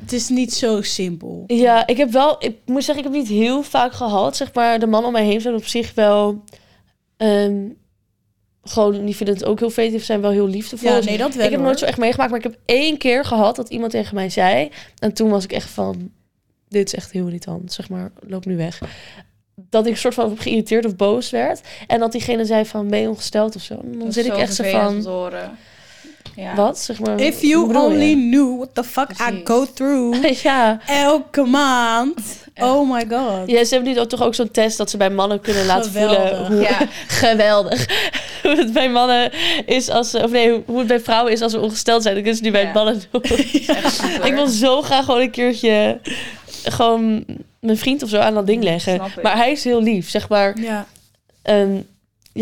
het 0.00 0.12
is 0.12 0.28
niet 0.28 0.54
zo 0.54 0.82
simpel. 0.82 1.44
Ja, 1.46 1.86
ik 1.86 1.96
heb 1.96 2.10
wel, 2.10 2.44
ik 2.44 2.56
moet 2.66 2.84
zeggen, 2.84 3.04
ik 3.04 3.10
heb 3.12 3.20
niet 3.20 3.30
heel 3.30 3.62
vaak 3.62 3.92
gehad, 3.92 4.36
zeg 4.36 4.54
maar, 4.54 4.78
de 4.78 4.86
mannen 4.86 5.06
om 5.06 5.12
mij 5.12 5.24
heen 5.24 5.40
zijn 5.40 5.54
op 5.54 5.64
zich 5.64 5.94
wel, 5.94 6.44
ehm, 7.16 7.68
gewoon, 8.62 9.04
die 9.04 9.16
vinden 9.16 9.34
het 9.34 9.44
ook 9.44 9.58
heel 9.58 9.70
vettig, 9.70 10.04
zijn 10.04 10.20
wel 10.20 10.30
heel 10.30 10.46
liefdevol. 10.48 10.90
Ja, 10.90 11.04
nee, 11.04 11.18
dat 11.18 11.34
wel 11.34 11.44
ik 11.44 11.50
heb 11.50 11.58
hoor. 11.58 11.68
nooit 11.68 11.78
zo 11.78 11.84
echt 11.84 11.98
meegemaakt, 11.98 12.30
maar 12.30 12.38
ik 12.38 12.44
heb 12.44 12.58
één 12.64 12.96
keer 12.98 13.24
gehad 13.24 13.56
dat 13.56 13.68
iemand 13.68 13.90
tegen 13.92 14.14
mij 14.14 14.30
zei. 14.30 14.70
En 14.98 15.12
toen 15.12 15.30
was 15.30 15.44
ik 15.44 15.52
echt 15.52 15.70
van, 15.70 16.10
dit 16.68 16.86
is 16.86 16.94
echt 16.94 17.10
heel 17.12 17.26
irritant, 17.26 17.72
zeg 17.72 17.88
maar, 17.88 18.12
loop 18.20 18.44
nu 18.44 18.56
weg. 18.56 18.80
Dat 19.54 19.86
ik 19.86 19.96
soort 19.96 20.14
van 20.14 20.36
geïrriteerd 20.38 20.84
of 20.84 20.96
boos 20.96 21.30
werd. 21.30 21.60
En 21.86 21.98
dat 21.98 22.12
diegene 22.12 22.44
zei 22.44 22.64
van, 22.64 22.88
ben 22.88 23.00
je 23.00 23.08
ongesteld 23.08 23.56
of 23.56 23.62
zo? 23.62 23.74
En 23.74 23.90
dan 23.90 23.98
Dat 23.98 24.14
zit 24.14 24.26
ik 24.26 24.36
echt 24.36 24.54
zo 24.54 24.64
van, 24.64 25.00
te 25.00 25.08
horen. 25.08 25.56
Ja. 26.36 26.54
wat? 26.54 26.78
Zeg 26.78 27.00
maar, 27.00 27.20
If 27.20 27.40
you 27.42 27.72
je? 27.72 27.78
only 27.78 28.12
knew 28.14 28.56
what 28.56 28.68
the 28.74 28.84
fuck 28.84 29.10
I 29.30 29.40
go 29.44 29.66
through 29.74 30.24
ja. 30.42 30.80
elke 30.86 31.42
maand. 31.42 32.20
Oh 32.56 32.90
my 32.92 33.06
god. 33.10 33.50
ja, 33.50 33.64
ze 33.64 33.74
hebben 33.74 33.92
nu 33.92 34.00
ook 34.00 34.08
toch 34.08 34.22
ook 34.22 34.34
zo'n 34.34 34.50
test 34.50 34.76
dat 34.76 34.90
ze 34.90 34.96
bij 34.96 35.10
mannen 35.10 35.40
kunnen 35.40 35.66
laten 35.66 35.92
voelen 35.92 36.10
Geweldig. 36.20 36.48
hoe 36.48 36.60
Ja. 36.60 36.78
geweldig. 37.28 37.86
hoe 38.42 38.56
het 38.56 38.72
bij 38.72 38.90
mannen 38.90 39.30
is 39.66 39.88
als 39.88 40.10
ze, 40.10 40.22
of 40.22 40.30
nee, 40.30 40.62
hoe 40.66 40.78
het 40.78 40.86
bij 40.86 41.00
vrouwen 41.00 41.32
is 41.32 41.40
als 41.40 41.52
ze 41.52 41.60
ongesteld 41.60 42.02
zijn. 42.02 42.14
Dat 42.14 42.22
kunnen 42.24 42.40
ze 42.40 42.46
nu 42.46 42.52
bij 42.52 42.64
Ja. 42.64 42.72
mannen 42.72 43.02
doen. 43.10 43.22
Echt 43.66 43.94
super. 43.94 44.26
Ik 44.26 44.32
wil 44.34 44.46
zo 44.46 44.82
graag 44.82 45.04
gewoon 45.04 45.20
een 45.20 45.30
keertje 45.30 46.00
gewoon 46.64 47.24
mijn 47.60 47.78
vriend 47.78 48.02
of 48.02 48.08
zo 48.08 48.18
aan 48.18 48.34
dat 48.34 48.46
ding 48.46 48.62
leggen. 48.62 48.94
Snap 48.94 49.08
ik. 49.16 49.22
Maar 49.22 49.36
hij 49.36 49.52
is 49.52 49.64
heel 49.64 49.82
lief, 49.82 50.10
zeg 50.10 50.28
maar. 50.28 50.58
Ja. 50.60 50.86
En 51.42 51.86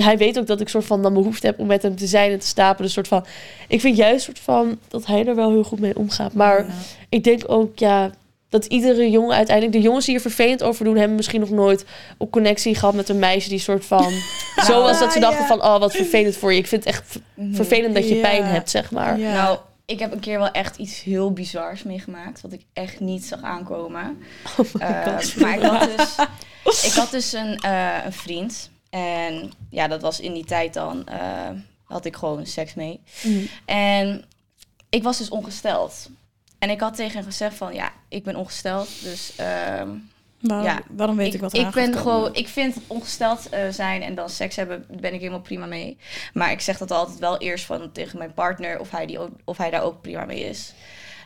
hij 0.03 0.19
weet 0.19 0.39
ook 0.39 0.47
dat 0.47 0.61
ik 0.61 0.69
soort 0.69 0.85
van 0.85 1.03
dan 1.03 1.15
behoefte 1.15 1.47
heb 1.47 1.59
om 1.59 1.67
met 1.67 1.83
hem 1.83 1.97
te 1.97 2.07
zijn 2.07 2.31
en 2.33 2.39
te 2.39 2.47
stapelen. 2.47 2.83
Dus 2.83 2.93
soort 2.93 3.09
van, 3.09 3.25
ik 3.69 3.81
vind 3.81 3.97
juist 3.97 4.25
soort 4.25 4.39
van 4.39 4.79
dat 4.89 5.07
hij 5.07 5.27
er 5.27 5.35
wel 5.35 5.51
heel 5.51 5.65
goed 5.65 5.81
mee 5.81 5.97
omgaat. 5.97 6.33
Maar 6.33 6.59
Ja. 6.67 6.73
ik 7.09 7.25
denk 7.25 7.43
ook, 7.47 7.79
ja, 7.79 8.11
dat 8.49 8.65
iedere 8.65 9.11
jongen 9.11 9.37
uiteindelijk... 9.37 9.77
De 9.77 9.83
jongens 9.83 10.07
die 10.07 10.15
er 10.15 10.21
vervelend 10.21 10.63
over 10.63 10.85
doen... 10.85 10.97
hebben 10.97 11.17
misschien 11.17 11.41
nog 11.41 11.51
nooit 11.51 11.85
op 12.19 12.31
connectie 12.31 12.75
gehad 12.75 12.95
met 12.95 13.09
een 13.09 13.19
meisje... 13.19 13.49
die 13.49 13.59
soort 13.59 13.85
van... 13.85 14.11
zo 14.67 14.83
was 14.83 14.99
dat 14.99 15.13
ze 15.13 15.21
dachten 15.21 15.41
ja. 15.41 15.47
van... 15.47 15.63
oh, 15.63 15.79
wat 15.79 15.93
vervelend 15.97 16.37
voor 16.37 16.53
je. 16.53 16.59
Ik 16.59 16.67
vind 16.67 16.85
het 16.85 16.95
echt 16.95 17.05
ver- 17.07 17.21
vervelend 17.53 17.95
dat 17.95 18.09
je 18.09 18.15
Ja. 18.15 18.21
pijn 18.21 18.45
hebt, 18.45 18.71
zeg 18.71 18.91
maar. 18.91 19.19
Ja. 19.19 19.33
Nou, 19.33 19.59
ik 19.87 19.99
heb 19.99 20.13
een 20.13 20.21
keer 20.21 20.39
wel 20.39 20.51
echt 20.51 20.77
iets 20.77 21.03
heel 21.03 21.33
bizars 21.33 21.83
meegemaakt. 21.83 22.41
Wat 22.41 22.53
ik 22.53 22.61
echt 22.73 23.01
niet 23.01 23.25
zag 23.25 23.43
aankomen. 23.43 24.23
Oh 24.59 24.67
my 24.75 24.81
Eh, 24.81 25.07
God. 25.17 25.37
maar 25.41 25.55
ik 25.57 25.63
had 25.63 25.89
dus, 25.97 26.85
ik 26.85 26.93
had 26.93 27.11
dus 27.11 27.33
een, 27.33 27.57
eh, 27.57 27.89
een 28.05 28.13
vriend. 28.13 28.71
En 28.91 29.53
ja, 29.71 29.89
dat 29.89 30.03
was 30.03 30.21
in 30.21 30.33
die 30.33 30.45
tijd 30.45 30.75
dan. 30.75 31.07
eh, 31.07 31.51
had 31.85 32.05
ik 32.05 32.17
gewoon 32.17 32.47
seks 32.47 32.75
mee. 32.75 33.01
Mhm. 33.23 33.45
En 33.65 34.25
ik 34.89 35.03
was 35.03 35.19
dus 35.19 35.29
ongesteld. 35.29 36.09
En 36.59 36.71
ik 36.71 36.81
had 36.81 36.97
tegen 36.97 37.17
hem 37.17 37.25
gezegd 37.25 37.57
van, 37.57 37.75
ja, 37.75 37.93
ik 38.09 38.25
ben 38.25 38.37
ongesteld. 38.37 38.89
Dus 39.03 39.33
ehm, 39.37 39.89
Waarom, 40.41 40.67
Ja, 40.67 40.81
waarom 40.91 41.17
weet 41.17 41.35
ik, 41.35 41.41
wat 41.41 41.53
ik 41.55 41.61
eraan 41.61 41.73
ben 41.73 41.97
gewoon, 41.97 42.35
ik 42.35 42.49
vind 42.49 42.77
ongesteld 42.87 43.49
eh, 43.49 43.61
zijn 43.71 44.03
en 44.03 44.15
dan 44.15 44.29
seks 44.31 44.57
hebben, 44.57 44.85
ben 45.01 45.15
ik 45.15 45.19
helemaal 45.21 45.41
prima 45.41 45.67
mee. 45.67 45.97
Maar 46.33 46.51
ik 46.51 46.61
zeg 46.61 46.79
dat 46.79 46.91
altijd 46.91 47.19
wel 47.19 47.39
eerst 47.39 47.65
van 47.65 47.93
tegen 47.93 48.19
mijn 48.19 48.35
partner 48.35 48.79
of 48.81 48.91
hij, 48.91 49.07
die 49.07 49.19
ook, 49.19 49.31
of 49.45 49.57
hij 49.57 49.71
daar 49.71 49.83
ook 49.83 50.01
prima 50.01 50.25
mee 50.25 50.41
is. 50.45 50.73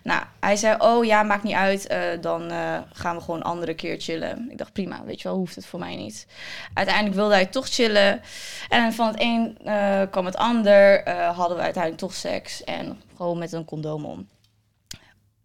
Nou, 0.03 0.23
hij 0.41 0.57
zei, 0.57 0.77
oh 0.79 1.05
ja, 1.05 1.23
maakt 1.23 1.43
niet 1.43 1.55
uit, 1.55 1.87
eh, 1.87 2.01
dan 2.21 2.51
eh, 2.51 2.79
gaan 2.93 3.17
we 3.17 3.23
gewoon 3.23 3.41
een 3.41 3.47
andere 3.47 3.75
keer 3.75 4.01
chillen. 4.01 4.47
Ik 4.51 4.59
dacht, 4.59 4.73
prima, 4.73 5.05
weet 5.05 5.21
je 5.21 5.29
wel, 5.29 5.37
hoeft 5.37 5.55
het 5.55 5.67
voor 5.67 5.79
mij 5.79 5.97
niet. 5.97 6.27
Uiteindelijk 6.75 7.17
wilde 7.17 7.35
hij 7.35 7.47
toch 7.47 7.69
chillen. 7.69 8.21
En 8.69 8.93
van 8.93 9.07
het 9.07 9.17
een 9.19 9.59
eh, 9.65 10.03
kwam 10.11 10.25
het 10.25 10.37
ander, 10.37 11.11
hadden 11.35 11.57
we 11.57 11.63
uiteindelijk 11.63 12.03
toch 12.03 12.15
seks. 12.15 12.65
En 12.65 13.01
gewoon 13.17 13.39
met 13.39 13.53
een 13.53 13.65
condoom 13.65 14.05
om. 14.05 14.29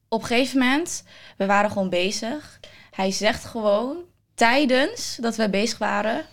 Op 0.09 0.21
een 0.21 0.27
gegeven 0.27 0.59
moment, 0.59 1.03
we 1.37 1.45
waren 1.45 1.71
gewoon 1.71 1.89
bezig. 1.89 2.59
Hij 2.91 3.11
zegt 3.11 3.45
gewoon, 3.45 3.97
tijdens 4.35 5.17
dat 5.21 5.35
wij 5.35 5.49
bezig 5.49 5.77
waren... 5.77 6.25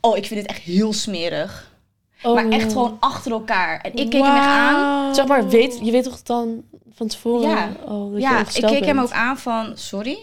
Oh, 0.00 0.16
ik 0.16 0.26
vind 0.26 0.40
dit 0.40 0.50
echt 0.50 0.60
heel 0.62 0.92
smerig. 0.92 1.74
Oh. 2.22 2.34
Maar 2.34 2.48
echt 2.48 2.72
gewoon 2.72 2.96
achter 3.00 3.32
elkaar. 3.32 3.80
En 3.80 3.94
ik 3.94 4.10
keek 4.10 4.22
hem 4.22 4.36
echt 4.36 4.44
aan. 4.44 5.14
Zeg 5.14 5.26
maar, 5.26 5.48
weet, 5.48 5.78
je 5.82 5.90
weet 5.90 6.04
toch 6.04 6.22
dan 6.22 6.64
van 6.94 7.06
tevoren 7.08 7.48
Ja. 7.48 7.70
oh, 7.84 8.12
dat 8.12 8.20
Ja, 8.20 8.40
ik 8.54 8.62
keek 8.66 8.84
hem 8.84 8.98
ook 8.98 9.10
aan 9.10 9.38
van, 9.38 9.72
sorry? 9.76 10.18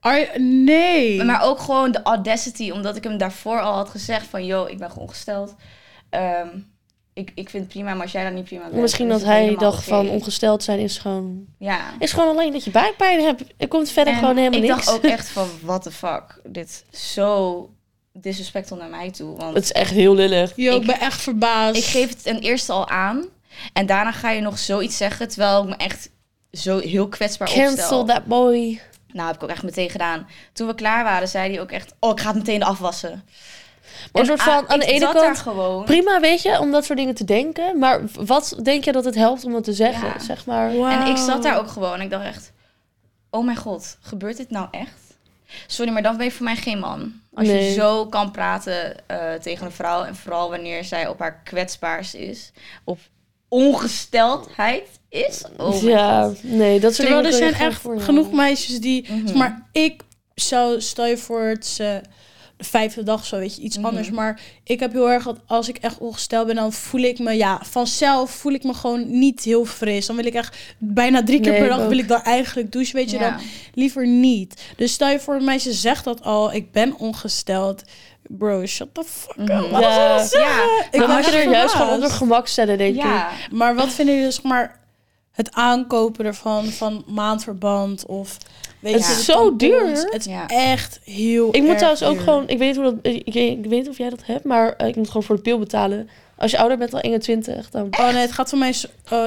Are- 0.00 0.38
nee. 0.38 1.24
Maar 1.24 1.42
ook 1.42 1.58
gewoon 1.58 1.92
de 1.92 2.02
audacity, 2.02 2.70
omdat 2.70 2.96
ik 2.96 3.04
hem 3.04 3.18
daarvoor 3.18 3.60
al 3.60 3.74
had 3.74 3.88
gezegd 3.88 4.26
van... 4.26 4.46
Yo, 4.46 4.64
ik 4.66 4.78
ben 4.78 4.88
gewoon 4.90 5.04
ongesteld. 5.04 5.54
Ehm, 6.10 6.48
ik, 7.12 7.30
ik 7.34 7.50
vind 7.50 7.62
het 7.62 7.72
prima, 7.72 7.92
maar 7.92 8.02
als 8.02 8.12
jij 8.12 8.24
dat 8.24 8.32
niet 8.32 8.44
prima 8.44 8.62
bent... 8.68 8.80
Misschien 8.80 9.08
dat 9.08 9.24
hij 9.24 9.54
dacht 9.56 9.84
van 9.84 10.08
ongesteld 10.08 10.62
zijn 10.62 10.78
is 10.78 10.98
gewoon... 10.98 11.44
Ja. 11.58 11.80
Is 11.98 12.12
gewoon 12.12 12.28
alleen 12.28 12.52
dat 12.52 12.64
je 12.64 12.70
buikpijn 12.70 13.20
hebt. 13.20 13.42
Er 13.56 13.68
komt 13.68 13.90
verder 13.90 14.12
En 14.12 14.18
gewoon 14.18 14.36
helemaal 14.36 14.60
ik 14.62 14.68
niks. 14.70 14.84
dacht 14.84 14.96
ook 14.96 15.10
echt 15.18 15.28
van, 15.28 15.48
what 15.62 15.82
the 15.82 15.90
fuck. 15.90 16.40
Dit 16.44 16.84
is 16.90 17.12
zo 17.14 17.70
disrespectful 18.12 18.76
naar 18.76 18.88
mij 18.88 19.10
toe. 19.10 19.36
Want 19.36 19.54
Het 19.54 19.64
is 19.64 19.72
echt 19.72 19.90
heel 19.90 20.14
lullig. 20.14 20.52
Yo, 20.56 20.74
ik 20.74 20.80
ik- 20.80 20.86
ben 20.86 21.00
echt 21.00 21.20
verbaasd. 21.20 21.76
ik 21.76 21.84
geef 21.84 22.08
het 22.08 22.22
ten 22.22 22.38
eerste 22.38 22.72
al 22.72 22.88
aan. 22.88 23.24
En 23.72 23.86
daarna 23.86 24.12
ga 24.12 24.30
je 24.30 24.40
nog 24.40 24.58
zoiets 24.58 24.96
zeggen, 24.96 25.28
terwijl 25.28 25.62
ik 25.62 25.68
me 25.68 25.76
echt 25.76 26.10
zo 26.52 26.78
heel 26.78 27.08
kwetsbaar 27.08 27.48
Cancel 27.48 27.70
opstel. 27.72 28.04
that 28.04 28.24
boy. 28.24 28.80
Nou, 29.12 29.26
heb 29.26 29.36
ik 29.36 29.42
ook 29.42 29.48
echt 29.50 29.62
meteen 29.62 29.90
gedaan. 29.90 30.28
Toen 30.52 30.66
we 30.66 30.74
klaar 30.74 31.04
waren, 31.04 31.28
zei 31.28 31.50
hij 31.52 31.60
ook 31.60 31.70
echt... 31.70 31.94
Oh, 32.00 32.10
ik 32.10 32.20
ga 32.20 32.26
het 32.28 32.36
meteen 32.36 32.62
afwassen. 32.62 33.10
Maar 33.10 34.08
een 34.12 34.20
En 34.20 34.26
soort 34.26 34.42
van, 34.42 34.68
aan 34.68 34.78
de 34.78 34.86
ene 34.86 35.12
kant... 35.12 35.84
Prima, 35.84 36.20
weet 36.20 36.42
je, 36.42 36.58
om 36.60 36.70
dat 36.70 36.84
soort 36.84 36.98
dingen 36.98 37.14
te 37.14 37.24
denken. 37.24 37.78
Maar 37.78 38.00
wat 38.12 38.58
denk 38.62 38.84
je 38.84 38.92
dat 38.92 39.04
het 39.04 39.14
helpt 39.14 39.44
om 39.44 39.54
het 39.54 39.64
te 39.64 39.72
zeggen, 39.72 40.08
Ja. 40.08 40.18
zeg 40.18 40.46
maar? 40.46 40.70
En 40.70 41.06
ik 41.06 41.16
zat 41.16 41.42
daar 41.42 41.58
ook 41.58 41.68
gewoon 41.68 41.94
en 41.94 42.00
ik 42.00 42.10
dacht 42.10 42.24
echt... 42.24 42.52
Oh 43.30 43.44
mijn 43.44 43.56
god, 43.56 43.98
gebeurt 44.00 44.36
dit 44.36 44.50
nou 44.50 44.68
echt? 44.70 45.16
Sorry, 45.66 45.92
maar 45.92 46.02
dan 46.02 46.16
ben 46.16 46.26
je 46.26 46.32
voor 46.32 46.44
mij 46.44 46.56
geen 46.56 46.78
man. 46.78 47.12
Als 47.34 47.46
Nee. 47.46 47.64
je 47.64 47.72
zo 47.72 48.06
kan 48.06 48.30
praten 48.30 49.08
eh, 49.08 49.32
tegen 49.34 49.66
een 49.66 49.72
vrouw... 49.72 50.04
en 50.04 50.16
vooral 50.16 50.50
wanneer 50.50 50.84
zij 50.84 51.08
op 51.08 51.18
haar 51.18 51.40
kwetsbaars 51.44 52.14
is... 52.14 52.52
op 52.84 52.98
ongesteldheid 53.48 54.82
is. 55.08 55.44
Oh 55.56 55.82
ja, 55.82 56.30
nee, 56.42 56.80
dat 56.80 56.94
soort 56.94 57.08
Terwijl 57.08 57.30
dingen 57.30 57.48
er 57.48 57.56
zijn 57.56 57.70
echt 57.70 57.82
genoeg 58.04 58.32
meisjes 58.32 58.80
die... 58.80 59.04
Mhm. 59.08 59.26
zeg 59.26 59.36
Maar 59.36 59.68
ik 59.72 60.02
zou, 60.34 60.80
stel 60.80 61.06
je 61.06 61.16
voor, 61.16 61.40
het 61.42 61.64
is 61.64 61.78
eh, 61.78 61.94
de 62.56 62.64
vijfde 62.64 63.02
dag 63.02 63.26
zo, 63.26 63.38
weet 63.38 63.56
je, 63.56 63.62
iets 63.62 63.76
Mhm. 63.76 63.86
anders. 63.86 64.10
Maar 64.10 64.40
ik 64.64 64.80
heb 64.80 64.92
heel 64.92 65.10
erg 65.10 65.24
dat 65.24 65.38
als 65.46 65.68
ik 65.68 65.76
echt 65.78 65.98
ongesteld 65.98 66.46
ben, 66.46 66.54
dan 66.56 66.72
voel 66.72 67.00
ik 67.00 67.18
me, 67.18 67.32
ja, 67.32 67.60
vanzelf 67.70 68.30
voel 68.30 68.52
ik 68.52 68.64
me 68.64 68.74
gewoon 68.74 69.18
niet 69.18 69.44
heel 69.44 69.64
fris. 69.64 70.06
Dan 70.06 70.16
wil 70.16 70.26
ik 70.26 70.34
echt 70.34 70.56
bijna 70.78 71.22
drie 71.22 71.40
keer 71.40 71.50
Nee, 71.52 71.60
per 71.60 71.68
dag 71.68 71.80
ook. 71.80 71.88
wil 71.88 71.98
ik 71.98 72.08
dan 72.08 72.22
eigenlijk 72.22 72.72
douchen, 72.72 72.94
weet 72.94 73.10
je, 73.10 73.18
Ja. 73.18 73.30
dan 73.30 73.40
liever 73.74 74.06
niet. 74.06 74.62
Dus 74.76 74.92
stel 74.92 75.08
je 75.08 75.20
voor, 75.20 75.34
een 75.34 75.44
meisje 75.44 75.72
zegt 75.72 76.04
dat 76.04 76.22
al, 76.22 76.52
ik 76.52 76.72
ben 76.72 76.96
ongesteld. 76.98 77.82
Bro, 78.28 78.66
shut 78.66 78.94
the 78.94 79.04
fuck 79.06 79.38
up. 79.38 79.48
Mhm. 79.48 79.70
Wat 79.70 79.80
Ja. 80.32 80.62
Ik 80.90 80.98
Dan 80.98 81.06
ben 81.06 81.16
moet 81.16 81.24
je 81.26 81.30
er 81.30 81.50
juist 81.50 81.74
gewoon 81.74 81.92
onder 81.92 82.10
gemak 82.10 82.46
stellen, 82.46 82.78
denk 82.78 82.96
ik. 82.96 83.04
Maar 83.50 83.74
wat 83.74 83.88
vinden 83.88 84.14
jullie, 84.14 84.30
zeg 84.30 84.42
maar, 84.42 84.78
het 85.32 85.52
aankopen 85.54 86.24
ervan, 86.24 86.64
van 86.66 87.04
maandverband 87.06 88.06
of... 88.06 88.36
Weet 88.80 88.92
Het 88.94 89.06
je, 89.06 89.12
is 89.12 89.24
zo 89.24 89.56
duur. 89.56 89.86
Het 89.88 90.14
is 90.18 90.24
Ja. 90.24 90.46
echt 90.46 91.00
heel 91.04 91.48
Ik 91.54 91.60
moet 91.60 91.68
erg 91.68 91.76
trouwens 91.76 92.02
ook 92.04 92.12
duur. 92.12 92.22
gewoon, 92.22 92.48
ik 92.48 92.58
weet, 92.58 92.74
hoe 92.76 92.84
dat, 92.84 92.94
ik, 93.02 93.26
ik 93.34 93.34
weet 93.66 93.70
niet 93.70 93.88
of 93.88 93.98
jij 93.98 94.10
dat 94.10 94.24
hebt, 94.26 94.44
maar 94.44 94.72
eh, 94.76 94.86
ik 94.88 94.96
moet 94.96 95.06
gewoon 95.06 95.22
voor 95.22 95.36
de 95.36 95.42
pil 95.42 95.58
betalen. 95.58 96.08
Als 96.36 96.50
je 96.50 96.58
ouder 96.58 96.78
bent 96.78 96.90
dan 96.90 97.00
21, 97.00 97.70
dan... 97.70 97.86
Oh 97.90 98.04
nee, 98.12 98.16
het 98.20 98.32
gaat 98.32 98.52
mijn, 98.52 98.74
z- 98.74 98.84
eh, 99.08 99.24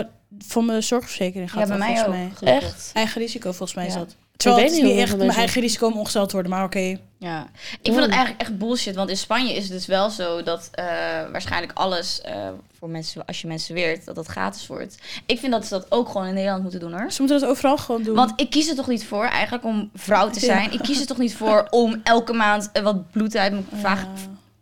van 0.47 0.65
mijn 0.65 0.83
zorgverzekering. 0.83 1.51
Gaat 1.51 1.59
ja 1.67 1.77
bij 1.77 1.77
dat 1.77 1.87
mij 1.87 2.01
ook. 2.05 2.41
mij. 2.41 2.53
Echt? 2.55 2.89
Eigen 2.93 3.21
risico 3.21 3.49
volgens 3.51 3.73
mij 3.73 3.85
is 3.85 3.93
dat. 3.93 4.15
Terwijl 4.41 4.61
weet 4.63 4.75
het 4.75 4.83
is 4.83 4.91
niet 4.91 5.01
echt 5.01 5.17
mijn 5.17 5.29
eigen 5.29 5.61
risico 5.61 5.87
om 5.87 5.97
ongesteld 5.97 6.27
te 6.29 6.33
worden, 6.33 6.51
maar 6.51 6.63
oké. 6.63 6.97
Ja, 7.17 7.49
ik 7.71 7.79
vind 7.93 7.95
het 7.95 8.09
eigenlijk 8.09 8.41
echt 8.41 8.57
bullshit. 8.57 8.95
Want 8.95 9.09
in 9.09 9.17
Spanje 9.17 9.53
is 9.53 9.63
het 9.63 9.71
dus 9.71 9.85
wel 9.85 10.09
zo 10.09 10.43
dat 10.43 10.69
eh, 10.71 10.85
waarschijnlijk 11.31 11.71
alles 11.73 12.21
eh, 12.21 12.33
voor 12.79 12.89
mensen, 12.89 13.25
als 13.25 13.41
je 13.41 13.47
mensen 13.47 13.73
weert, 13.75 14.05
dat 14.05 14.15
dat 14.15 14.27
gratis 14.27 14.67
wordt. 14.67 14.95
Ik 15.25 15.39
vind 15.39 15.51
dat 15.51 15.63
ze 15.65 15.69
dat 15.69 15.85
ook 15.89 16.09
gewoon 16.09 16.27
in 16.27 16.33
Nederland 16.33 16.61
moeten 16.61 16.79
doen 16.79 16.91
hoor. 16.93 17.11
Ze 17.11 17.21
moeten 17.21 17.39
dat 17.39 17.49
overal 17.49 17.77
gewoon 17.77 18.03
doen. 18.03 18.15
Want 18.15 18.33
ik 18.35 18.49
kies 18.49 18.69
er 18.69 18.75
toch 18.75 18.87
niet 18.87 19.05
voor 19.05 19.25
eigenlijk 19.25 19.65
om 19.65 19.89
vrouw 19.95 20.29
te 20.29 20.39
Ja. 20.39 20.45
zijn. 20.45 20.71
Ik 20.73 20.79
kies 20.81 20.99
er 20.99 21.05
toch 21.05 21.17
niet 21.17 21.35
voor 21.35 21.67
om 21.83 22.01
elke 22.03 22.33
maand 22.33 22.69
eh, 22.73 22.83
wat 22.83 23.11
bloed 23.11 23.35
uit 23.35 23.51
mijn 23.51 23.65
vaag... 23.81 24.01
Ja. 24.01 24.07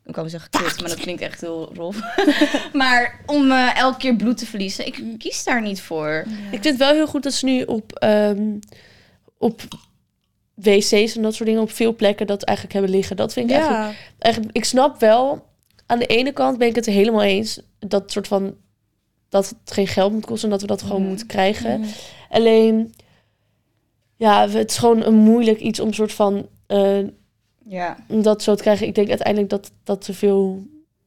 Ik 0.06 0.15
kan 0.15 0.30
zeggen 0.30 0.50
kut, 0.50 0.80
maar 0.80 0.89
dat 0.89 1.00
klinkt 1.00 1.22
echt 1.22 1.42
heel 1.42 1.72
rof. 1.76 1.98
maar 2.74 3.20
om 3.26 3.52
eh, 3.52 3.78
elke 3.78 3.98
keer 3.98 4.15
bloed 4.15 4.38
te 4.38 4.46
verliezen. 4.46 4.86
Ik 4.86 5.04
kies 5.18 5.44
daar 5.44 5.62
niet 5.62 5.82
voor. 5.82 6.26
Ik 6.28 6.62
vind 6.62 6.63
het 6.63 6.78
wel 6.78 6.92
heel 6.94 7.08
goed 7.08 7.24
dat 7.24 7.34
ze 7.34 7.46
nu 7.46 7.63
op, 7.63 7.92
ehm, 7.94 8.42
op 9.39 9.62
wc's 10.54 11.15
en 11.15 11.21
dat 11.21 11.34
soort 11.34 11.49
dingen 11.49 11.62
op 11.62 11.71
veel 11.71 11.95
plekken 11.95 12.28
dat 12.28 12.43
eigenlijk 12.43 12.78
hebben 12.78 12.95
liggen. 12.95 13.15
Dat 13.15 13.34
vind 13.34 13.49
ik 13.49 13.56
eigenlijk, 13.56 13.84
ja. 13.91 13.95
eigenlijk... 14.17 14.56
Ik 14.56 14.65
snap 14.65 14.99
wel, 14.99 15.45
aan 15.86 15.99
de 15.99 16.06
ene 16.06 16.32
kant 16.32 16.58
ben 16.58 16.67
ik 16.67 16.75
het 16.75 16.86
helemaal 16.86 17.21
eens. 17.23 17.62
Dat 17.80 18.12
soort 18.12 18.28
van... 18.28 18.56
Dat 19.30 19.49
het 19.63 19.71
geen 19.73 19.88
geld 19.88 20.12
moet 20.12 20.25
kosten 20.25 20.43
en 20.43 20.49
dat 20.52 20.62
we 20.62 20.67
dat 20.67 20.82
gewoon 20.82 20.99
Mhm. 20.99 21.08
moeten 21.10 21.28
krijgen. 21.28 21.80
Mhm. 21.80 21.89
Alleen... 22.30 22.93
Ja, 24.15 24.49
het 24.49 24.69
is 24.71 24.78
gewoon 24.78 25.04
een 25.04 25.15
moeilijk 25.15 25.60
iets 25.60 25.80
om 25.80 25.93
soort 25.93 26.13
van... 26.13 26.47
eh, 26.67 26.99
Ja. 27.65 27.97
dat 28.08 28.43
zo 28.43 28.56
te 28.56 28.62
krijgen. 28.62 28.88
Ik 28.88 28.95
denk 28.95 29.10
uiteindelijk 29.10 29.49
dat 29.49 29.71
dat 29.84 30.02
te 30.02 30.13
veel... 30.13 30.63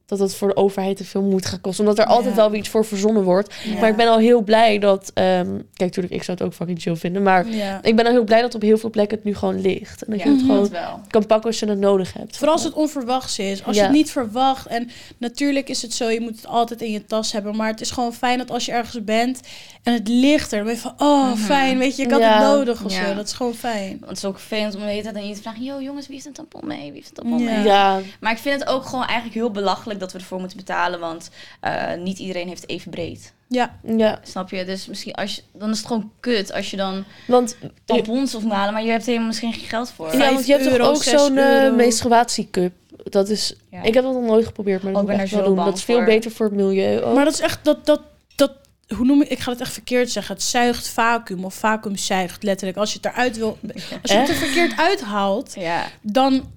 Dat 0.06 0.18
dat 0.18 0.34
voor 0.34 0.48
de 0.48 0.56
overheid 0.56 0.96
te 0.96 1.04
veel 1.04 1.22
moet 1.22 1.46
gaan 1.46 1.60
kosten. 1.60 1.84
Omdat 1.88 1.98
er 2.04 2.10
altijd 2.12 2.34
wel 2.34 2.50
weer 2.50 2.58
iets 2.58 2.68
voor 2.68 2.84
verzonnen 2.84 3.22
wordt. 3.22 3.54
Ja. 3.64 3.80
Maar 3.80 3.88
ik 3.88 3.96
ben 3.96 4.08
al 4.08 4.18
heel 4.18 4.42
blij 4.42 4.78
dat... 4.78 5.10
ehm, 5.14 5.46
kijk, 5.46 5.62
natuurlijk, 5.78 6.14
ik 6.14 6.22
zou 6.22 6.36
het 6.38 6.46
ook 6.46 6.54
fucking 6.54 6.80
chill 6.80 6.96
vinden. 6.96 7.22
Maar 7.22 7.48
Ja. 7.48 7.78
ik 7.82 7.96
ben 7.96 8.06
al 8.06 8.12
heel 8.12 8.24
blij 8.24 8.40
dat 8.40 8.54
op 8.54 8.62
heel 8.62 8.78
veel 8.78 8.90
plekken 8.90 9.16
het 9.16 9.26
nu 9.26 9.34
gewoon 9.34 9.60
ligt. 9.60 10.02
En 10.04 10.10
dat 10.10 10.20
Ja, 10.20 10.24
je 10.26 10.30
het 10.32 10.40
gewoon 10.40 10.56
dat 10.58 10.68
wel. 10.68 11.00
kan 11.08 11.26
pakken 11.26 11.46
als 11.50 11.58
je 11.58 11.66
het 11.66 11.78
nodig 11.78 12.12
hebt. 12.12 12.36
Vooral 12.36 12.54
als 12.54 12.64
het 12.64 12.72
onverwachts 12.72 13.38
is. 13.38 13.64
Als 13.64 13.76
Ja. 13.76 13.82
je 13.82 13.88
het 13.88 13.96
niet 13.96 14.10
verwacht. 14.10 14.66
En 14.66 14.90
natuurlijk 15.18 15.68
is 15.68 15.82
het 15.82 15.92
zo, 15.94 16.08
je 16.08 16.20
moet 16.20 16.36
het 16.36 16.46
altijd 16.46 16.80
in 16.82 16.90
je 16.90 17.04
tas 17.04 17.32
hebben. 17.32 17.56
Maar 17.56 17.68
het 17.68 17.80
is 17.80 17.90
gewoon 17.90 18.12
fijn 18.14 18.38
dat 18.38 18.50
als 18.50 18.64
je 18.66 18.72
ergens 18.72 19.04
bent 19.04 19.40
en 19.82 19.92
het 19.92 20.08
ligt 20.08 20.50
er. 20.52 20.56
Dan 20.56 20.66
ben 20.66 20.74
je 20.74 20.80
van, 20.80 20.94
oh 20.98 21.28
Mhm. 21.28 21.36
fijn, 21.36 21.78
weet 21.78 21.96
je, 21.96 22.02
ik 22.02 22.10
had 22.10 22.20
Ja. 22.20 22.32
het 22.38 22.42
nodig 22.48 22.84
of 22.84 22.92
Ja. 22.94 23.06
zo. 23.08 23.14
Dat 23.14 23.26
is 23.26 23.32
gewoon 23.32 23.54
fijn. 23.54 23.90
Want 23.90 24.08
het 24.08 24.16
is 24.18 24.24
ook 24.24 24.38
vervelend 24.38 24.74
om 24.74 24.80
de 24.80 24.86
hele 24.86 25.02
tijd 25.02 25.16
aan 25.16 25.28
je 25.28 25.34
te 25.34 25.40
vragen... 25.42 25.62
Yo 25.64 25.80
jongens, 25.80 26.06
wie 26.06 26.14
heeft 26.14 26.26
een 26.26 26.32
tampon 26.32 26.66
mee? 26.66 26.82
Wie 26.82 26.92
heeft 26.92 27.08
een 27.08 27.14
tampon 27.14 27.38
Ja. 27.42 27.54
mee? 27.54 27.64
Ja, 27.64 28.00
Maar 28.20 28.32
ik 28.32 28.38
vind 28.38 28.60
het 28.60 28.68
ook 28.68 28.84
gewoon 28.84 29.04
eigenlijk 29.04 29.34
heel 29.34 29.50
belachelijk 29.50 29.91
dat 30.00 30.12
we 30.12 30.18
ervoor 30.18 30.38
moeten 30.38 30.56
betalen. 30.56 31.00
Want 31.00 31.30
eh, 31.60 31.94
niet 31.98 32.18
iedereen 32.18 32.48
heeft 32.48 32.68
even 32.68 32.90
breed. 32.90 33.32
Ja, 33.48 33.78
ja. 33.96 34.20
Snap 34.22 34.50
je? 34.50 34.64
Dus 34.64 34.86
misschien 34.86 35.12
als 35.14 35.34
je, 35.34 35.42
dan 35.52 35.70
is 35.70 35.78
het 35.78 35.86
gewoon 35.86 36.12
kut 36.20 36.52
als 36.52 36.70
je 36.70 36.76
dan 36.76 37.04
Want, 37.26 37.56
tampons 37.84 38.34
of 38.34 38.48
halen, 38.48 38.72
maar 38.72 38.84
je 38.84 38.90
hebt 38.90 39.06
helemaal 39.06 39.26
misschien 39.26 39.52
geen 39.52 39.68
geld 39.68 39.90
voor. 39.90 40.16
ja, 40.16 40.32
want 40.32 40.46
je 40.46 40.52
hebt 40.52 40.66
euro, 40.66 40.84
toch 40.84 40.96
ook 40.96 41.02
zo'n 41.02 41.38
euro. 41.38 41.74
menstruatiecup. 41.76 42.72
Dat 43.04 43.28
is... 43.28 43.54
Ja. 43.70 43.82
Ik 43.82 43.94
heb 43.94 44.04
dat 44.04 44.12
nog 44.12 44.22
nooit 44.24 44.46
geprobeerd, 44.46 44.82
maar 44.82 44.92
dat 44.92 45.02
Oh, 45.02 45.10
ik 45.10 45.16
ben 45.16 45.24
er 45.24 45.30
zo 45.30 45.42
doen. 45.42 45.56
Dat 45.56 45.76
is 45.76 45.84
veel 45.84 45.96
voor. 45.96 46.04
beter 46.04 46.30
voor 46.30 46.46
het 46.46 46.54
milieu 46.54 47.00
ook. 47.02 47.14
maar 47.14 47.24
dat 47.24 47.34
is 47.34 47.40
echt 47.40 47.64
dat, 47.64 47.86
dat, 47.86 48.00
dat, 48.36 48.52
hoe 48.96 49.04
noem 49.06 49.22
ik, 49.22 49.28
ik 49.28 49.38
ga 49.38 49.50
het 49.50 49.60
echt 49.60 49.72
verkeerd 49.72 50.10
zeggen. 50.10 50.34
Het 50.34 50.44
zuigt 50.44 50.88
vacuüm 50.88 51.44
of 51.44 51.54
vacuüm 51.54 51.96
zuigt 51.96 52.42
letterlijk. 52.42 52.78
Als 52.78 52.92
je 52.92 52.98
het 53.02 53.12
eruit 53.12 53.36
wil, 53.36 53.58
als 54.02 54.12
je 54.12 54.18
het 54.18 54.28
er 54.28 54.34
verkeerd 54.34 54.78
uithaalt, 54.78 55.54
Ja, 55.58 55.84
dan 56.00 56.50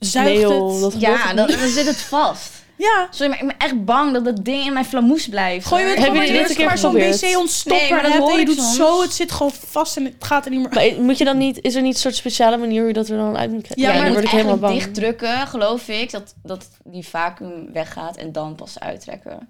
zuigt 0.00 0.30
Nee, 0.32 0.40
joh, 0.40 0.72
het. 0.72 0.80
dat 0.80 1.00
ja 1.00 1.34
dan, 1.34 1.46
dan 1.46 1.68
zit 1.68 1.86
het 1.86 2.00
vast. 2.00 2.58
Ja, 2.76 3.06
Sorry, 3.10 3.28
maar 3.30 3.40
ik 3.40 3.46
ben 3.46 3.56
echt 3.58 3.84
bang 3.84 4.12
dat 4.12 4.24
dat 4.24 4.44
ding 4.44 4.66
in 4.66 4.72
mijn 4.72 4.84
flamoes 4.84 5.28
blijft. 5.28 5.66
gooi 5.66 5.82
je 5.84 5.88
het 5.90 6.04
gewoon 6.04 6.20
dit 6.26 6.48
een 6.50 6.56
keer 6.56 6.64
maar 6.66 6.78
zo'n 6.78 6.92
wc-ontstopper 6.94 7.82
Nee, 7.82 7.92
maar 7.92 8.02
dat 8.02 8.12
hoor 8.12 8.38
je 8.38 8.44
doet 8.44 8.56
soms. 8.56 8.76
zo, 8.76 9.02
het 9.02 9.12
zit 9.12 9.32
gewoon 9.32 9.52
vast 9.66 9.96
en 9.96 10.04
het 10.04 10.14
gaat 10.18 10.44
er 10.44 10.50
niet 10.50 10.60
meer 10.60 10.92
Maar 10.94 11.02
moet 11.04 11.18
je 11.18 11.24
dan 11.24 11.38
niet... 11.38 11.58
Is 11.62 11.74
er 11.74 11.82
niet 11.82 11.94
een 11.94 12.00
soort 12.00 12.14
speciale 12.16 12.56
manier 12.56 12.78
hoe 12.78 12.88
je 12.88 12.94
dat 12.94 13.08
er 13.08 13.16
dan 13.16 13.36
uit 13.36 13.50
moet 13.50 13.62
krijgen? 13.62 13.82
Ja, 13.82 13.88
Ja, 13.88 13.94
maar 13.94 14.04
dan 14.04 14.12
word 14.12 14.24
ik 14.24 14.30
helemaal 14.30 14.56
bang. 14.58 14.74
dicht 14.74 14.94
drukken, 14.94 15.46
geloof 15.46 15.88
ik, 15.88 16.10
dat, 16.10 16.34
dat 16.42 16.68
die 16.84 17.06
vacuüm 17.08 17.72
weggaat 17.72 18.16
en 18.16 18.32
dan 18.32 18.54
pas 18.54 18.78
uittrekken. 18.78 19.48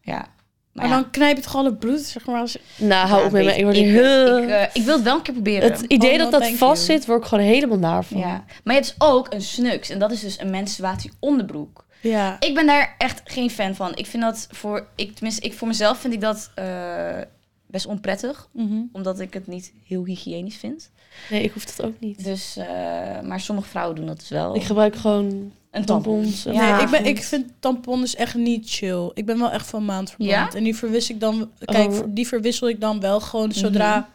Ja. 0.00 0.26
Maar 0.74 0.88
ja. 0.88 0.90
dan 0.90 1.10
knijp 1.10 1.36
je 1.36 1.42
toch 1.42 1.54
al 1.54 1.64
het 1.64 1.78
bloed, 1.78 2.00
zeg 2.00 2.26
maar. 2.26 2.40
Als. 2.40 2.58
Nou, 2.76 3.08
hou 3.08 3.20
Ja, 3.20 3.26
op 3.26 3.32
met 3.32 3.44
me. 3.44 3.56
Ik 3.56 3.62
word 3.62 3.76
ik, 3.76 3.84
heel... 3.84 4.38
ik, 4.38 4.48
eh, 4.48 4.62
ik 4.72 4.82
wil 4.82 4.94
het 4.94 5.04
wel 5.04 5.16
een 5.16 5.22
keer 5.22 5.34
proberen. 5.34 5.72
het 5.72 5.80
idee 5.80 6.12
Oh, 6.12 6.18
dat 6.18 6.30
no, 6.30 6.38
dat 6.38 6.48
vast 6.50 6.86
you. 6.86 6.98
zit, 6.98 7.06
word 7.06 7.22
ik 7.22 7.28
gewoon 7.28 7.44
helemaal 7.44 7.78
naar 7.78 8.04
van. 8.04 8.18
Ja. 8.18 8.44
Maar 8.64 8.74
het 8.74 8.84
is 8.84 8.94
ook 8.98 9.32
een 9.32 9.42
snuks. 9.42 9.90
En 9.90 9.98
dat 9.98 10.12
is 10.12 10.20
dus 10.20 10.40
een 10.40 10.50
menstruatie 10.50 11.10
onderbroek. 11.18 11.84
Ja. 12.00 12.36
Ik 12.40 12.54
ben 12.54 12.66
daar 12.66 12.94
echt 12.98 13.20
geen 13.24 13.50
fan 13.50 13.74
van. 13.74 13.96
Ik 13.96 14.06
vind 14.06 14.22
dat 14.22 14.48
voor... 14.50 14.86
Ik, 14.94 15.14
tenminste, 15.14 15.42
ik 15.42 15.54
voor 15.54 15.68
mezelf 15.68 15.98
vind 15.98 16.14
ik 16.14 16.20
dat 16.20 16.50
eh, 16.54 17.18
best 17.66 17.86
onprettig. 17.86 18.48
Mhm. 18.52 18.82
Omdat 18.92 19.20
ik 19.20 19.34
het 19.34 19.46
niet 19.46 19.72
heel 19.86 20.04
hygiënisch 20.04 20.56
vind. 20.56 20.90
Nee, 21.30 21.42
ik 21.42 21.52
hoef 21.52 21.64
dat 21.64 21.86
ook 21.86 22.00
niet. 22.00 22.24
Dus, 22.24 22.56
eh, 22.56 22.66
maar 23.22 23.40
sommige 23.40 23.68
vrouwen 23.68 23.96
doen 23.96 24.06
dat 24.06 24.18
dus 24.18 24.28
wel. 24.28 24.54
Ik 24.54 24.62
gebruik 24.62 24.96
gewoon 24.96 25.52
tampon. 25.84 26.22
tampons. 26.22 26.42
Ja, 26.42 26.76
nee, 26.76 26.84
ik, 26.84 26.90
ben, 26.90 27.04
ik 27.06 27.22
vind 27.22 27.52
tampon 27.60 28.04
echt 28.04 28.34
niet 28.34 28.70
chill. 28.70 29.10
Ik 29.14 29.26
ben 29.26 29.38
wel 29.38 29.50
echt 29.50 29.66
van 29.66 29.84
maandverband. 29.84 30.30
Ja? 30.30 30.50
En 30.54 30.64
die 30.64 30.76
verwissel 30.76 31.14
ik 31.14 31.20
dan... 31.20 31.50
Kijk, 31.64 31.90
Oh. 31.90 32.00
die 32.08 32.26
verwissel 32.28 32.68
ik 32.68 32.80
dan 32.80 33.00
wel 33.00 33.20
gewoon 33.20 33.52
zodra... 33.52 34.08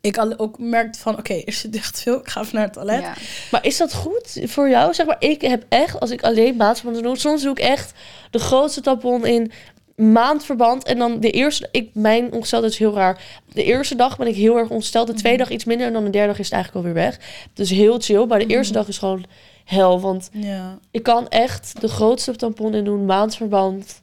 Ik 0.00 0.18
al 0.18 0.38
ook 0.38 0.58
merkte 0.58 0.98
van, 0.98 1.18
oké, 1.18 1.34
er 1.44 1.52
zit 1.52 1.76
echt 1.76 2.02
veel. 2.02 2.20
Ik 2.20 2.28
ga 2.28 2.40
even 2.40 2.54
naar 2.54 2.64
het 2.64 2.72
toilet. 2.72 3.00
Ja. 3.00 3.14
Maar 3.50 3.64
is 3.64 3.76
dat 3.76 3.94
goed 3.94 4.40
voor 4.44 4.68
jou? 4.68 4.94
Zeg 4.94 5.06
maar, 5.06 5.16
ik 5.18 5.40
heb 5.40 5.64
echt, 5.68 6.00
als 6.00 6.10
ik 6.10 6.22
alleen 6.22 6.56
maandverband 6.56 7.04
doe, 7.04 7.18
soms 7.18 7.42
doe 7.42 7.50
ik 7.50 7.58
echt 7.58 7.92
de 8.30 8.38
grootste 8.38 8.80
tampon 8.80 9.26
in 9.26 9.52
maandverband. 9.96 10.84
En 10.84 10.98
dan 10.98 11.20
de 11.20 11.30
eerste, 11.30 11.68
ik, 11.70 11.90
mijn 11.92 12.32
ongesteldheid 12.32 12.72
is 12.72 12.78
heel 12.78 12.94
raar. 12.94 13.22
De 13.52 13.64
eerste 13.64 13.96
dag 13.96 14.16
ben 14.18 14.26
ik 14.26 14.34
heel 14.34 14.56
erg 14.56 14.68
ongesteld. 14.68 15.06
De 15.06 15.14
tweede 15.14 15.38
dag 15.38 15.50
iets 15.50 15.64
minder. 15.64 15.86
En 15.86 15.92
dan 15.92 16.04
de 16.04 16.10
derde 16.10 16.28
dag 16.28 16.38
is 16.38 16.44
het 16.44 16.54
eigenlijk 16.54 16.86
alweer 16.86 17.02
weg. 17.04 17.18
Dus 17.54 17.70
heel 17.70 18.00
chill. 18.00 18.26
Maar 18.26 18.38
de 18.38 18.46
eerste 18.46 18.72
dag 18.72 18.88
is 18.88 18.98
gewoon 18.98 19.24
hel. 19.66 20.00
Want 20.00 20.28
Ja. 20.32 20.78
ik 20.90 21.02
kan 21.02 21.28
echt 21.28 21.80
de 21.80 21.88
grootste 21.88 22.36
tampon 22.36 22.74
in 22.74 22.84
doen, 22.84 23.04
maandverband. 23.04 24.02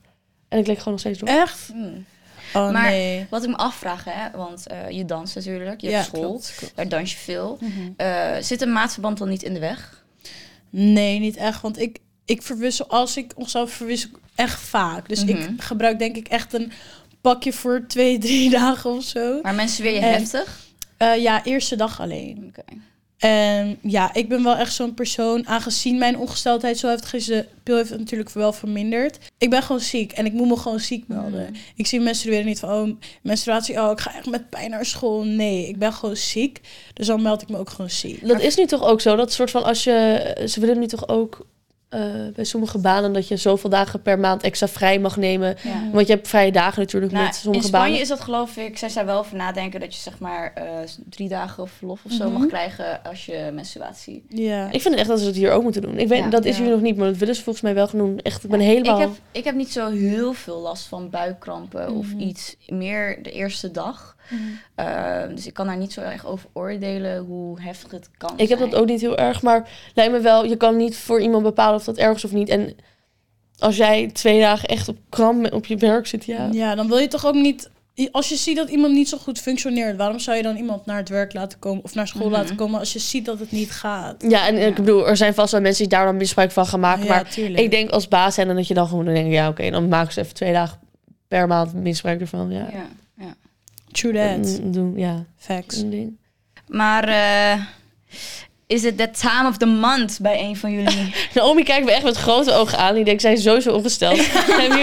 En 0.49 0.59
ik 0.59 0.67
leg 0.67 0.77
gewoon 0.77 0.91
nog 0.93 1.01
steeds 1.01 1.19
door. 1.19 1.29
Echt? 1.29 1.67
Hmm. 1.71 2.05
Oh 2.53 2.71
Maar 2.71 2.89
nee. 2.91 3.25
Wat 3.29 3.43
ik 3.43 3.49
me 3.49 3.55
afvraag, 3.57 4.03
hè, 4.03 4.37
want 4.37 4.67
eh, 4.67 4.89
je 4.89 5.05
danst 5.05 5.35
natuurlijk, 5.35 5.81
je 5.81 5.87
ja, 5.89 5.93
hebt 5.93 6.05
school, 6.05 6.21
klopt, 6.21 6.53
klopt. 6.57 6.75
daar 6.75 6.87
dans 6.89 7.11
je 7.11 7.17
veel. 7.17 7.57
Mhm. 7.61 7.71
Eh, 7.97 8.31
zit 8.39 8.61
een 8.61 8.71
maatverband 8.71 9.17
dan 9.17 9.29
niet 9.29 9.43
in 9.43 9.53
de 9.53 9.59
weg? 9.59 10.03
Nee, 10.69 11.19
niet 11.19 11.35
echt. 11.37 11.61
Want 11.61 11.79
ik, 11.79 11.97
ik 12.25 12.41
verwissel, 12.41 12.87
als 12.87 13.17
ik 13.17 13.31
onszelf 13.35 13.71
verwissel, 13.71 14.09
echt 14.35 14.59
vaak. 14.59 15.09
Dus 15.09 15.23
ik 15.23 15.39
Mhm. 15.39 15.53
gebruik 15.57 15.99
denk 15.99 16.15
ik 16.15 16.27
echt 16.27 16.53
een 16.53 16.71
pakje 17.21 17.53
voor 17.53 17.83
twee, 17.87 18.17
drie 18.17 18.49
dagen 18.59 18.89
of 18.91 19.03
zo. 19.03 19.39
Maar 19.41 19.55
mensen 19.55 19.83
weer 19.83 19.93
je 19.93 19.99
En- 19.99 20.11
heftig? 20.13 20.59
Eh, 20.97 21.21
ja, 21.21 21.43
eerste 21.43 21.75
dag 21.75 22.01
alleen. 22.01 22.45
Oké. 22.47 22.63
En 23.23 23.77
ja, 23.81 24.13
ik 24.13 24.29
ben 24.29 24.43
wel 24.43 24.55
echt 24.55 24.73
zo'n 24.73 24.93
persoon, 24.93 25.47
aangezien 25.47 25.97
mijn 25.97 26.17
ongesteldheid 26.17 26.77
zo 26.77 26.87
heftig 26.87 27.13
is, 27.13 27.25
de 27.25 27.45
pil 27.63 27.75
heeft 27.75 27.89
het 27.89 27.99
natuurlijk 27.99 28.29
wel 28.29 28.53
verminderd. 28.53 29.17
Ik 29.37 29.49
ben 29.49 29.63
gewoon 29.63 29.81
ziek 29.81 30.11
en 30.11 30.25
ik 30.25 30.33
moet 30.33 30.47
me 30.47 30.57
gewoon 30.57 30.79
ziek 30.79 31.07
melden. 31.07 31.43
Mhm. 31.43 31.53
Ik 31.75 31.87
zie 31.87 31.99
menstrueren 31.99 32.45
niet 32.45 32.59
van, 32.59 32.69
oh, 32.69 32.89
menstruatie, 33.21 33.81
oh, 33.81 33.91
ik 33.91 33.99
ga 33.99 34.15
echt 34.15 34.29
met 34.29 34.49
pijn 34.49 34.69
naar 34.69 34.85
school. 34.85 35.23
Nee, 35.23 35.67
ik 35.67 35.77
ben 35.77 35.93
gewoon 35.93 36.15
ziek. 36.15 36.61
Dus 36.93 37.07
dan 37.07 37.21
meld 37.21 37.41
ik 37.41 37.49
me 37.49 37.57
ook 37.57 37.69
gewoon 37.69 37.89
ziek. 37.89 38.27
Dat 38.27 38.41
is 38.41 38.55
nu 38.55 38.65
toch 38.65 38.83
ook 38.83 39.01
zo? 39.01 39.15
Dat 39.15 39.33
soort 39.33 39.51
van 39.51 39.63
als 39.63 39.83
je. 39.83 40.45
Ze 40.49 40.59
willen 40.59 40.79
nu 40.79 40.87
toch 40.87 41.07
ook 41.07 41.45
eh, 41.93 42.01
bij 42.35 42.43
sommige 42.43 42.77
banen 42.79 43.13
dat 43.13 43.27
je 43.27 43.37
zoveel 43.37 43.69
dagen 43.69 44.01
per 44.01 44.19
maand 44.19 44.43
extra 44.43 44.67
vrij 44.67 44.99
mag 44.99 45.17
nemen. 45.17 45.55
Ja. 45.63 45.89
Want 45.91 46.07
je 46.07 46.13
hebt 46.13 46.27
vrije 46.27 46.51
dagen 46.51 46.79
natuurlijk 46.79 47.11
Nou, 47.11 47.25
met 47.25 47.33
in 47.35 47.39
sommige 47.41 47.67
Spanje 47.67 47.85
banen. 47.85 48.01
is 48.01 48.07
dat 48.07 48.19
geloof 48.21 48.57
ik, 48.57 48.77
zij 48.77 48.89
zei 48.89 49.05
wel 49.05 49.19
over 49.19 49.35
nadenken 49.37 49.79
dat 49.79 49.95
je 49.95 50.01
zeg 50.01 50.19
maar 50.19 50.51
eh, 50.55 50.63
drie 51.09 51.29
dagen 51.29 51.67
verlof 51.67 52.01
of 52.05 52.11
zo 52.11 52.29
Mhm. 52.29 52.39
mag 52.39 52.47
krijgen 52.47 53.03
als 53.03 53.25
je 53.25 53.49
menstruatie. 53.53 54.23
Ja. 54.29 54.71
Ik 54.71 54.81
vind 54.81 54.95
echt 54.95 55.07
dat 55.07 55.19
ze 55.19 55.25
het 55.25 55.35
hier 55.35 55.51
ook 55.51 55.63
moeten 55.63 55.81
doen. 55.81 55.97
Ik 55.97 56.07
weet, 56.07 56.19
Ja. 56.23 56.29
dat 56.29 56.45
is 56.45 56.57
hier 56.57 56.69
nog 56.69 56.81
niet, 56.81 56.97
maar 56.97 57.07
dat 57.07 57.17
willen 57.17 57.35
ze 57.35 57.43
volgens 57.43 57.63
mij 57.63 57.73
wel 57.73 57.89
doen. 57.91 58.19
Echt, 58.19 58.43
ik 58.43 58.49
ben 58.49 58.59
helemaal... 58.59 58.95
Ik 59.01 59.07
heb, 59.07 59.11
ik 59.31 59.43
heb 59.43 59.55
niet 59.55 59.71
zo 59.71 59.89
heel 59.89 60.33
veel 60.33 60.59
last 60.59 60.85
van 60.85 61.09
buikkrampen 61.09 61.91
of 61.91 62.07
Mhm. 62.13 62.19
iets. 62.19 62.55
Meer 62.67 63.19
de 63.23 63.31
eerste 63.31 63.71
dag. 63.71 64.15
Eh, 64.75 65.21
dus 65.35 65.47
ik 65.47 65.53
kan 65.53 65.67
daar 65.67 65.77
niet 65.77 65.93
zo 65.93 66.01
erg 66.01 66.25
over 66.25 66.49
oordelen 66.53 67.23
hoe 67.25 67.61
heftig 67.61 67.91
het 67.91 68.09
kan 68.17 68.33
Ik 68.35 68.49
heb 68.49 68.59
dat 68.59 68.75
ook 68.75 68.87
niet 68.87 69.01
heel 69.01 69.17
erg, 69.17 69.41
maar 69.41 69.69
lijkt 69.93 70.11
me 70.11 70.19
wel, 70.19 70.45
je 70.45 70.55
kan 70.55 70.77
niet 70.77 70.97
voor 70.97 71.21
iemand 71.21 71.43
bepalen 71.43 71.75
of 71.75 71.83
dat 71.83 71.97
erg 71.97 72.15
is 72.15 72.25
of 72.25 72.31
niet. 72.31 72.49
En 72.49 72.75
als 73.59 73.77
jij 73.77 74.09
twee 74.13 74.39
dagen 74.39 74.67
echt 74.69 74.87
op 74.87 74.97
kram 75.09 75.45
op 75.45 75.65
je 75.65 75.75
werk 75.77 76.07
zit, 76.07 76.25
ja. 76.25 76.49
Ja, 76.51 76.75
dan 76.75 76.87
wil 76.87 76.97
je 76.97 77.07
toch 77.07 77.25
ook 77.25 77.33
niet. 77.35 77.69
Als 78.11 78.29
je 78.29 78.35
ziet 78.35 78.55
dat 78.55 78.69
iemand 78.69 78.93
niet 78.93 79.09
zo 79.09 79.17
goed 79.17 79.39
functioneert, 79.39 79.97
waarom 79.97 80.19
zou 80.19 80.37
je 80.37 80.43
dan 80.43 80.55
iemand 80.55 80.85
naar 80.85 80.97
het 80.97 81.09
werk 81.09 81.33
laten 81.33 81.59
komen 81.59 81.83
of 81.83 81.95
naar 81.95 82.07
school 82.07 82.29
Mhm. 82.29 82.35
laten 82.35 82.55
komen 82.55 82.79
als 82.79 82.93
je 82.93 82.99
ziet 82.99 83.25
dat 83.25 83.39
het 83.39 83.51
niet 83.51 83.71
gaat? 83.71 84.23
Ja, 84.27 84.47
en 84.47 84.55
Ja. 84.55 84.65
ik 84.65 84.75
bedoel, 84.75 85.07
er 85.07 85.17
zijn 85.17 85.33
vast 85.33 85.51
wel 85.51 85.61
mensen 85.61 85.87
die 85.89 85.97
daar 85.97 86.05
dan 86.05 86.17
misbruik 86.17 86.51
van 86.51 86.65
gaan 86.65 86.79
maken. 86.79 87.03
ja, 87.05 87.09
maar 87.09 87.29
tuurlijk. 87.29 87.59
ik 87.59 87.71
denk 87.71 87.89
als 87.89 88.07
baas 88.07 88.33
zijn, 88.33 88.47
dan 88.47 88.55
dat 88.55 88.67
je 88.67 88.73
dan 88.73 88.87
gewoon 88.87 89.05
denkt, 89.05 89.31
ja 89.33 89.47
oké, 89.49 89.69
dan 89.69 89.87
maken 89.87 90.13
ze 90.13 90.19
even 90.21 90.33
twee 90.33 90.53
dagen 90.53 90.79
per 91.27 91.47
maand 91.47 91.73
misbruik 91.73 92.21
ervan. 92.21 92.51
Ja, 92.51 92.67
Ja. 92.71 92.85
True 93.93 94.13
that. 94.13 94.59
Doen, 94.73 94.93
ja, 94.95 95.25
Facts. 95.37 95.83
Maar 96.67 97.03
eh, 97.07 97.61
is 98.67 98.83
het 98.83 98.97
the 98.97 99.09
time 99.11 99.47
of 99.47 99.57
the 99.57 99.65
month 99.65 100.19
bij 100.21 100.39
een 100.39 100.57
van 100.57 100.71
jullie? 100.71 101.13
Naomi 101.33 101.63
kijkt 101.63 101.85
me 101.85 101.91
echt 101.91 102.03
met 102.03 102.17
grote 102.17 102.53
ogen 102.53 102.77
aan. 102.77 102.95
Die 102.95 103.03
denkt, 103.03 103.21
zij 103.21 103.33
is 103.33 103.43
sowieso 103.43 103.73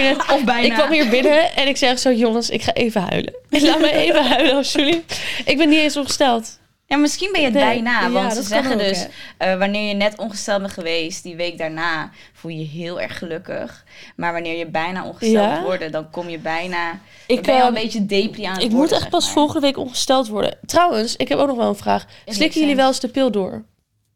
net- 0.01 0.31
of 0.31 0.43
bijna? 0.43 0.67
Ik 0.67 0.73
kwam 0.73 0.91
hier 0.91 1.09
binnen 1.09 1.55
en 1.55 1.67
ik 1.67 1.77
zeg 1.77 1.99
zo, 1.99 2.11
jongens, 2.11 2.49
ik 2.49 2.61
ga 2.61 2.73
even 2.73 3.01
huilen. 3.01 3.33
Laat 3.49 3.79
me 3.79 3.91
even 3.91 4.25
huilen, 4.25 4.55
alsjeblieft. 4.55 5.19
Ik 5.45 5.57
ben 5.57 5.69
niet 5.69 5.79
eens 5.79 5.97
ongesteld. 5.97 6.59
Ja, 6.91 6.97
misschien 6.97 7.31
ben 7.31 7.41
je 7.41 7.47
het 7.47 7.55
Nee, 7.55 7.63
bijna. 7.63 8.01
ja, 8.01 8.09
want 8.09 8.33
ze 8.33 8.43
zeggen 8.43 8.73
ook, 8.73 8.79
dus, 8.79 9.07
eh, 9.37 9.57
wanneer 9.57 9.87
je 9.87 9.93
net 9.93 10.17
ongesteld 10.17 10.61
bent 10.61 10.73
geweest, 10.73 11.23
die 11.23 11.35
week 11.35 11.57
daarna 11.57 12.09
voel 12.33 12.51
je 12.51 12.57
je 12.57 12.65
heel 12.65 13.01
erg 13.01 13.17
gelukkig. 13.17 13.83
Maar 14.15 14.33
wanneer 14.33 14.57
je 14.57 14.65
bijna 14.65 15.03
ongesteld 15.05 15.33
Ja? 15.33 15.63
wordt, 15.63 15.91
dan 15.91 16.09
kom 16.09 16.29
je 16.29 16.37
bijna... 16.39 16.99
Ik, 17.27 17.41
ben 17.41 17.55
je 17.55 17.61
al 17.61 17.67
een 17.67 17.73
ehm, 17.75 17.83
beetje 17.83 18.05
depri 18.05 18.43
aan 18.43 18.53
het 18.53 18.63
ik 18.63 18.71
worden, 18.71 18.89
moet 18.89 18.91
echt 18.91 19.09
pas 19.09 19.23
maar. 19.25 19.33
volgende 19.33 19.61
week 19.67 19.77
ongesteld 19.77 20.27
worden. 20.27 20.57
Trouwens, 20.65 21.15
ik 21.15 21.27
heb 21.27 21.37
ook 21.37 21.47
nog 21.47 21.57
wel 21.57 21.67
een 21.69 21.75
vraag. 21.75 22.05
Slikken 22.25 22.59
jullie 22.59 22.75
wel 22.75 22.87
eens 22.87 22.99
de 22.99 23.07
pil 23.07 23.31
door? 23.31 23.63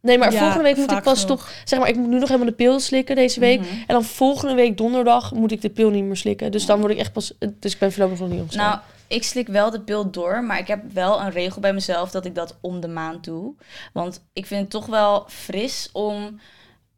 Nee, 0.02 0.18
maar 0.18 0.32
Ja, 0.32 0.40
volgende 0.40 0.64
week 0.64 0.78
moet 0.78 0.92
ik 0.92 1.02
pas 1.02 1.22
genoeg. 1.22 1.38
toch... 1.38 1.52
Zeg 1.64 1.80
maar, 1.80 1.88
ik 1.90 1.96
moet 1.96 2.10
nu 2.10 2.20
nog 2.20 2.28
helemaal 2.28 2.50
de 2.50 2.56
pil 2.56 2.80
slikken 2.80 3.16
deze 3.16 3.40
week. 3.40 3.60
Mhm. 3.60 3.70
En 3.70 3.84
dan 3.88 4.04
volgende 4.04 4.54
week 4.54 4.78
donderdag 4.78 5.34
moet 5.34 5.52
ik 5.52 5.62
de 5.62 5.70
pil 5.70 5.90
niet 5.90 6.04
meer 6.04 6.18
slikken. 6.18 6.52
Dus 6.52 6.66
dan 6.66 6.80
word 6.80 6.92
ik 6.92 6.98
echt 6.98 7.14
pas... 7.14 7.34
Dus 7.60 7.74
ik 7.74 7.80
ben 7.80 7.92
voorlopig 7.92 8.20
nog 8.20 8.30
niet 8.30 8.40
ongesteld. 8.42 8.68
Nou, 8.68 8.80
ik 9.16 9.24
slik 9.24 9.48
wel 9.48 9.72
de 9.72 9.82
pil 9.82 10.12
door, 10.12 10.44
maar 10.44 10.60
ik 10.60 10.68
heb 10.68 10.92
wel 10.94 11.22
een 11.22 11.32
regel 11.32 11.62
bij 11.62 11.74
mezelf 11.74 12.12
dat 12.12 12.26
ik 12.26 12.36
dat 12.36 12.58
om 12.62 12.80
de 12.80 12.88
maand 12.88 13.24
doe. 13.24 13.54
Want 13.94 14.24
ik 14.34 14.46
vind 14.46 14.62
het 14.62 14.70
toch 14.70 14.86
wel 14.86 15.26
fris 15.28 15.90
om 15.94 16.40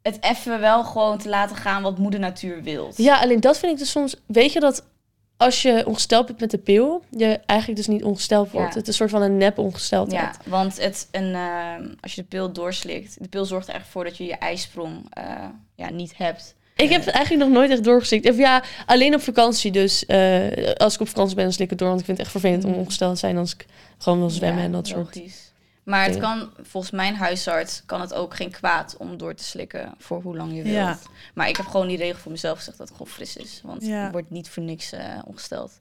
het 0.01 0.17
even 0.23 0.59
wel 0.59 0.83
gewoon 0.83 1.17
te 1.17 1.29
laten 1.29 1.55
gaan 1.55 1.81
wat 1.81 1.97
moeder 1.97 2.19
natuur 2.19 2.63
wil. 2.63 2.91
Ja, 2.95 3.19
alleen 3.19 3.39
dat 3.39 3.59
vind 3.59 3.71
ik 3.71 3.77
dus 3.77 3.91
soms... 3.91 4.15
Weet 4.25 4.53
je 4.53 4.59
dat 4.59 4.85
als 5.37 5.61
je 5.61 5.83
ongesteld 5.85 6.25
bent 6.25 6.39
met 6.39 6.51
de 6.51 6.57
pil... 6.57 7.03
je 7.09 7.39
eigenlijk 7.45 7.79
dus 7.79 7.87
niet 7.87 8.03
ongesteld 8.03 8.51
wordt. 8.51 8.73
Ja. 8.73 8.79
Het 8.79 8.87
is 8.87 8.87
een 8.87 8.93
soort 8.93 9.09
van 9.09 9.21
een 9.21 9.37
nep 9.37 9.57
ongesteldheid. 9.57 10.37
Ja, 10.43 10.49
want 10.49 10.81
het 10.81 11.07
een, 11.11 11.33
eh, 11.35 11.95
als 12.01 12.15
je 12.15 12.21
de 12.21 12.27
pil 12.27 12.51
doorslikt, 12.53 13.17
de 13.21 13.29
pil 13.29 13.45
zorgt 13.45 13.67
er 13.67 13.73
echt 13.73 13.87
voor 13.87 14.03
dat 14.03 14.17
je 14.17 14.25
je 14.25 14.35
ijsprong 14.35 15.05
eh, 15.09 15.45
ja, 15.75 15.89
niet 15.89 16.17
hebt. 16.17 16.55
Ik 16.77 16.89
heb 16.89 17.05
het 17.05 17.13
eigenlijk 17.13 17.45
nog 17.45 17.53
nooit 17.57 17.71
echt 17.71 17.83
doorgeslikt. 17.83 18.29
Of 18.29 18.37
ja, 18.37 18.63
alleen 18.85 19.13
op 19.15 19.21
vakantie 19.21 19.71
dus. 19.71 20.05
eh, 20.05 20.73
als 20.73 20.93
ik 20.93 20.99
op 21.01 21.07
vakantie 21.07 21.35
ben, 21.35 21.43
dan 21.43 21.53
slik 21.53 21.63
ik 21.65 21.69
het 21.69 21.79
door. 21.79 21.87
Want 21.87 21.99
ik 21.99 22.05
vind 22.05 22.17
het 22.17 22.27
echt 22.27 22.35
vervelend 22.39 22.63
om 22.65 22.69
Mhm. 22.71 22.79
ongesteld 22.79 23.13
te 23.13 23.19
zijn 23.19 23.37
als 23.37 23.53
ik 23.53 23.65
gewoon 23.97 24.19
wil 24.19 24.29
zwemmen 24.29 24.59
Ja, 24.59 24.65
en 24.65 24.71
dat 24.71 24.87
soort. 24.87 25.19
Maar 25.87 26.03
het 26.05 26.17
kan, 26.17 26.49
volgens 26.61 26.91
mijn 26.91 27.15
huisarts, 27.15 27.81
kan 27.85 28.01
het 28.01 28.13
ook 28.13 28.35
geen 28.35 28.51
kwaad 28.51 28.95
om 28.97 29.17
door 29.17 29.33
te 29.35 29.43
slikken 29.43 29.93
voor 29.99 30.21
hoe 30.21 30.35
lang 30.37 30.55
je 30.55 30.61
wilt. 30.63 30.75
Ja. 30.75 30.97
Maar 31.33 31.49
ik 31.49 31.57
heb 31.57 31.65
gewoon 31.65 31.87
die 31.87 31.97
regel 31.97 32.19
voor 32.19 32.31
mezelf 32.31 32.57
gezegd 32.57 32.77
dat 32.77 32.87
het 32.87 32.97
gewoon 32.97 33.13
fris 33.13 33.35
is. 33.35 33.61
Want 33.63 33.85
Ja. 33.85 34.05
je 34.05 34.11
wordt 34.11 34.29
niet 34.31 34.49
voor 34.49 34.63
niks 34.63 34.91
eh, 34.91 35.03
ongesteld. 35.25 35.71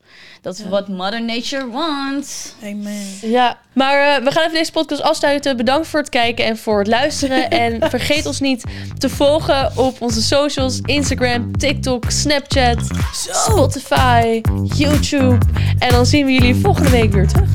Dat 0.43 0.55
is 0.59 0.63
Ja. 0.65 0.69
wat 0.69 0.89
Mother 0.89 1.23
Nature 1.25 1.71
wants. 1.71 2.53
Amen. 2.63 3.07
Ja, 3.21 3.59
maar 3.73 4.17
eh, 4.17 4.25
we 4.25 4.31
gaan 4.31 4.43
even 4.43 4.55
deze 4.55 4.73
podcast 4.73 5.03
afsluiten. 5.03 5.57
Bedankt 5.57 5.87
voor 5.89 6.01
het 6.01 6.09
kijken 6.09 6.45
en 6.45 6.57
voor 6.59 6.79
het 6.79 6.89
luisteren. 6.89 7.51
en 7.65 7.91
vergeet 7.91 8.27
ons 8.27 8.41
niet 8.41 8.65
te 8.99 9.09
volgen 9.09 9.77
op 9.77 10.01
onze 10.03 10.23
socials: 10.23 10.81
Instagram, 10.81 11.57
TikTok, 11.57 12.11
Snapchat, 12.11 12.79
Spotify, 13.13 14.41
YouTube. 14.75 15.39
En 15.79 15.91
dan 15.91 16.07
zien 16.07 16.27
we 16.27 16.33
jullie 16.33 16.55
volgende 16.55 16.91
week 16.91 17.13
weer 17.13 17.29
terug. 17.29 17.51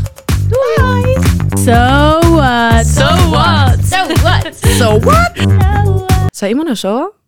Doei! 0.51 1.15
So 1.55 2.19
what? 2.35 2.85
So 2.85 3.07
what? 3.31 3.79
So 3.83 3.99
what? 4.23 4.53
So 4.53 4.99
what? 4.99 5.35
So 5.35 5.47
what? 5.55 6.31
Saímonos, 6.33 6.83
¿o? 6.85 7.20